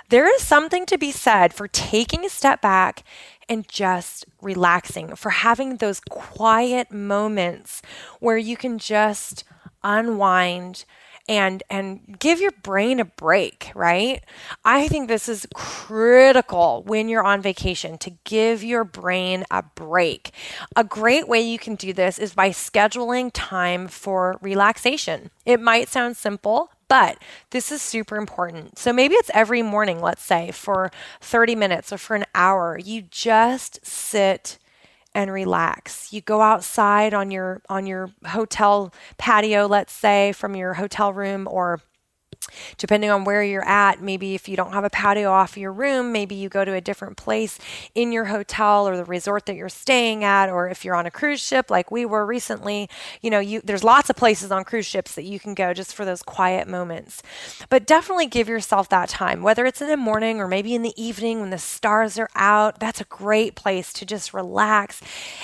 There 0.10 0.34
is 0.34 0.46
something 0.46 0.86
to 0.88 0.98
be 0.98 1.12
said 1.12 1.54
for 1.54 1.68
taking 1.68 2.26
a 2.26 2.30
step 2.30 2.62
back 2.62 3.04
and 3.50 3.68
just 3.68 4.26
relaxing, 4.42 5.16
for 5.16 5.32
having 5.32 5.78
those 5.78 6.00
quiet 6.00 6.92
moments 6.92 7.82
where 8.20 8.38
you 8.38 8.58
can 8.58 8.78
just 8.80 9.44
unwind 9.84 10.86
and 11.28 11.64
and 11.70 12.20
give 12.20 12.42
your 12.42 12.52
brain 12.52 13.00
a 13.00 13.06
break, 13.06 13.72
right? 13.76 14.22
I 14.66 14.88
think 14.88 15.08
this 15.08 15.30
is 15.30 15.48
critical 15.54 16.84
when 16.86 17.08
you're 17.08 17.24
on 17.24 17.42
vacation 17.42 17.98
to 18.00 18.12
give 18.26 18.64
your 18.64 18.84
brain 18.84 19.46
a 19.50 19.64
break. 19.64 20.32
A 20.76 20.84
great 20.84 21.28
way 21.28 21.42
you 21.42 21.58
can 21.58 21.76
do 21.76 21.94
this 21.94 22.20
is 22.20 22.34
by 22.34 22.50
scheduling 22.50 23.32
time 23.34 23.88
for 23.88 24.38
relaxation. 24.42 25.32
It 25.46 25.62
might 25.62 25.88
sound 25.88 26.18
simple, 26.18 26.72
but 26.94 27.18
this 27.50 27.72
is 27.72 27.82
super 27.82 28.18
important. 28.18 28.78
So 28.78 28.94
maybe 28.94 29.16
it's 29.16 29.32
every 29.34 29.64
morning, 29.64 30.00
let's 30.00 30.22
say, 30.22 30.52
for 30.52 30.92
30 31.22 31.56
minutes 31.56 31.92
or 31.92 31.98
for 31.98 32.16
an 32.16 32.26
hour. 32.36 32.78
You 32.78 33.02
just 33.02 33.84
sit 33.84 34.60
and 35.16 35.32
relax. 35.32 36.14
You 36.14 36.22
go 36.22 36.42
outside 36.42 37.16
on 37.16 37.32
your 37.32 37.64
on 37.68 37.88
your 37.88 38.12
hotel 38.28 38.94
patio, 39.18 39.66
let's 39.68 39.92
say, 39.92 40.34
from 40.34 40.56
your 40.56 40.76
hotel 40.76 41.12
room 41.12 41.48
or 41.50 41.82
depending 42.78 43.10
on 43.10 43.24
where 43.24 43.44
you're 43.44 43.68
at, 43.68 44.02
maybe 44.02 44.36
if 44.36 44.48
you 44.48 44.56
don't 44.56 44.74
have 44.74 44.84
a 44.84 44.90
patio 44.90 45.32
off 45.32 45.58
your 45.58 45.72
room, 45.72 46.12
maybe 46.12 46.36
you 46.36 46.50
go 46.50 46.66
to 46.66 46.74
a 46.74 46.82
different 46.82 47.18
place 47.18 47.60
in 47.96 48.12
your 48.12 48.26
hotel 48.26 48.88
or 48.88 48.98
the 48.98 49.06
resort 49.06 49.46
that 49.46 49.56
you're 49.56 49.70
staying 49.70 50.24
at, 50.24 50.50
or 50.50 50.70
if 50.70 50.84
you're 50.84 50.96
on 50.96 51.06
a 51.06 51.12
cruise 51.12 51.40
ship 51.40 51.70
like 51.70 51.92
we 51.92 52.06
were 52.06 52.26
recently, 52.26 52.90
you 53.22 53.30
know, 53.30 53.40
you 53.40 53.62
there's 53.64 53.84
lots 53.84 54.10
of 54.10 54.16
places 54.16 54.52
on 54.52 54.64
cruise 54.64 54.86
ships 54.86 55.16
that 55.16 55.24
you 55.24 55.40
can 55.40 55.54
go 55.54 55.74
just 55.74 55.94
for 55.94 56.06
those 56.06 56.22
quiet 56.24 56.68
moments. 56.68 57.22
But 57.70 57.86
definitely 57.86 58.28
give 58.28 58.48
yourself 58.48 58.90
that 58.90 59.10
time, 59.10 59.44
whether 59.44 59.66
it's 59.66 59.82
in 59.82 59.88
the 59.88 59.98
morning 59.98 60.40
or 60.40 60.48
maybe 60.48 60.76
in 60.76 60.82
the 60.82 60.94
evening 61.02 61.40
when 61.40 61.50
the 61.50 61.58
stars 61.58 62.18
are 62.18 62.30
out. 62.36 62.80
That's 62.80 63.02
a 63.02 63.06
great 63.06 63.56
place 63.56 63.94
to 63.94 64.06
just 64.06 64.34
relax 64.34 65.02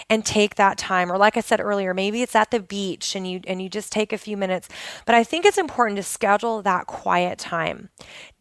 and 0.09 0.25
take 0.25 0.55
that 0.55 0.77
time. 0.77 1.11
Or 1.11 1.17
like 1.17 1.37
I 1.37 1.41
said 1.41 1.59
earlier, 1.59 1.93
maybe 1.93 2.21
it's 2.21 2.35
at 2.35 2.51
the 2.51 2.59
beach 2.59 3.15
and 3.15 3.29
you 3.29 3.41
and 3.47 3.61
you 3.61 3.69
just 3.69 3.91
take 3.91 4.13
a 4.13 4.17
few 4.17 4.37
minutes. 4.37 4.69
But 5.05 5.15
I 5.15 5.23
think 5.23 5.45
it's 5.45 5.57
important 5.57 5.97
to 5.97 6.03
schedule 6.03 6.61
that 6.61 6.87
quiet 6.99 7.39
time. 7.39 7.89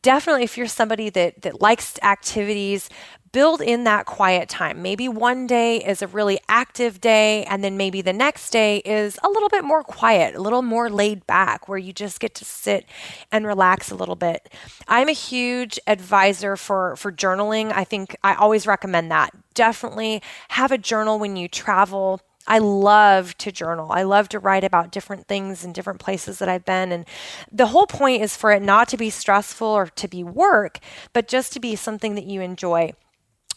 Definitely, 0.02 0.44
if 0.44 0.56
you're 0.56 0.66
somebody 0.66 1.11
that, 1.11 1.42
that 1.42 1.61
likes 1.61 1.98
activities, 2.02 2.88
build 3.30 3.61
in 3.61 3.84
that 3.84 4.04
quiet 4.04 4.48
time. 4.48 4.82
Maybe 4.82 5.09
one 5.09 5.46
day 5.46 5.76
is 5.78 6.02
a 6.02 6.06
really 6.06 6.38
active 6.48 7.00
day, 7.00 7.44
and 7.44 7.62
then 7.62 7.76
maybe 7.76 8.02
the 8.02 8.12
next 8.12 8.50
day 8.50 8.78
is 8.78 9.18
a 9.22 9.28
little 9.28 9.48
bit 9.48 9.64
more 9.64 9.84
quiet, 9.84 10.34
a 10.34 10.40
little 10.40 10.62
more 10.62 10.90
laid 10.90 11.26
back, 11.26 11.68
where 11.68 11.78
you 11.78 11.92
just 11.92 12.18
get 12.18 12.34
to 12.36 12.44
sit 12.44 12.84
and 13.30 13.46
relax 13.46 13.90
a 13.90 13.94
little 13.94 14.16
bit. 14.16 14.48
I'm 14.88 15.09
a 15.09 15.12
huge 15.12 15.78
advisor 15.86 16.56
for, 16.56 16.96
for 16.96 17.12
journaling. 17.12 17.72
I 17.72 17.84
think 17.84 18.16
I 18.24 18.34
always 18.34 18.66
recommend 18.66 19.11
that. 19.12 19.30
Definitely 19.54 20.22
have 20.48 20.72
a 20.72 20.78
journal 20.78 21.18
when 21.18 21.36
you 21.36 21.48
travel 21.48 22.20
I 22.49 22.59
love 22.59 23.36
to 23.38 23.53
journal. 23.53 23.92
I 23.92 24.03
love 24.03 24.28
to 24.30 24.38
write 24.38 24.64
about 24.64 24.90
different 24.90 25.28
things 25.28 25.64
and 25.64 25.74
different 25.74 26.01
places 26.01 26.38
that 26.38 26.49
I've 26.49 26.64
been. 26.64 26.90
And 26.90 27.05
the 27.53 27.66
whole 27.66 27.86
point 27.86 28.22
is 28.22 28.36
for 28.36 28.51
it 28.51 28.62
not 28.62 28.88
to 28.88 28.96
be 28.96 29.11
stressful 29.11 29.68
or 29.68 29.86
to 29.86 30.09
be 30.09 30.24
work, 30.24 30.80
but 31.12 31.28
just 31.28 31.53
to 31.53 31.61
be 31.61 31.76
something 31.76 32.14
that 32.16 32.24
you 32.24 32.40
enjoy 32.40 32.92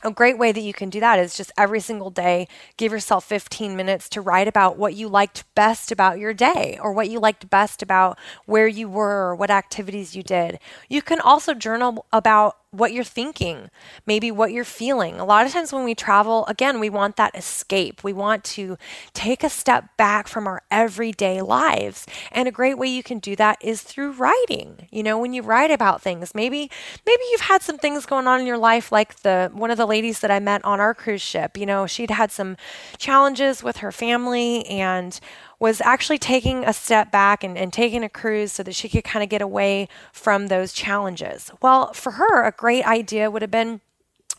a 0.04 0.12
great 0.12 0.38
way 0.38 0.52
that 0.52 0.62
you 0.62 0.74
can 0.74 0.90
do 0.90 1.00
that 1.00 1.20
is 1.20 1.36
just 1.36 1.52
every 1.58 1.80
single 1.80 2.10
day 2.10 2.48
give 2.78 2.92
yourself 2.92 3.24
15 3.26 3.76
minutes 3.76 4.10
to 4.10 4.22
write 4.22 4.48
about 4.48 4.78
what 4.78 4.96
you 4.96 5.08
liked 5.08 5.44
best 5.56 5.92
about 5.92 6.18
your 6.18 6.34
day 6.34 6.80
or 6.82 6.92
what 6.92 7.10
you 7.10 7.20
liked 7.20 7.50
best 7.50 7.82
about 7.82 8.18
where 8.46 8.68
you 8.68 8.90
were 8.90 9.30
or 9.30 9.36
what 9.36 9.52
activities 9.52 10.16
you 10.16 10.24
did. 10.24 10.60
You 10.90 11.02
can 11.02 11.20
also 11.20 11.54
journal 11.54 12.06
about 12.12 12.58
what 12.72 12.94
you're 12.94 13.04
thinking, 13.04 13.70
maybe 14.06 14.32
what 14.32 14.54
you're 14.54 14.64
feeling. 14.64 15.20
A 15.20 15.26
lot 15.26 15.46
of 15.46 15.52
times 15.52 15.74
when 15.74 15.84
we 15.84 15.94
travel, 15.94 16.46
again, 16.46 16.80
we 16.80 16.90
want 16.90 17.18
that 17.18 17.36
escape. 17.36 18.02
We 18.02 18.14
want 18.14 18.46
to 18.46 18.78
take 19.14 19.44
a 19.44 19.50
step 19.50 19.98
back 19.98 20.30
from 20.30 20.48
our 20.48 20.62
everyday 20.72 21.42
lives. 21.42 22.06
And 22.32 22.48
a 22.48 22.52
great 22.52 22.78
way 22.78 22.88
you 22.88 23.04
can 23.04 23.20
do 23.20 23.36
that 23.36 23.58
is 23.60 23.82
through 23.82 24.14
writing. 24.14 24.88
You 24.90 25.04
know, 25.04 25.20
when 25.20 25.34
you 25.34 25.42
write 25.42 25.70
about 25.70 26.02
things, 26.02 26.34
maybe 26.34 26.72
maybe 27.06 27.24
you've 27.32 27.42
had 27.42 27.62
some 27.62 27.78
things 27.78 28.06
going 28.06 28.26
on 28.26 28.40
in 28.40 28.48
your 28.48 28.58
life 28.58 28.90
like 28.90 29.18
the 29.18 29.52
one 29.54 29.70
of 29.70 29.78
the 29.78 29.86
ladies 29.86 30.22
that 30.22 30.32
I 30.32 30.40
met 30.40 30.64
on 30.64 30.80
our 30.80 30.94
cruise 30.94 31.22
ship, 31.22 31.58
you 31.58 31.66
know, 31.66 31.86
she'd 31.88 32.12
had 32.12 32.32
some 32.32 32.56
challenges 32.98 33.62
with 33.62 33.78
her 33.78 33.92
family 33.92 34.66
and 34.68 35.20
was 35.62 35.80
actually 35.82 36.18
taking 36.18 36.66
a 36.66 36.74
step 36.74 37.12
back 37.12 37.44
and, 37.44 37.56
and 37.56 37.72
taking 37.72 38.04
a 38.04 38.10
cruise 38.10 38.52
so 38.52 38.64
that 38.64 38.74
she 38.74 38.90
could 38.90 39.04
kind 39.04 39.22
of 39.22 39.30
get 39.30 39.44
away 39.44 39.88
from 40.12 40.48
those 40.48 40.74
challenges. 40.74 41.52
Well, 41.62 41.94
for 41.94 42.14
her, 42.14 42.44
a 42.44 42.52
great 42.52 42.84
idea 42.84 43.30
would 43.30 43.44
have 43.44 43.52
been 43.52 43.80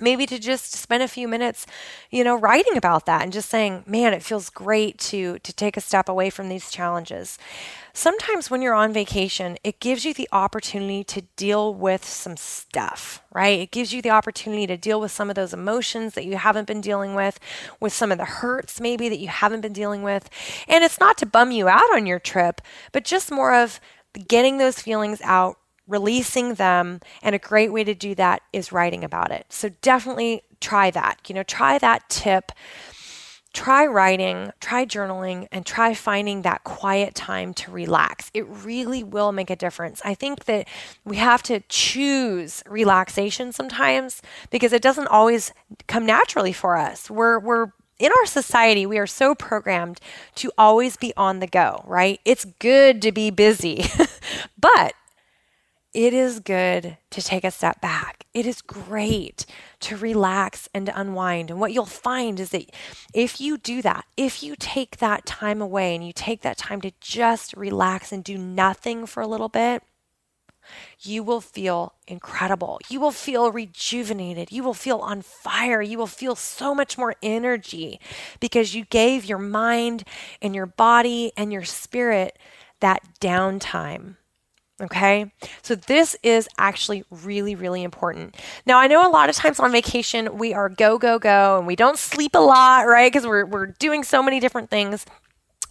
maybe 0.03 0.27
to 0.27 0.39
just 0.39 0.73
spend 0.73 1.03
a 1.03 1.09
few 1.09 1.29
minutes 1.29 1.67
you 2.11 2.25
know 2.25 2.35
writing 2.35 2.77
about 2.77 3.07
that 3.07 3.23
and 3.23 3.33
just 3.33 3.49
saying 3.49 3.85
man 3.87 4.13
it 4.13 4.23
feels 4.23 4.51
great 4.51 4.99
to 4.99 5.39
to 5.41 5.53
take 5.53 5.77
a 5.77 5.81
step 5.81 6.09
away 6.09 6.29
from 6.29 6.49
these 6.49 6.71
challenges 6.71 7.39
sometimes 7.93 8.51
when 8.51 8.63
you're 8.63 8.75
on 8.75 8.93
vacation, 8.93 9.59
it 9.63 9.81
gives 9.81 10.05
you 10.05 10.15
the 10.15 10.29
opportunity 10.33 11.05
to 11.05 11.23
deal 11.37 11.75
with 11.75 12.05
some 12.05 12.37
stuff, 12.37 13.23
right? 13.33 13.61
It 13.61 13.71
gives 13.71 13.93
you 13.93 14.01
the 14.01 14.11
opportunity 14.11 14.67
to 14.67 14.77
deal 14.77 15.01
with 15.01 15.13
some 15.13 15.29
of 15.29 15.37
those 15.37 15.53
emotions 15.53 16.15
that 16.15 16.25
you 16.25 16.37
haven't 16.37 16.67
been 16.67 16.81
dealing 16.81 17.15
with, 17.15 17.39
with 17.81 17.93
some 17.93 18.11
of 18.11 18.19
the 18.19 18.25
hurts 18.25 18.81
maybe 18.81 19.09
that 19.09 19.19
you 19.19 19.29
haven't 19.29 19.61
been 19.61 19.73
dealing 19.73 20.03
with. 20.03 20.29
And 20.69 20.83
it's 20.85 21.01
not 21.01 21.19
to 21.19 21.27
bum 21.27 21.51
you 21.51 21.69
out 21.69 21.93
on 21.93 22.07
your 22.07 22.19
trip, 22.19 22.61
but 22.93 23.05
just 23.05 23.31
more 23.31 23.55
of 23.55 23.81
getting 24.29 24.59
those 24.59 24.79
feelings 24.81 25.21
out, 25.23 25.59
releasing 25.87 26.55
them. 26.55 27.01
And 27.23 27.35
a 27.35 27.39
great 27.39 27.73
way 27.73 27.85
to 27.85 27.95
do 27.95 28.15
that 28.17 28.43
is 28.53 28.73
writing 28.73 29.05
about 29.05 29.31
it. 29.31 29.47
So 29.51 29.69
definitely 29.81 30.43
try 30.61 30.91
that. 30.91 31.29
You 31.29 31.35
know, 31.35 31.43
try 31.43 31.79
that 31.79 32.09
tip 32.09 32.53
try 33.53 33.87
writing, 33.87 34.51
try 34.61 34.87
journaling, 34.87 35.47
and 35.53 35.67
try 35.67 35.95
finding 35.95 36.43
that 36.43 36.65
quiet 36.65 37.15
time 37.15 37.53
to 37.53 37.71
relax. 37.71 38.31
It 38.33 38.47
really 38.49 39.05
will 39.05 39.33
make 39.33 39.51
a 39.51 39.57
difference. 39.57 40.01
I 40.05 40.15
think 40.15 40.47
that 40.47 40.69
we 41.05 41.17
have 41.17 41.43
to 41.45 41.61
choose 41.69 42.63
relaxation 42.67 43.53
sometimes 43.53 44.23
because 44.51 44.73
it 44.73 44.83
doesn't 44.83 45.09
always 45.09 45.53
come 45.87 46.07
naturally 46.07 46.53
for 46.53 46.77
us. 46.77 47.11
We're, 47.11 47.39
we're 47.39 47.73
in 47.99 48.11
our 48.11 48.27
society, 48.27 48.87
we 48.87 48.99
are 48.99 49.07
so 49.07 49.35
programmed 49.35 50.01
to 50.37 50.51
always 50.57 50.97
be 50.97 51.13
on 51.17 51.39
the 51.39 51.47
go, 51.47 51.85
right? 51.87 52.21
It's 52.25 52.45
good 52.59 53.03
to 53.03 53.13
be 53.13 53.31
busy, 53.31 53.85
but 54.59 54.95
it 55.95 56.15
is 56.15 56.41
good 56.41 56.97
to 57.11 57.23
take 57.23 57.45
a 57.45 57.51
step 57.51 57.81
back. 57.81 58.25
It 58.33 58.47
is 58.47 58.63
great 58.63 59.45
to 59.81 59.97
relax 59.97 60.69
and 60.73 60.91
unwind. 60.95 61.51
And 61.51 61.61
what 61.61 61.73
you'll 61.73 61.85
find 61.85 62.41
is 62.41 62.51
that 62.51 62.71
if 63.13 63.41
you 63.41 63.59
do 63.59 63.83
that, 63.83 64.07
if 64.17 64.43
you 64.43 64.55
take 64.59 64.99
that 64.99 65.27
time 65.27 65.61
away 65.61 65.95
and 65.95 66.07
you 66.07 66.13
take 66.15 66.41
that 66.43 66.57
time 66.57 66.81
to 66.81 66.93
just 67.01 67.55
relax 67.55 68.11
and 68.11 68.25
do 68.25 68.39
nothing 68.39 69.05
for 69.05 69.23
a 69.23 69.27
little 69.27 69.51
bit, 69.51 69.83
you 71.01 71.23
will 71.23 71.41
feel 71.41 71.95
incredible. 72.07 72.79
You 72.89 73.01
will 73.01 73.11
feel 73.11 73.51
rejuvenated. 73.51 74.53
You 74.53 74.63
will 74.63 74.75
feel 74.75 74.99
on 74.99 75.21
fire. 75.21 75.83
You 75.83 75.99
will 75.99 76.07
feel 76.07 76.37
so 76.37 76.75
much 76.75 76.97
more 76.97 77.17
energy 77.23 78.01
because 78.41 78.75
you 78.75 78.85
gave 78.87 79.25
your 79.25 79.39
mind 79.39 80.05
and 80.41 80.55
your 80.55 80.67
body 80.67 81.33
and 81.37 81.53
your 81.53 81.65
spirit 81.65 82.39
that 82.81 83.03
downtime. 83.21 84.17
Okay, 84.83 85.31
so 85.63 85.77
this 85.77 86.17
is 86.25 86.49
actually 86.59 87.05
really, 87.09 87.55
really 87.55 87.85
important. 87.85 88.37
Now, 88.67 88.79
I 88.79 88.89
know 88.89 89.09
a 89.09 89.13
lot 89.13 89.29
of 89.29 89.37
times 89.37 89.61
on 89.61 89.71
vacation 89.71 90.37
we 90.39 90.53
are 90.53 90.69
go, 90.69 90.99
go, 90.99 91.21
go, 91.21 91.59
and 91.59 91.69
we 91.69 91.77
don't 91.77 91.97
sleep 91.97 92.35
a 92.35 92.41
lot, 92.41 92.89
right? 92.89 93.11
Because 93.13 93.25
we're, 93.25 93.47
we're 93.47 93.67
doing 93.67 94.03
so 94.03 94.25
many 94.25 94.41
different 94.41 94.71
things. 94.71 95.07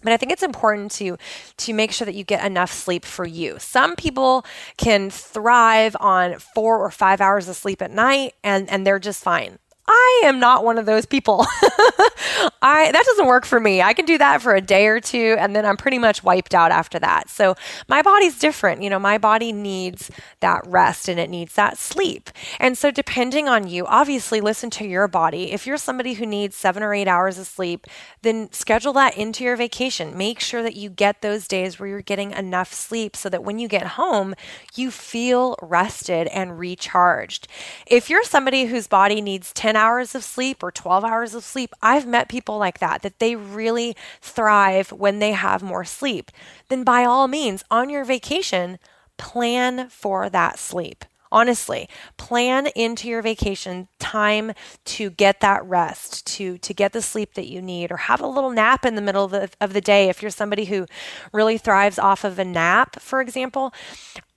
But 0.02 0.12
I 0.12 0.16
think 0.16 0.32
it's 0.32 0.42
important 0.42 0.90
to 0.92 1.16
to 1.58 1.72
make 1.72 1.92
sure 1.92 2.06
that 2.06 2.14
you 2.14 2.24
get 2.24 2.44
enough 2.44 2.72
sleep 2.72 3.04
for 3.04 3.24
you. 3.24 3.58
Some 3.60 3.94
people 3.94 4.44
can 4.76 5.10
thrive 5.10 5.96
on 6.00 6.38
4 6.40 6.78
or 6.78 6.90
5 6.90 7.20
hours 7.20 7.48
of 7.48 7.54
sleep 7.54 7.80
at 7.82 7.92
night 7.92 8.34
and 8.42 8.68
and 8.68 8.84
they're 8.84 8.98
just 8.98 9.22
fine. 9.22 9.58
I 9.86 10.22
am 10.24 10.40
not 10.40 10.64
one 10.64 10.78
of 10.78 10.86
those 10.86 11.06
people. 11.06 11.46
I 12.62 12.92
that 12.92 13.04
doesn't 13.04 13.26
work 13.26 13.44
for 13.44 13.60
me. 13.60 13.82
I 13.82 13.92
can 13.92 14.04
do 14.04 14.16
that 14.18 14.40
for 14.40 14.54
a 14.54 14.60
day 14.60 14.86
or 14.86 15.00
two 15.00 15.36
and 15.38 15.54
then 15.54 15.66
I'm 15.66 15.76
pretty 15.76 15.98
much 15.98 16.22
wiped 16.22 16.54
out 16.54 16.70
after 16.70 16.98
that. 17.00 17.28
So 17.28 17.56
my 17.88 18.02
body's 18.02 18.38
different. 18.38 18.82
You 18.82 18.90
know, 18.90 19.00
my 19.00 19.18
body 19.18 19.52
needs 19.52 20.10
that 20.40 20.62
rest 20.66 21.08
and 21.08 21.18
it 21.18 21.28
needs 21.28 21.54
that 21.54 21.76
sleep. 21.76 22.30
And 22.60 22.78
so 22.78 22.90
depending 22.90 23.48
on 23.48 23.68
you, 23.68 23.84
obviously 23.86 24.40
listen 24.40 24.70
to 24.70 24.86
your 24.86 25.08
body. 25.08 25.52
If 25.52 25.66
you're 25.66 25.76
somebody 25.76 26.14
who 26.14 26.24
needs 26.26 26.56
7 26.56 26.82
or 26.82 26.94
8 26.94 27.08
hours 27.08 27.38
of 27.38 27.46
sleep, 27.46 27.86
then 28.22 28.52
schedule 28.52 28.92
that 28.92 29.16
into 29.16 29.42
your 29.42 29.56
vacation. 29.56 30.16
Make 30.16 30.38
sure 30.38 30.62
that 30.62 30.76
you 30.76 30.88
get 30.88 31.20
those 31.20 31.48
days 31.48 31.78
where 31.78 31.88
you're 31.88 32.00
getting 32.00 32.30
enough 32.30 32.72
sleep 32.72 33.16
so 33.16 33.28
that 33.28 33.42
when 33.42 33.58
you 33.58 33.66
get 33.66 33.82
home, 33.82 34.34
you 34.74 34.90
feel 34.90 35.56
rested 35.60 36.28
and 36.28 36.58
recharged. 36.58 37.48
If 37.86 38.08
you're 38.08 38.24
somebody 38.24 38.66
whose 38.66 38.86
body 38.86 39.20
needs 39.20 39.52
10 39.52 39.74
hours 39.74 40.14
of 40.14 40.22
sleep 40.22 40.62
or 40.62 40.70
12 40.70 41.04
hours 41.04 41.34
of 41.34 41.42
sleep, 41.42 41.74
I've 41.82 42.06
met 42.06 42.28
people 42.28 42.51
like 42.58 42.78
that, 42.78 43.02
that 43.02 43.18
they 43.18 43.36
really 43.36 43.96
thrive 44.20 44.92
when 44.92 45.18
they 45.18 45.32
have 45.32 45.62
more 45.62 45.84
sleep. 45.84 46.30
Then, 46.68 46.84
by 46.84 47.04
all 47.04 47.28
means, 47.28 47.64
on 47.70 47.90
your 47.90 48.04
vacation, 48.04 48.78
plan 49.18 49.88
for 49.88 50.28
that 50.30 50.58
sleep 50.58 51.04
honestly 51.32 51.88
plan 52.18 52.68
into 52.76 53.08
your 53.08 53.22
vacation 53.22 53.88
time 53.98 54.52
to 54.84 55.10
get 55.10 55.40
that 55.40 55.64
rest 55.64 56.24
to 56.26 56.58
to 56.58 56.74
get 56.74 56.92
the 56.92 57.02
sleep 57.02 57.34
that 57.34 57.48
you 57.48 57.60
need 57.60 57.90
or 57.90 57.96
have 57.96 58.20
a 58.20 58.26
little 58.26 58.50
nap 58.50 58.84
in 58.84 58.94
the 58.94 59.00
middle 59.00 59.24
of 59.24 59.30
the, 59.30 59.50
of 59.60 59.72
the 59.72 59.80
day 59.80 60.08
if 60.08 60.20
you're 60.20 60.30
somebody 60.30 60.66
who 60.66 60.86
really 61.32 61.56
thrives 61.56 61.98
off 61.98 62.22
of 62.22 62.38
a 62.38 62.44
nap 62.44 63.00
for 63.00 63.20
example 63.20 63.72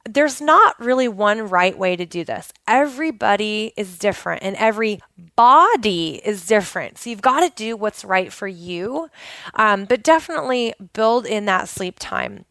there's 0.08 0.40
not 0.40 0.80
really 0.80 1.08
one 1.08 1.50
right 1.50 1.78
way 1.78 1.96
to 1.96 2.06
do 2.06 2.24
this. 2.24 2.54
Everybody 2.68 3.74
is 3.76 3.98
different 3.98 4.44
and 4.44 4.56
every 4.58 5.02
body 5.36 6.22
is 6.24 6.46
different. 6.46 7.00
So 7.00 7.10
you've 7.10 7.22
got 7.22 7.40
to 7.42 7.56
do 7.56 7.76
what's 7.76 8.06
right 8.06 8.32
for 8.32 8.48
you, 8.48 9.10
um, 9.56 9.86
but 9.86 10.04
definitely 10.04 10.74
build 10.94 11.26
in 11.26 11.46
that 11.46 11.70
sleep 11.70 11.98
time. 12.00 12.46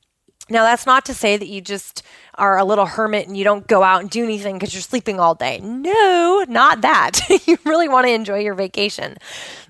Now, 0.50 0.64
that's 0.64 0.84
not 0.84 1.06
to 1.06 1.14
say 1.14 1.36
that 1.38 1.48
you 1.48 1.62
just 1.62 2.02
are 2.36 2.58
a 2.58 2.64
little 2.64 2.86
hermit 2.86 3.26
and 3.26 3.36
you 3.36 3.44
don't 3.44 3.66
go 3.66 3.82
out 3.82 4.00
and 4.00 4.10
do 4.10 4.24
anything 4.24 4.56
because 4.56 4.74
you're 4.74 4.80
sleeping 4.80 5.20
all 5.20 5.34
day. 5.34 5.60
No, 5.60 6.44
not 6.48 6.80
that. 6.82 7.20
you 7.46 7.58
really 7.64 7.88
want 7.88 8.06
to 8.06 8.12
enjoy 8.12 8.40
your 8.40 8.54
vacation. 8.54 9.16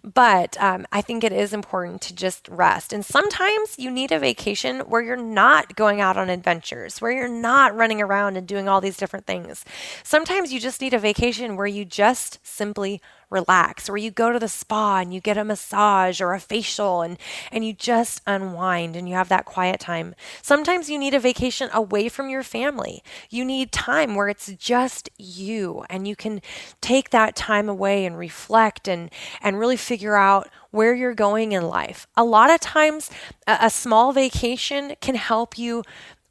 But 0.03 0.61
um, 0.61 0.87
I 0.93 1.01
think 1.01 1.25
it 1.25 1.33
is 1.33 1.55
important 1.55 2.03
to 2.03 2.15
just 2.15 2.47
rest. 2.49 2.93
And 2.93 3.05
sometimes 3.05 3.79
you 3.79 3.91
need 3.91 4.13
a 4.13 4.19
vacation 4.19 4.81
where 4.81 5.01
you're 5.01 5.17
not 5.17 5.77
going 5.77 6.01
out 6.01 6.19
on 6.19 6.29
adventures, 6.29 7.01
where 7.01 7.13
you're 7.13 7.29
not 7.29 7.75
running 7.75 8.03
around 8.03 8.37
and 8.37 8.47
doing 8.47 8.69
all 8.69 8.83
these 8.83 8.99
different 8.99 9.27
things. 9.27 9.65
Sometimes 10.03 10.53
you 10.53 10.61
just 10.61 10.83
need 10.83 10.93
a 10.93 10.99
vacation 10.99 11.57
where 11.57 11.67
you 11.67 11.87
just 11.87 12.39
simply 12.43 13.01
relax, 13.31 13.89
where 13.89 13.99
you 13.99 14.11
go 14.11 14.33
to 14.33 14.39
the 14.39 14.49
spa 14.49 14.99
and 14.99 15.13
you 15.13 15.21
get 15.21 15.37
a 15.37 15.45
massage 15.45 16.21
or 16.21 16.33
a 16.33 16.41
facial 16.41 17.03
and, 17.03 17.19
and 17.51 17.65
you 17.65 17.73
just 17.73 18.23
unwind 18.27 18.97
and 18.97 19.09
you 19.09 19.15
have 19.15 19.29
that 19.29 19.45
quiet 19.45 19.81
time. 19.81 20.15
Sometimes 20.41 20.89
you 20.89 20.99
need 20.99 21.15
a 21.15 21.19
vacation 21.19 21.69
away 21.73 22.09
from 22.09 22.29
your 22.29 22.43
family. 22.55 23.03
You 23.31 23.45
need 23.45 23.73
time 23.73 24.15
where 24.15 24.29
it's 24.29 24.47
just 24.53 25.11
you 25.19 25.85
and 25.91 26.07
you 26.07 26.15
can 26.15 26.41
take 26.81 27.11
that 27.11 27.35
time 27.35 27.69
away 27.69 28.07
and 28.07 28.17
reflect 28.17 28.87
and, 28.87 29.11
and 29.43 29.59
really 29.59 29.77
figure 29.77 30.15
out 30.15 30.49
where 30.71 30.95
you're 30.95 31.15
going 31.15 31.51
in 31.51 31.67
life. 31.67 32.07
A 32.17 32.23
lot 32.23 32.51
of 32.51 32.61
times, 32.61 33.11
a, 33.49 33.59
a 33.63 33.71
small 33.71 34.13
vacation 34.13 34.95
can 35.01 35.17
help 35.17 35.59
you 35.59 35.83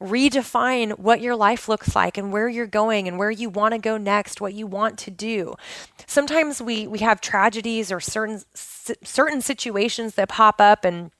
redefine 0.01 0.97
what 0.97 1.19
your 1.19 1.35
life 1.35 1.67
looks 1.67 1.93
like 1.95 2.17
and 2.17 2.31
where 2.31 2.47
you're 2.47 2.67
going 2.67 3.07
and 3.07 3.17
where 3.19 3.31
you 3.31 3.49
want 3.49 3.73
to 3.73 3.79
go 3.79 3.97
next, 3.97 4.39
what 4.39 4.53
you 4.53 4.65
want 4.65 4.97
to 4.99 5.11
do. 5.11 5.55
Sometimes 6.07 6.61
we 6.61 6.87
we 6.87 6.99
have 6.99 7.19
tragedies 7.19 7.91
or 7.91 7.99
certain 7.99 8.41
certain 8.53 9.41
situations 9.41 10.15
that 10.15 10.29
pop 10.29 10.61
up 10.61 10.85
and 10.85 11.11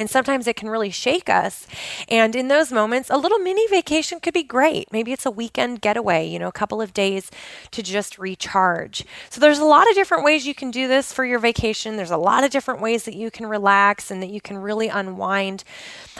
and 0.00 0.08
sometimes 0.08 0.46
it 0.46 0.56
can 0.56 0.70
really 0.70 0.90
shake 0.90 1.28
us. 1.28 1.66
And 2.08 2.34
in 2.34 2.48
those 2.48 2.72
moments, 2.72 3.10
a 3.10 3.18
little 3.18 3.38
mini 3.38 3.66
vacation 3.68 4.18
could 4.18 4.32
be 4.32 4.42
great. 4.42 4.90
Maybe 4.90 5.12
it's 5.12 5.26
a 5.26 5.30
weekend 5.30 5.82
getaway, 5.82 6.26
you 6.26 6.38
know, 6.38 6.48
a 6.48 6.52
couple 6.52 6.80
of 6.80 6.94
days 6.94 7.30
to 7.70 7.82
just 7.82 8.18
recharge. 8.18 9.04
So 9.28 9.42
there's 9.42 9.58
a 9.58 9.64
lot 9.64 9.88
of 9.88 9.94
different 9.94 10.24
ways 10.24 10.46
you 10.46 10.54
can 10.54 10.70
do 10.70 10.88
this 10.88 11.12
for 11.12 11.24
your 11.26 11.38
vacation. 11.38 11.96
There's 11.96 12.10
a 12.10 12.16
lot 12.16 12.44
of 12.44 12.50
different 12.50 12.80
ways 12.80 13.04
that 13.04 13.14
you 13.14 13.30
can 13.30 13.46
relax 13.46 14.10
and 14.10 14.22
that 14.22 14.30
you 14.30 14.40
can 14.40 14.56
really 14.56 14.88
unwind. 14.88 15.64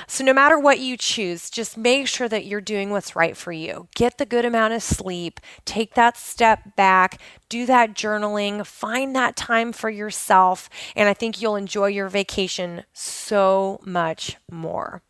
So 0.06 0.24
no 0.24 0.34
matter 0.34 0.58
what 0.58 0.78
you 0.78 0.98
choose, 0.98 1.48
just 1.48 1.78
make 1.78 2.06
sure 2.06 2.28
that 2.28 2.44
you're 2.44 2.60
doing 2.60 2.90
what's 2.90 3.16
right 3.16 3.36
for 3.36 3.50
you. 3.50 3.88
Get 3.94 4.18
the 4.18 4.26
good 4.26 4.44
amount 4.44 4.74
of 4.74 4.82
sleep, 4.82 5.40
take 5.64 5.94
that 5.94 6.18
step 6.18 6.76
back, 6.76 7.18
do 7.48 7.64
that 7.66 7.94
journaling, 7.94 8.64
find 8.66 9.14
that 9.16 9.36
time 9.36 9.72
for 9.72 9.90
yourself, 9.90 10.68
and 10.94 11.08
I 11.08 11.14
think 11.14 11.40
you'll 11.40 11.56
enjoy 11.56 11.86
your 11.86 12.08
vacation 12.08 12.84
so 12.92 13.69
much 13.84 14.36
more. 14.50 15.02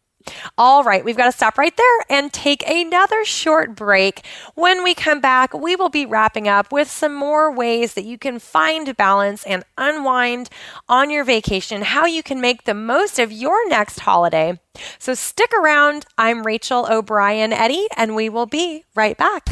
All 0.58 0.84
right, 0.84 1.04
we've 1.04 1.16
got 1.16 1.26
to 1.26 1.32
stop 1.32 1.56
right 1.56 1.74
there 1.76 1.98
and 2.08 2.32
take 2.32 2.68
another 2.68 3.24
short 3.24 3.74
break. 3.74 4.24
When 4.54 4.84
we 4.84 4.94
come 4.94 5.20
back, 5.20 5.54
we 5.54 5.76
will 5.76 5.88
be 5.88 6.04
wrapping 6.04 6.46
up 6.46 6.70
with 6.70 6.90
some 6.90 7.14
more 7.14 7.50
ways 7.50 7.94
that 7.94 8.04
you 8.04 8.18
can 8.18 8.38
find 8.38 8.94
balance 8.96 9.44
and 9.44 9.64
unwind 9.78 10.50
on 10.88 11.11
your 11.11 11.24
vacation, 11.24 11.82
how 11.82 12.04
you 12.04 12.22
can 12.22 12.40
make 12.40 12.64
the 12.64 12.74
most 12.74 13.18
of 13.18 13.32
your 13.32 13.66
next 13.68 14.00
holiday. 14.00 14.61
So 14.98 15.14
stick 15.14 15.52
around. 15.54 16.04
I'm 16.18 16.46
Rachel 16.46 16.86
O'Brien 16.90 17.52
Eddy, 17.52 17.86
and 17.96 18.14
we 18.14 18.28
will 18.28 18.46
be 18.46 18.84
right 18.94 19.16
back. 19.16 19.48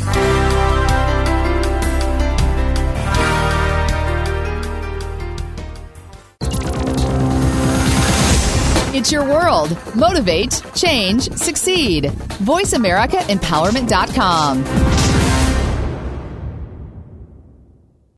It's 8.99 9.13
your 9.13 9.25
world. 9.25 9.79
Motivate, 9.95 10.61
change, 10.75 11.31
succeed. 11.35 12.07
VoiceAmericaEmpowerment.com. 12.43 14.65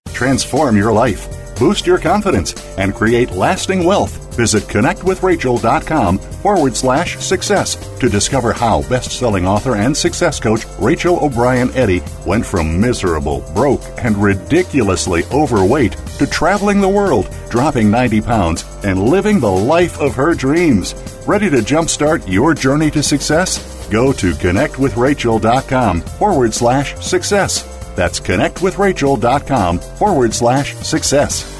Transform 0.09 0.79
your 0.79 0.91
life, 0.91 1.29
boost 1.59 1.87
your 1.87 1.99
confidence, 1.99 2.55
and 2.79 2.95
create 2.95 3.31
lasting 3.33 3.85
wealth. 3.85 4.35
Visit 4.37 4.63
connectwithrachel.com 4.63 6.19
forward 6.19 6.75
slash 6.75 7.19
success 7.19 7.77
to 7.99 8.09
discover 8.09 8.55
how 8.55 8.81
best 8.89 9.13
selling 9.13 9.47
author 9.47 9.77
and 9.77 9.95
success 9.95 10.41
coach 10.41 10.65
Rachel 10.79 11.23
O'Brien 11.23 11.71
Eddy 11.73 12.01
went 12.27 12.47
from 12.47 12.81
miserable, 12.81 13.45
broke, 13.53 13.83
and 13.99 14.17
ridiculously 14.17 15.25
overweight 15.27 15.93
to 16.19 16.27
traveling 16.27 16.81
the 16.81 16.89
world, 16.89 17.29
dropping 17.51 17.91
90 17.91 18.21
pounds, 18.23 18.65
and 18.85 19.03
living 19.03 19.41
the 19.41 19.51
life 19.51 19.99
of 20.01 20.15
her 20.15 20.35
dreams. 20.35 20.95
Ready 21.27 21.51
to 21.51 21.59
jumpstart 21.59 22.23
your 22.27 22.55
journey 22.55 22.91
to 22.93 23.03
success? 23.03 23.89
Go 23.91 24.13
to 24.15 24.33
connectwithrachel.com 24.33 26.01
forward 26.01 26.55
slash 26.55 26.95
success. 27.05 27.63
That's 27.97 28.21
connectwithrachel.com 28.21 29.79
forward 29.79 30.33
slash 30.33 30.75
success. 30.77 31.60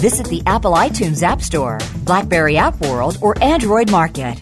Visit 0.00 0.26
the 0.28 0.42
Apple 0.46 0.72
iTunes 0.72 1.22
App 1.22 1.42
Store, 1.42 1.78
Blackberry 2.04 2.56
App 2.56 2.80
World, 2.80 3.18
or 3.20 3.34
Android 3.42 3.90
Market. 3.90 4.38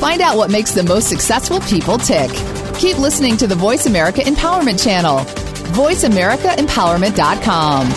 Find 0.00 0.22
out 0.22 0.38
what 0.38 0.50
makes 0.50 0.72
the 0.72 0.82
most 0.82 1.08
successful 1.08 1.60
people 1.60 1.98
tick. 1.98 2.30
Keep 2.76 2.98
listening 2.98 3.36
to 3.36 3.46
the 3.46 3.54
Voice 3.54 3.84
America 3.84 4.22
Empowerment 4.22 4.82
Channel. 4.82 5.18
VoiceAmericaEmpowerment.com. 5.74 7.88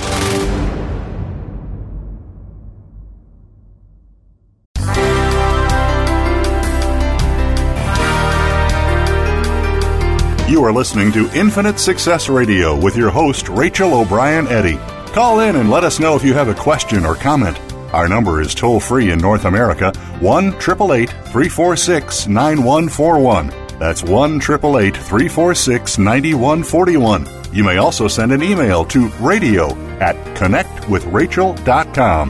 You 10.50 10.64
are 10.64 10.72
listening 10.72 11.12
to 11.14 11.28
Infinite 11.34 11.80
Success 11.80 12.30
Radio 12.30 12.80
with 12.80 12.96
your 12.96 13.10
host, 13.10 13.50
Rachel 13.50 13.94
O'Brien 13.94 14.48
Eddy. 14.48 14.78
Call 15.16 15.40
in 15.40 15.56
and 15.56 15.72
let 15.72 15.86
us 15.86 16.02
know 16.02 16.18
if 16.18 16.26
you 16.26 16.34
have 16.34 16.50
a 16.50 16.54
question 16.54 17.06
or 17.06 17.16
comment. 17.16 17.58
Our 17.94 18.10
number 18.10 18.42
is 18.42 18.54
toll 18.54 18.82
free 18.82 19.12
in 19.12 19.20
North 19.20 19.46
America 19.46 19.94
1 20.20 20.48
888 20.48 21.10
346 21.10 22.28
9141. 22.28 23.48
That's 23.80 24.04
1 24.04 24.36
888 24.42 24.98
346 24.98 25.98
9141. 26.00 27.30
You 27.54 27.64
may 27.64 27.78
also 27.78 28.10
send 28.10 28.34
an 28.34 28.44
email 28.44 28.84
to 28.88 29.08
radio 29.22 29.74
at 30.02 30.18
connectwithrachel.com. 30.36 32.30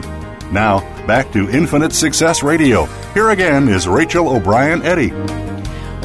Now, 0.52 1.06
back 1.08 1.32
to 1.32 1.50
Infinite 1.50 1.92
Success 1.92 2.44
Radio. 2.44 2.84
Here 3.14 3.30
again 3.30 3.66
is 3.66 3.88
Rachel 3.88 4.28
O'Brien 4.28 4.82
Eddy. 4.82 5.10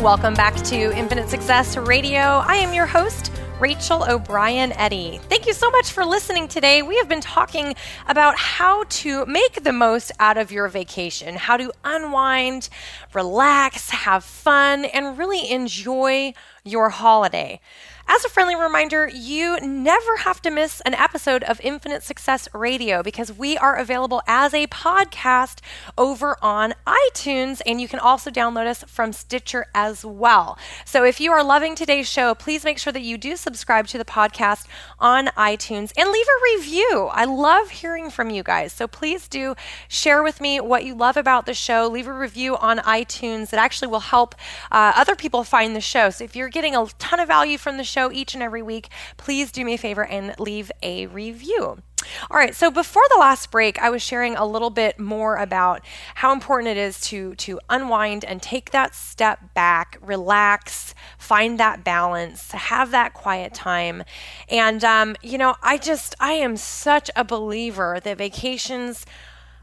Welcome 0.01 0.33
back 0.33 0.55
to 0.63 0.97
Infinite 0.97 1.29
Success 1.29 1.77
Radio. 1.77 2.19
I 2.19 2.55
am 2.55 2.73
your 2.73 2.87
host, 2.87 3.31
Rachel 3.61 4.03
O'Brien 4.09 4.71
Eddy. 4.71 5.19
Thank 5.29 5.45
you 5.45 5.53
so 5.53 5.69
much 5.69 5.91
for 5.91 6.03
listening 6.03 6.47
today. 6.47 6.81
We 6.81 6.97
have 6.97 7.07
been 7.07 7.21
talking 7.21 7.75
about 8.07 8.35
how 8.35 8.85
to 8.85 9.23
make 9.27 9.63
the 9.63 9.71
most 9.71 10.11
out 10.19 10.39
of 10.39 10.51
your 10.51 10.67
vacation, 10.67 11.35
how 11.35 11.57
to 11.57 11.71
unwind, 11.83 12.69
relax, 13.13 13.91
have 13.91 14.23
fun, 14.23 14.85
and 14.85 15.15
really 15.15 15.51
enjoy 15.51 16.33
your 16.63 16.89
holiday. 16.89 17.59
As 18.07 18.25
a 18.25 18.29
friendly 18.29 18.55
reminder, 18.55 19.07
you 19.07 19.59
never 19.61 20.17
have 20.17 20.41
to 20.41 20.51
miss 20.51 20.81
an 20.81 20.93
episode 20.95 21.43
of 21.43 21.61
Infinite 21.61 22.03
Success 22.03 22.49
Radio 22.53 23.03
because 23.03 23.31
we 23.31 23.57
are 23.57 23.75
available 23.77 24.21
as 24.27 24.53
a 24.53 24.67
podcast 24.67 25.59
over 25.97 26.35
on 26.41 26.73
iTunes, 26.85 27.61
and 27.65 27.79
you 27.79 27.87
can 27.87 27.99
also 27.99 28.29
download 28.29 28.65
us 28.65 28.83
from 28.87 29.13
Stitcher 29.13 29.67
as 29.73 30.03
well. 30.03 30.57
So 30.83 31.03
if 31.03 31.19
you 31.21 31.31
are 31.31 31.43
loving 31.43 31.75
today's 31.75 32.09
show, 32.09 32.35
please 32.35 32.63
make 32.63 32.79
sure 32.79 32.91
that 32.91 33.01
you 33.01 33.17
do 33.17 33.35
subscribe 33.35 33.87
to 33.87 33.97
the 33.97 34.05
podcast 34.05 34.65
on 34.99 35.27
iTunes 35.37 35.93
and 35.95 36.09
leave 36.11 36.27
a 36.27 36.57
review. 36.57 37.09
I 37.11 37.25
love 37.25 37.69
hearing 37.69 38.09
from 38.09 38.29
you 38.29 38.43
guys. 38.43 38.73
So 38.73 38.87
please 38.87 39.27
do 39.27 39.55
share 39.87 40.23
with 40.23 40.41
me 40.41 40.59
what 40.59 40.85
you 40.85 40.95
love 40.95 41.17
about 41.17 41.45
the 41.45 41.53
show. 41.53 41.87
Leave 41.87 42.07
a 42.07 42.13
review 42.13 42.57
on 42.57 42.79
iTunes. 42.79 43.53
It 43.53 43.57
actually 43.57 43.87
will 43.87 43.99
help 43.99 44.35
uh, 44.71 44.93
other 44.95 45.15
people 45.15 45.43
find 45.43 45.75
the 45.75 45.81
show. 45.81 46.09
So 46.09 46.23
if 46.23 46.35
you're 46.35 46.49
getting 46.49 46.75
a 46.75 46.85
ton 46.99 47.19
of 47.19 47.27
value 47.27 47.57
from 47.57 47.77
the 47.77 47.83
show 47.83 48.00
each 48.09 48.33
and 48.33 48.41
every 48.41 48.61
week, 48.61 48.87
please 49.17 49.51
do 49.51 49.65
me 49.65 49.73
a 49.73 49.77
favor 49.77 50.05
and 50.05 50.33
leave 50.39 50.71
a 50.81 51.07
review. 51.07 51.83
All 52.29 52.37
right, 52.37 52.55
so 52.55 52.71
before 52.71 53.03
the 53.09 53.19
last 53.19 53.51
break, 53.51 53.79
I 53.79 53.89
was 53.89 54.01
sharing 54.01 54.35
a 54.35 54.45
little 54.45 54.69
bit 54.69 54.99
more 54.99 55.35
about 55.35 55.81
how 56.15 56.33
important 56.33 56.69
it 56.69 56.77
is 56.77 56.99
to 57.01 57.35
to 57.35 57.59
unwind 57.69 58.25
and 58.25 58.41
take 58.41 58.71
that 58.71 58.95
step 58.95 59.53
back, 59.53 59.97
relax, 60.01 60.95
find 61.17 61.59
that 61.59 61.83
balance, 61.83 62.51
have 62.51 62.91
that 62.91 63.13
quiet 63.13 63.53
time. 63.53 64.03
And 64.49 64.83
um, 64.83 65.15
you 65.21 65.37
know, 65.37 65.55
I 65.61 65.77
just 65.77 66.15
I 66.19 66.33
am 66.33 66.57
such 66.57 67.11
a 67.15 67.23
believer 67.23 67.99
that 68.03 68.17
vacations 68.17 69.05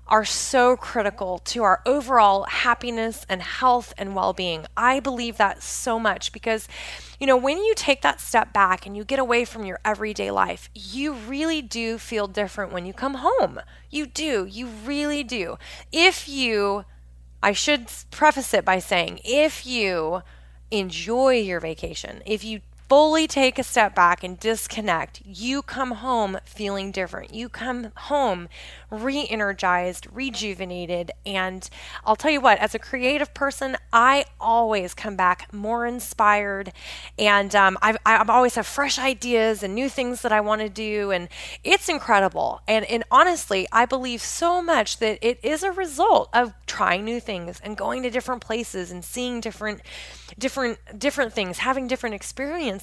are 0.09 0.25
so 0.25 0.77
critical 0.77 1.39
to 1.39 1.63
our 1.63 1.83
overall 1.85 2.45
happiness 2.45 3.27
and 3.29 3.43
health 3.43 3.93
and 3.99 4.15
well 4.15 4.33
being. 4.33 4.67
I 4.77 5.01
believe 5.01 5.37
that 5.37 5.63
so 5.63 5.99
much 5.99 6.33
because, 6.33 6.67
you 7.19 7.27
know, 7.27 7.37
when 7.37 7.59
you 7.59 7.75
take 7.75 8.03
that 8.03 8.21
step 8.21 8.53
back 8.53 8.87
and 8.87 8.97
you 8.97 9.05
get 9.05 9.19
away 9.19 9.45
from 9.45 9.65
your 9.65 9.81
everyday 9.85 10.31
life, 10.31 10.71
you 10.75 11.13
really 11.13 11.61
do 11.61 11.99
feel 11.99 12.29
different 12.29 12.73
when 12.73 12.87
you 12.87 12.93
come 12.93 13.15
home. 13.15 13.61
You 13.91 14.07
do. 14.07 14.45
You 14.45 14.69
really 14.69 15.25
do. 15.25 15.59
If 15.91 16.29
you, 16.29 16.85
I 17.43 17.53
should 17.53 17.91
preface 18.11 18.55
it 18.55 18.65
by 18.65 18.79
saying, 18.79 19.21
if 19.25 19.67
you 19.67 20.23
enjoy 20.71 21.35
your 21.35 21.61
vacation, 21.61 22.23
if 22.25 22.45
you 22.45 22.61
fully 22.89 23.27
take 23.27 23.59
a 23.59 23.63
step 23.63 23.95
back 23.95 24.25
and 24.25 24.41
disconnect, 24.41 25.21
you 25.25 25.61
come 25.61 25.93
home 25.93 26.39
feeling 26.45 26.91
different. 26.91 27.35
You 27.35 27.49
come 27.49 27.93
home 27.97 28.49
re 28.91 29.27
energized, 29.29 30.07
rejuvenated. 30.11 31.11
And 31.27 31.69
I'll 32.07 32.17
tell 32.17 32.31
you 32.31 32.41
what, 32.41 32.59
as 32.59 32.75
a 32.75 32.79
creative 32.79 33.35
person, 33.35 33.77
I 33.93 34.25
always 34.41 34.95
come 34.95 35.17
back 35.17 35.53
more 35.53 35.85
inspired. 35.85 36.73
And 37.19 37.55
um, 37.55 37.77
I've 37.83 38.31
always 38.31 38.55
have 38.55 38.67
fresh 38.67 38.99
ideas 38.99 39.63
and 39.63 39.75
new 39.75 39.91
things 39.91 40.23
that 40.23 40.33
I 40.33 40.41
want 40.41 40.63
to 40.63 40.71
do. 40.71 41.11
And 41.11 41.29
it's 41.63 41.89
incredible. 41.91 42.63
And, 42.67 42.87
and 42.87 43.05
honestly, 43.11 43.69
I 43.71 43.85
believe 43.85 44.23
so 44.23 44.63
much 44.63 44.99
that 44.99 45.19
it 45.21 45.39
is 45.43 45.63
a 45.63 45.73
result 45.73 46.31
of 46.33 46.55
trying 46.67 47.05
new 47.05 47.21
things 47.21 47.61
and 47.63 47.77
going 47.77 48.03
to 48.03 48.11
different 48.11 48.41
places 48.41 48.91
and 48.91 49.05
seeing 49.05 49.41
different 49.41 49.83
different 50.39 50.79
different 50.99 51.33
things 51.33 51.59
having 51.59 51.89
different 51.89 52.15
experiences 52.15 52.78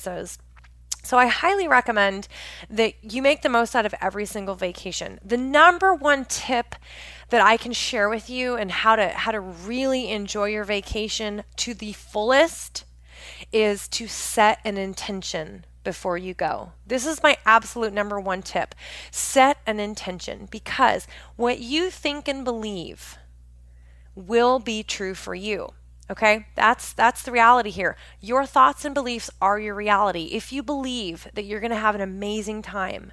so 1.06 1.18
I 1.20 1.28
highly 1.28 1.68
recommend 1.68 2.28
that 2.68 2.96
you 3.04 3.22
make 3.22 3.44
the 3.44 3.50
most 3.50 3.76
out 3.76 3.86
of 3.86 3.94
every 4.02 4.26
single 4.26 4.56
vacation. 4.56 5.20
The 5.24 5.38
number 5.38 5.94
one 5.94 6.26
tip 6.26 6.76
that 7.30 7.42
I 7.42 7.58
can 7.58 7.74
share 7.74 8.10
with 8.10 8.28
you 8.28 8.56
and 8.56 8.72
how 8.72 8.96
to 8.96 9.10
how 9.10 9.32
to 9.32 9.40
really 9.40 10.12
enjoy 10.12 10.46
your 10.46 10.64
vacation 10.64 11.44
to 11.58 11.76
the 11.76 11.94
fullest 11.94 12.86
is 13.52 13.88
to 13.90 14.08
set 14.08 14.60
an 14.66 14.78
intention 14.78 15.66
before 15.84 16.18
you 16.18 16.34
go. 16.34 16.72
This 16.86 17.06
is 17.06 17.22
my 17.22 17.38
absolute 17.46 17.94
number 17.94 18.20
one 18.20 18.42
tip. 18.42 18.74
Set 19.12 19.58
an 19.68 19.80
intention 19.80 20.48
because 20.50 21.08
what 21.36 21.60
you 21.60 21.92
think 21.92 22.28
and 22.28 22.44
believe 22.44 23.18
will 24.16 24.60
be 24.60 24.82
true 24.82 25.14
for 25.14 25.36
you. 25.36 25.74
Okay? 26.10 26.46
That's 26.56 26.94
that's 26.94 27.24
the 27.24 27.32
reality 27.32 27.72
here. 27.72 27.98
Your 28.22 28.46
thoughts 28.46 28.86
and 28.86 28.94
beliefs 28.94 29.30
are 29.42 29.60
your 29.60 29.76
reality. 29.76 30.30
If 30.32 30.54
you 30.54 30.62
believe 30.62 31.28
that 31.34 31.46
you're 31.46 31.60
going 31.60 31.72
to 31.72 31.78
have 31.78 31.96
an 31.96 32.02
amazing 32.02 32.62
time 32.62 33.12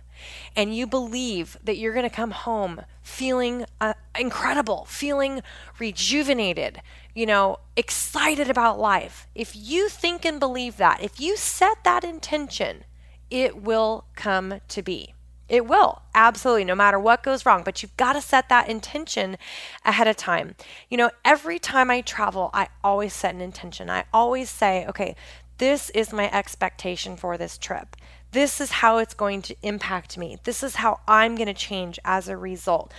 and 0.54 0.74
you 0.74 0.86
believe 0.86 1.56
that 1.64 1.76
you're 1.76 1.94
going 1.94 2.08
to 2.08 2.14
come 2.14 2.32
home 2.32 2.82
feeling 3.02 3.64
uh, 3.80 3.94
incredible, 4.18 4.84
feeling 4.84 5.42
rejuvenated, 5.78 6.82
you 7.14 7.26
know, 7.26 7.58
excited 7.76 8.50
about 8.50 8.78
life. 8.78 9.26
If 9.34 9.56
you 9.56 9.88
think 9.88 10.24
and 10.24 10.38
believe 10.38 10.76
that, 10.76 11.02
if 11.02 11.20
you 11.20 11.36
set 11.36 11.84
that 11.84 12.04
intention, 12.04 12.84
it 13.30 13.62
will 13.62 14.04
come 14.14 14.60
to 14.68 14.82
be. 14.82 15.14
It 15.52 15.66
will, 15.66 16.00
absolutely, 16.14 16.64
no 16.64 16.74
matter 16.74 16.98
what 16.98 17.22
goes 17.22 17.44
wrong. 17.44 17.62
But 17.62 17.82
you've 17.82 17.96
got 17.98 18.14
to 18.14 18.22
set 18.22 18.48
that 18.48 18.70
intention 18.70 19.36
ahead 19.84 20.08
of 20.08 20.16
time. 20.16 20.54
You 20.88 20.96
know, 20.96 21.10
every 21.26 21.58
time 21.58 21.90
I 21.90 22.00
travel, 22.00 22.48
I 22.54 22.68
always 22.82 23.12
set 23.12 23.34
an 23.34 23.42
intention. 23.42 23.90
I 23.90 24.04
always 24.14 24.48
say, 24.48 24.86
okay, 24.86 25.14
this 25.58 25.90
is 25.90 26.10
my 26.10 26.32
expectation 26.32 27.16
for 27.16 27.36
this 27.36 27.58
trip. 27.58 27.96
This 28.30 28.62
is 28.62 28.70
how 28.70 28.96
it's 28.96 29.12
going 29.12 29.42
to 29.42 29.56
impact 29.62 30.16
me. 30.16 30.38
This 30.44 30.62
is 30.62 30.76
how 30.76 31.00
I'm 31.06 31.34
going 31.34 31.48
to 31.48 31.54
change 31.54 31.98
as 32.02 32.28
a 32.28 32.36
result. 32.38 32.90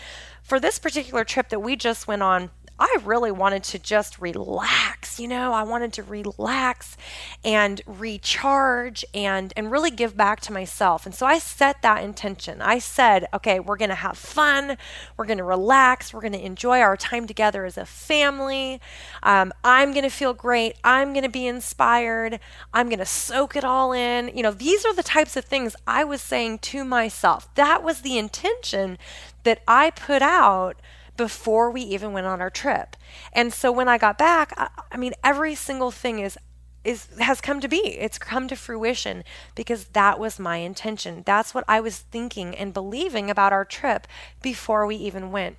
For 0.43 0.59
this 0.59 0.77
particular 0.77 1.23
trip 1.23 1.49
that 1.49 1.59
we 1.59 1.75
just 1.75 2.07
went 2.07 2.21
on, 2.21 2.51
I 2.79 2.97
really 3.03 3.31
wanted 3.31 3.63
to 3.65 3.79
just 3.79 4.19
relax, 4.19 5.19
you 5.19 5.27
know, 5.27 5.53
I 5.53 5.61
wanted 5.61 5.93
to 5.93 6.03
relax 6.03 6.97
and 7.45 7.79
recharge 7.85 9.05
and 9.13 9.53
and 9.55 9.71
really 9.71 9.91
give 9.91 10.17
back 10.17 10.39
to 10.41 10.53
myself. 10.53 11.05
And 11.05 11.13
so 11.13 11.25
I 11.27 11.37
set 11.37 11.83
that 11.83 12.03
intention. 12.03 12.61
I 12.61 12.79
said, 12.79 13.27
okay, 13.31 13.59
we're 13.59 13.77
going 13.77 13.89
to 13.89 13.95
have 13.95 14.17
fun, 14.17 14.77
we're 15.15 15.25
going 15.25 15.37
to 15.37 15.43
relax, 15.43 16.13
we're 16.13 16.21
going 16.21 16.33
to 16.33 16.43
enjoy 16.43 16.79
our 16.79 16.97
time 16.97 17.27
together 17.27 17.63
as 17.63 17.77
a 17.77 17.85
family. 17.85 18.81
Um, 19.21 19.53
I'm 19.63 19.91
going 19.91 20.03
to 20.03 20.09
feel 20.09 20.33
great. 20.33 20.75
I'm 20.83 21.13
going 21.13 21.23
to 21.23 21.29
be 21.29 21.45
inspired. 21.45 22.39
I'm 22.73 22.89
going 22.89 22.99
to 22.99 23.05
soak 23.05 23.55
it 23.55 23.63
all 23.63 23.93
in. 23.93 24.35
You 24.35 24.41
know, 24.41 24.51
these 24.51 24.83
are 24.83 24.95
the 24.95 25.03
types 25.03 25.37
of 25.37 25.45
things 25.45 25.75
I 25.85 26.03
was 26.03 26.21
saying 26.21 26.59
to 26.59 26.83
myself. 26.83 27.53
That 27.53 27.83
was 27.83 28.01
the 28.01 28.17
intention 28.17 28.97
that 29.43 29.61
I 29.67 29.91
put 29.91 30.21
out 30.21 30.77
before 31.17 31.69
we 31.71 31.81
even 31.81 32.13
went 32.13 32.27
on 32.27 32.41
our 32.41 32.49
trip. 32.49 32.95
And 33.31 33.53
so 33.53 33.71
when 33.71 33.87
I 33.87 33.97
got 33.97 34.17
back, 34.17 34.53
I, 34.57 34.69
I 34.91 34.97
mean, 34.97 35.13
every 35.23 35.55
single 35.55 35.91
thing 35.91 36.19
is 36.19 36.37
is 36.83 37.07
has 37.19 37.39
come 37.39 37.61
to 37.61 37.69
be. 37.69 37.77
It's 37.77 38.17
come 38.17 38.47
to 38.49 38.55
fruition 38.55 39.23
because 39.55 39.85
that 39.85 40.19
was 40.19 40.39
my 40.39 40.57
intention. 40.57 41.23
That's 41.25 41.53
what 41.53 41.63
I 41.67 41.79
was 41.79 41.99
thinking 41.99 42.55
and 42.55 42.73
believing 42.73 43.29
about 43.29 43.53
our 43.53 43.63
trip 43.63 44.07
before 44.41 44.85
we 44.85 44.95
even 44.97 45.31
went. 45.31 45.55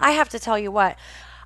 I 0.00 0.12
have 0.12 0.28
to 0.30 0.38
tell 0.38 0.58
you 0.58 0.72
what, 0.72 0.96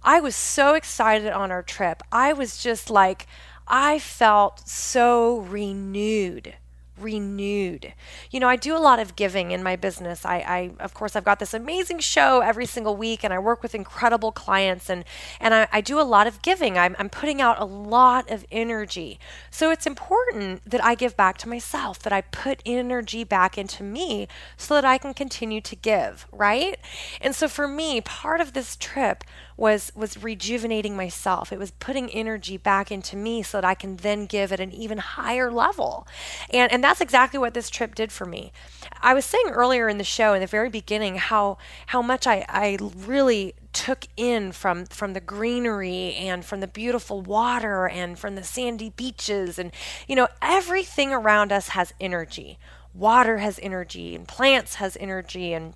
I 0.03 0.21
was 0.21 0.37
so 0.37 0.75
excited 0.75 1.33
on 1.33 1.51
our 1.51 1.63
trip. 1.63 2.03
I 2.13 2.33
was 2.33 2.63
just 2.63 2.89
like 2.89 3.27
I 3.67 3.99
felt 3.99 4.69
so 4.69 5.39
renewed 5.39 6.55
renewed. 6.99 7.93
You 8.31 8.41
know, 8.41 8.49
I 8.49 8.57
do 8.57 8.77
a 8.77 8.79
lot 8.79 8.99
of 8.99 9.17
giving 9.17 9.51
in 9.51 9.63
my 9.63 9.77
business. 9.77 10.25
I, 10.25 10.37
I, 10.39 10.71
of 10.81 10.95
course, 10.95 11.17
I've 11.17 11.25
got 11.25 11.39
this 11.39 11.55
amazing 11.55 11.99
show 12.01 12.41
every 12.41 12.67
single 12.67 12.97
week, 12.97 13.25
and 13.25 13.33
I 13.33 13.39
work 13.39 13.63
with 13.63 13.75
incredible 13.75 14.33
clients, 14.33 14.89
and 14.89 15.05
and 15.41 15.55
I, 15.55 15.69
I 15.73 15.81
do 15.81 16.01
a 16.01 16.03
lot 16.03 16.27
of 16.27 16.43
giving. 16.43 16.79
I'm, 16.79 16.95
I'm 16.99 17.09
putting 17.09 17.41
out 17.41 17.61
a 17.61 17.65
lot 17.65 18.31
of 18.31 18.45
energy. 18.51 19.19
So 19.51 19.71
it's 19.71 19.87
important 19.87 20.69
that 20.69 20.85
I 20.85 20.95
give 20.95 21.17
back 21.17 21.39
to 21.39 21.49
myself, 21.49 21.99
that 22.01 22.13
I 22.13 22.21
put 22.21 22.63
energy 22.65 23.25
back 23.25 23.59
into 23.59 23.83
me, 23.83 24.29
so 24.57 24.75
that 24.75 24.85
I 24.85 24.99
can 24.99 25.15
continue 25.15 25.61
to 25.63 25.77
give. 25.77 26.27
Right. 26.33 26.79
And 27.21 27.35
so 27.35 27.49
for 27.49 27.67
me, 27.67 28.01
part 28.01 28.41
of 28.41 28.53
this 28.53 28.77
trip 28.77 29.25
was 29.57 29.93
was 29.95 30.23
rejuvenating 30.23 30.97
myself. 30.97 31.53
It 31.53 31.59
was 31.59 31.71
putting 31.73 32.11
energy 32.11 32.57
back 32.57 32.91
into 32.91 33.17
me 33.17 33.43
so 33.43 33.59
that 33.59 33.65
I 33.65 33.75
can 33.75 33.97
then 33.97 34.27
give 34.27 34.53
at 34.53 34.61
an 34.61 34.73
even 34.73 34.99
higher 34.99 35.51
level. 35.51 36.07
And 36.51 36.71
and 36.73 36.83
that's 36.83 37.01
exactly 37.01 37.39
what 37.39 37.55
this 37.55 37.71
trip 37.71 37.95
did 37.95 38.11
for 38.11 38.27
me. 38.27 38.53
I 39.01 39.15
was 39.15 39.25
saying 39.25 39.51
earlier 39.51 39.89
in 39.89 39.99
the 39.99 40.05
show 40.05 40.35
in 40.35 40.41
the 40.41 40.47
very 40.47 40.71
beginning 40.71 41.17
how 41.17 41.59
how 41.87 42.03
much 42.03 42.27
I, 42.27 42.45
I 42.49 42.79
really 42.81 43.55
took 43.73 44.07
in 44.17 44.53
from 44.53 44.87
from 44.87 45.13
the 45.13 45.21
greenery 45.21 46.15
and 46.15 46.45
from 46.45 46.61
the 46.61 46.69
beautiful 46.69 47.21
water 47.21 47.89
and 47.89 48.19
from 48.19 48.37
the 48.37 48.45
sandy 48.45 48.91
beaches 48.91 49.59
and 49.59 49.73
you 50.07 50.15
know 50.15 50.29
everything 50.41 51.13
around 51.13 51.51
us 51.51 51.69
has 51.69 51.93
energy 52.01 52.57
water 52.95 53.39
has 53.39 53.59
energy 53.61 54.15
and 54.15 54.29
plants 54.29 54.77
has 54.77 54.97
energy 55.01 55.53
and 55.53 55.75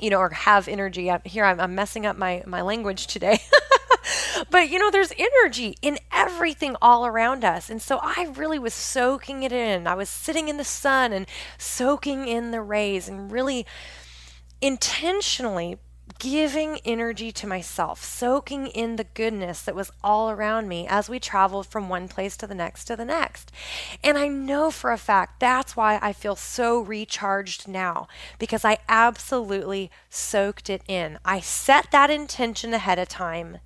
you 0.00 0.10
know, 0.10 0.18
or 0.18 0.30
have 0.30 0.68
energy. 0.68 1.12
Here 1.24 1.44
I'm, 1.44 1.60
I'm 1.60 1.74
messing 1.74 2.06
up 2.06 2.16
my, 2.16 2.42
my 2.46 2.62
language 2.62 3.06
today. 3.06 3.40
but 4.50 4.70
you 4.70 4.78
know, 4.78 4.90
there's 4.90 5.12
energy 5.18 5.76
in 5.82 5.98
everything 6.12 6.76
all 6.80 7.06
around 7.06 7.44
us. 7.44 7.70
And 7.70 7.80
so 7.80 7.98
I 8.02 8.32
really 8.36 8.58
was 8.58 8.74
soaking 8.74 9.42
it 9.42 9.52
in. 9.52 9.86
I 9.86 9.94
was 9.94 10.08
sitting 10.08 10.48
in 10.48 10.56
the 10.56 10.64
sun 10.64 11.12
and 11.12 11.26
soaking 11.58 12.26
in 12.26 12.50
the 12.50 12.62
rays 12.62 13.08
and 13.08 13.30
really 13.30 13.66
intentionally 14.60 15.78
giving 16.18 16.78
energy 16.84 17.30
to 17.32 17.46
myself, 17.46 18.02
soaking 18.04 18.68
in 18.68 18.96
the 18.96 19.04
goodness 19.04 19.62
that 19.62 19.74
was 19.74 19.90
all 20.02 20.30
around 20.30 20.68
me 20.68 20.86
as 20.88 21.08
we 21.08 21.18
traveled 21.18 21.66
from 21.66 21.88
one 21.88 22.08
place 22.08 22.36
to 22.38 22.46
the 22.46 22.54
next 22.54 22.84
to 22.86 22.96
the 22.96 23.04
next. 23.04 23.52
And 24.02 24.18
I 24.18 24.28
know 24.28 24.70
for 24.70 24.92
a 24.92 24.98
fact 24.98 25.40
that's 25.40 25.76
why 25.76 25.98
I 26.02 26.12
feel 26.12 26.36
so 26.36 26.80
recharged 26.80 27.68
now 27.68 28.08
because 28.38 28.64
I 28.64 28.78
absolutely 28.88 29.90
soaked 30.08 30.70
it 30.70 30.82
in. 30.88 31.18
I 31.24 31.40
set 31.40 31.90
that 31.92 32.10
intention 32.10 32.74
ahead 32.74 32.98
of 32.98 33.08
time 33.08 33.58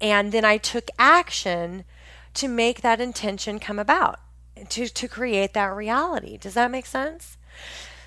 and 0.00 0.32
then 0.32 0.44
I 0.44 0.58
took 0.58 0.90
action 0.98 1.84
to 2.34 2.48
make 2.48 2.82
that 2.82 3.00
intention 3.00 3.58
come 3.58 3.78
about, 3.78 4.20
to, 4.68 4.88
to 4.88 5.08
create 5.08 5.54
that 5.54 5.74
reality. 5.74 6.36
Does 6.36 6.54
that 6.54 6.70
make 6.70 6.86
sense? 6.86 7.38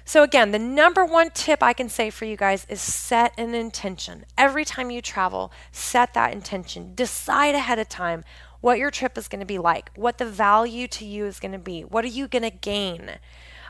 So, 0.09 0.23
again, 0.23 0.49
the 0.49 0.57
number 0.57 1.05
one 1.05 1.29
tip 1.35 1.61
I 1.61 1.71
can 1.71 1.87
say 1.87 2.09
for 2.09 2.25
you 2.25 2.35
guys 2.35 2.65
is 2.67 2.81
set 2.81 3.31
an 3.37 3.53
intention. 3.53 4.25
Every 4.39 4.65
time 4.65 4.89
you 4.89 5.03
travel, 5.03 5.51
set 5.71 6.15
that 6.15 6.33
intention. 6.33 6.95
Decide 6.95 7.53
ahead 7.53 7.77
of 7.77 7.89
time 7.89 8.23
what 8.59 8.79
your 8.79 8.89
trip 8.89 9.19
is 9.19 9.27
going 9.27 9.41
to 9.41 9.45
be 9.45 9.59
like, 9.59 9.91
what 9.93 10.17
the 10.17 10.25
value 10.25 10.87
to 10.87 11.05
you 11.05 11.27
is 11.27 11.39
going 11.39 11.51
to 11.51 11.59
be, 11.59 11.81
what 11.81 12.03
are 12.03 12.07
you 12.07 12.27
going 12.27 12.41
to 12.41 12.49
gain. 12.49 13.19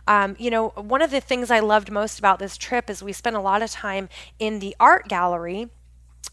Um, 0.08 0.38
you 0.40 0.50
know, 0.50 0.70
one 0.70 1.02
of 1.02 1.12
the 1.12 1.20
things 1.20 1.52
I 1.52 1.60
loved 1.60 1.92
most 1.92 2.20
about 2.20 2.40
this 2.40 2.56
trip 2.56 2.90
is 2.90 3.04
we 3.04 3.12
spent 3.12 3.36
a 3.36 3.42
lot 3.42 3.62
of 3.62 3.70
time 3.70 4.08
in 4.40 4.60
the 4.60 4.74
art 4.80 5.10
gallery 5.10 5.68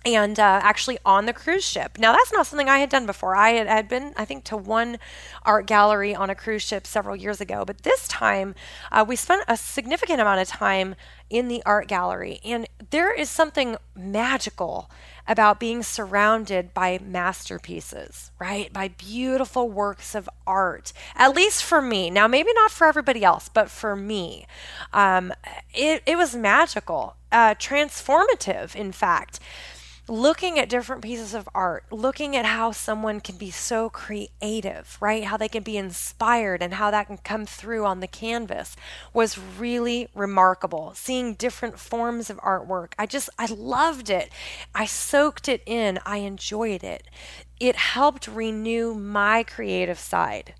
and 0.07 0.39
uh, 0.39 0.61
actually 0.63 0.99
on 1.05 1.27
the 1.27 1.33
cruise 1.33 1.65
ship. 1.65 1.99
Now, 1.99 2.13
that's 2.13 2.33
not 2.33 2.47
something 2.47 2.69
I 2.69 2.79
had 2.79 2.91
done 2.91 3.07
before. 3.07 3.35
I 3.35 3.51
had, 3.51 3.67
had, 3.67 3.89
been, 3.89 4.15
I 4.17 4.25
think, 4.25 4.45
to 4.45 4.57
one 4.57 4.99
art 5.45 5.67
gallery 5.67 6.15
on 6.15 6.31
a 6.31 6.35
cruise 6.35 6.63
ship 6.63 6.87
several 6.87 7.17
years 7.17 7.41
ago, 7.41 7.65
but 7.65 7.83
this 7.83 8.07
time 8.07 8.55
uh, 8.93 9.05
we 9.07 9.17
spent 9.17 9.43
a 9.49 9.57
significant 9.57 10.21
amount 10.21 10.41
of 10.41 10.47
time 10.47 10.95
in 11.29 11.49
the 11.49 11.61
art 11.67 11.89
gallery. 11.89 12.39
And 12.45 12.69
there 12.91 13.13
is 13.13 13.29
something 13.29 13.77
magical 13.97 14.89
about 15.27 15.59
being 15.59 15.83
surrounded 15.83 16.73
by 16.73 17.01
masterpieces, 17.03 18.31
right? 18.39 18.73
By 18.73 18.89
beautiful 18.89 19.69
works 19.69 20.15
of 20.15 20.29
art, 20.47 20.93
at 21.17 21.35
least 21.35 21.65
for 21.65 21.83
me. 21.83 22.11
Now, 22.11 22.29
maybe 22.29 22.53
not 22.55 22.71
for 22.71 22.87
everybody 22.87 23.25
else, 23.25 23.51
but 23.53 23.69
for 23.69 23.97
me, 23.97 24.47
um, 24.93 25.33
it, 25.75 26.05
it 26.07 26.17
was 26.17 26.37
magical, 26.37 27.17
uh, 27.33 27.57
transformative, 27.57 28.77
in 28.77 28.93
fact 28.93 29.41
looking 30.09 30.59
at 30.59 30.69
different 30.69 31.03
pieces 31.03 31.35
of 31.35 31.49
art, 31.55 31.85
looking 31.91 32.37
at 32.37 32.45
how 32.45 32.71
someone 32.71 33.21
can 33.21 33.37
be 33.37 33.51
so 33.51 33.91
creative, 33.91 34.97
right? 35.01 35.25
How 35.25 35.37
they 35.37 35.49
can 35.49 35.63
be 35.63 35.77
inspired 35.77 36.63
and 36.63 36.75
how 36.75 36.91
that 36.91 37.09
can 37.09 37.19
come 37.19 37.47
through 37.47 37.85
on 37.85 38.01
the 38.01 38.07
canvas 38.07 38.77
was 39.13 39.39
really 39.39 40.09
remarkable. 40.15 40.93
Seeing 40.95 41.35
different 41.35 41.79
forms 41.79 42.31
of 42.31 42.39
artwork, 42.39 42.93
I 42.99 43.07
just, 43.07 43.29
I 43.39 43.47
loved 43.47 44.11
it. 44.11 44.31
I 44.75 44.87
soaked 44.87 45.49
it 45.49 45.63
in, 45.67 45.99
I 46.07 46.19
enjoyed 46.19 46.85
it. 46.85 47.05
It 47.59 47.77
helped 47.77 48.29
renew 48.29 48.95
my 48.95 49.43
creative 49.43 49.99
side. 49.99 50.55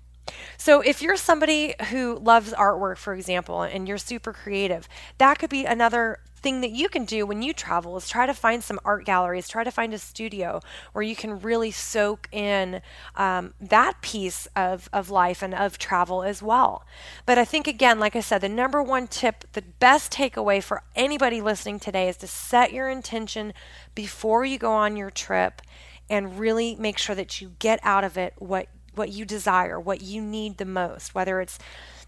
So, 0.57 0.81
if 0.81 1.01
you're 1.01 1.15
somebody 1.15 1.73
who 1.89 2.19
loves 2.19 2.51
artwork, 2.53 2.97
for 2.97 3.13
example, 3.13 3.61
and 3.61 3.87
you're 3.87 3.97
super 3.97 4.33
creative, 4.33 4.89
that 5.19 5.39
could 5.39 5.49
be 5.49 5.65
another 5.65 6.19
thing 6.37 6.61
that 6.61 6.71
you 6.71 6.87
can 6.89 7.05
do 7.05 7.25
when 7.25 7.41
you 7.41 7.53
travel 7.53 7.97
is 7.97 8.07
try 8.07 8.25
to 8.25 8.33
find 8.33 8.63
some 8.63 8.79
art 8.85 9.05
galleries, 9.05 9.47
try 9.47 9.63
to 9.63 9.71
find 9.71 9.93
a 9.93 9.97
studio 9.97 10.61
where 10.93 11.03
you 11.03 11.15
can 11.15 11.39
really 11.39 11.71
soak 11.71 12.29
in 12.31 12.81
um, 13.15 13.53
that 13.59 14.01
piece 14.01 14.47
of, 14.55 14.89
of 14.93 15.09
life 15.09 15.41
and 15.41 15.53
of 15.53 15.77
travel 15.77 16.23
as 16.23 16.41
well. 16.41 16.85
But 17.25 17.37
I 17.37 17.45
think, 17.45 17.67
again, 17.67 17.99
like 17.99 18.15
I 18.15 18.21
said, 18.21 18.41
the 18.41 18.49
number 18.49 18.81
one 18.81 19.07
tip, 19.07 19.45
the 19.53 19.63
best 19.63 20.11
takeaway 20.11 20.61
for 20.61 20.83
anybody 20.95 21.41
listening 21.41 21.79
today 21.79 22.07
is 22.07 22.17
to 22.17 22.27
set 22.27 22.71
your 22.71 22.89
intention 22.89 23.53
before 23.95 24.45
you 24.45 24.57
go 24.57 24.71
on 24.71 24.95
your 24.95 25.09
trip 25.11 25.61
and 26.09 26.39
really 26.39 26.75
make 26.75 26.97
sure 26.97 27.15
that 27.15 27.41
you 27.41 27.53
get 27.59 27.79
out 27.83 28.03
of 28.03 28.17
it 28.17 28.33
what 28.37 28.67
what 28.95 29.11
you 29.11 29.25
desire, 29.25 29.79
what 29.79 30.01
you 30.01 30.21
need 30.21 30.57
the 30.57 30.65
most, 30.65 31.13
whether 31.13 31.39
it's 31.39 31.59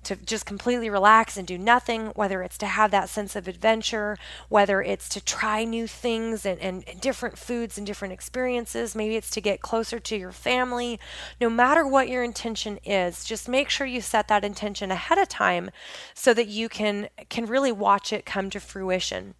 to 0.04 0.16
just 0.16 0.46
completely 0.46 0.90
relax 0.90 1.38
and 1.38 1.48
do 1.48 1.58
nothing, 1.58 2.08
whether 2.16 2.42
it's 2.42 2.58
to 2.60 2.66
have 2.66 2.92
that 2.92 3.10
sense 3.10 3.36
of 3.36 3.48
adventure, 3.48 4.18
whether 4.48 4.82
it's 4.82 5.10
to 5.10 5.24
try 5.24 5.64
new 5.64 5.88
things 5.88 6.46
and, 6.46 6.60
and, 6.60 6.88
and, 6.88 7.02
different 7.02 7.38
foods 7.38 7.78
and 7.78 7.86
different 7.86 8.14
experiences, 8.14 8.96
maybe 8.96 9.16
it's 9.16 9.30
to 9.30 9.42
get 9.42 9.62
closer 9.62 10.00
to 10.00 10.16
your 10.16 10.32
family. 10.32 11.00
No 11.42 11.50
matter 11.50 11.86
what 11.86 12.10
your 12.10 12.24
intention 12.24 12.78
is, 12.84 13.24
just 13.24 13.50
make 13.50 13.70
sure 13.70 13.88
you 13.88 14.02
set 14.02 14.28
that 14.30 14.46
intention 14.46 14.92
ahead 14.92 15.18
of 15.18 15.28
time 15.28 15.70
so 16.14 16.34
that 16.34 16.48
you 16.48 16.70
can 16.70 17.10
can 17.30 17.46
really 17.46 17.72
watch 17.72 18.14
it 18.14 18.26
come 18.26 18.50
to 18.50 18.60
fruition. 18.60 19.36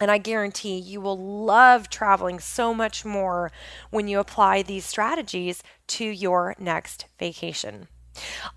And 0.00 0.10
I 0.10 0.18
guarantee 0.18 0.76
you 0.76 1.00
will 1.00 1.18
love 1.18 1.88
traveling 1.88 2.40
so 2.40 2.74
much 2.74 3.04
more 3.04 3.52
when 3.90 4.08
you 4.08 4.18
apply 4.18 4.62
these 4.62 4.84
strategies 4.84 5.62
to 5.88 6.04
your 6.04 6.54
next 6.58 7.06
vacation. 7.18 7.88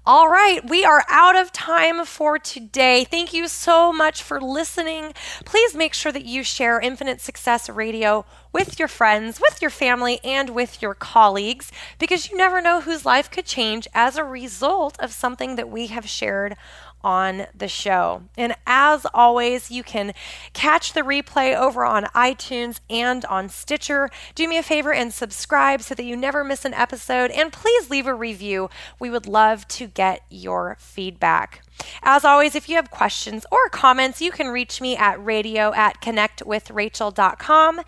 All 0.06 0.30
right, 0.30 0.68
we 0.68 0.86
are 0.86 1.04
out 1.10 1.36
of 1.36 1.52
time 1.52 2.06
for 2.06 2.40
today. 2.40 3.04
Thank 3.04 3.34
you 3.34 3.48
so 3.48 3.92
much 3.92 4.24
for 4.24 4.40
listening. 4.40 5.14
Please 5.46 5.76
make 5.76 5.94
sure 5.94 6.12
that 6.12 6.26
you 6.26 6.44
share 6.44 6.80
Infinite 6.80 7.22
Success 7.22 7.70
Radio 7.70 8.26
with 8.58 8.80
your 8.80 8.88
friends, 8.88 9.40
with 9.40 9.62
your 9.62 9.70
family, 9.70 10.20
and 10.24 10.50
with 10.50 10.82
your 10.82 10.96
colleagues 10.96 11.72
because 12.00 12.32
you 12.32 12.36
never 12.36 12.60
know 12.60 12.82
whose 12.82 13.06
life 13.06 13.30
could 13.30 13.46
change 13.46 13.88
as 13.94 14.16
a 14.16 14.24
result 14.24 14.98
of 15.00 15.12
something 15.12 15.58
that 15.58 15.70
we 15.70 15.86
have 15.88 16.10
shared 16.10 16.56
on 17.04 17.46
the 17.56 17.68
show. 17.68 18.24
And 18.36 18.56
as 18.66 19.06
always, 19.14 19.70
you 19.70 19.84
can 19.84 20.14
catch 20.54 20.94
the 20.94 21.02
replay 21.02 21.56
over 21.56 21.86
on 21.86 22.06
iTunes 22.16 22.80
and 22.90 23.24
on 23.26 23.48
Stitcher. 23.48 24.10
Do 24.34 24.48
me 24.48 24.58
a 24.58 24.64
favor 24.64 24.92
and 24.92 25.14
subscribe 25.14 25.84
so 25.84 25.94
that 25.94 26.04
you 26.04 26.18
never 26.18 26.44
miss 26.44 26.66
an 26.66 26.74
episode. 26.74 27.30
And 27.30 27.54
please 27.54 27.92
leave 27.92 28.08
a 28.08 28.16
review. 28.16 28.72
We 29.00 29.12
would 29.12 29.28
love 29.28 29.68
to 29.70 29.86
get 29.86 30.24
your 30.32 30.78
feedback. 30.80 31.62
As 32.02 32.26
always, 32.26 32.56
if 32.56 32.68
you 32.68 32.76
have 32.76 32.90
questions 32.90 33.46
or 33.52 33.70
comments, 33.70 34.20
you 34.20 34.32
can 34.32 34.48
reach 34.48 34.82
me 34.82 34.98
at 34.98 35.24
radio 35.24 35.72
at 35.76 36.02
connectwithrachel.com 36.02 37.82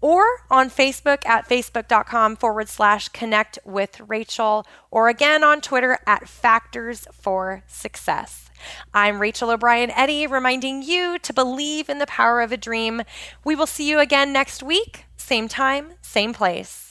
or 0.00 0.24
on 0.50 0.70
Facebook 0.70 1.24
at 1.26 1.48
facebook.com 1.48 2.36
forward 2.36 2.68
slash 2.68 3.08
connect 3.08 3.58
with 3.64 4.00
Rachel, 4.00 4.66
or 4.90 5.08
again 5.08 5.42
on 5.42 5.60
Twitter 5.60 5.98
at 6.06 6.28
Factors 6.28 7.06
for 7.12 7.62
Success. 7.66 8.50
I'm 8.94 9.20
Rachel 9.20 9.50
O'Brien 9.50 9.90
Eddy, 9.90 10.26
reminding 10.26 10.82
you 10.82 11.18
to 11.20 11.32
believe 11.32 11.88
in 11.88 11.98
the 11.98 12.06
power 12.06 12.40
of 12.40 12.52
a 12.52 12.56
dream. 12.56 13.02
We 13.44 13.54
will 13.54 13.66
see 13.66 13.88
you 13.88 13.98
again 13.98 14.32
next 14.32 14.62
week, 14.62 15.04
same 15.16 15.48
time, 15.48 15.94
same 16.02 16.32
place. 16.32 16.90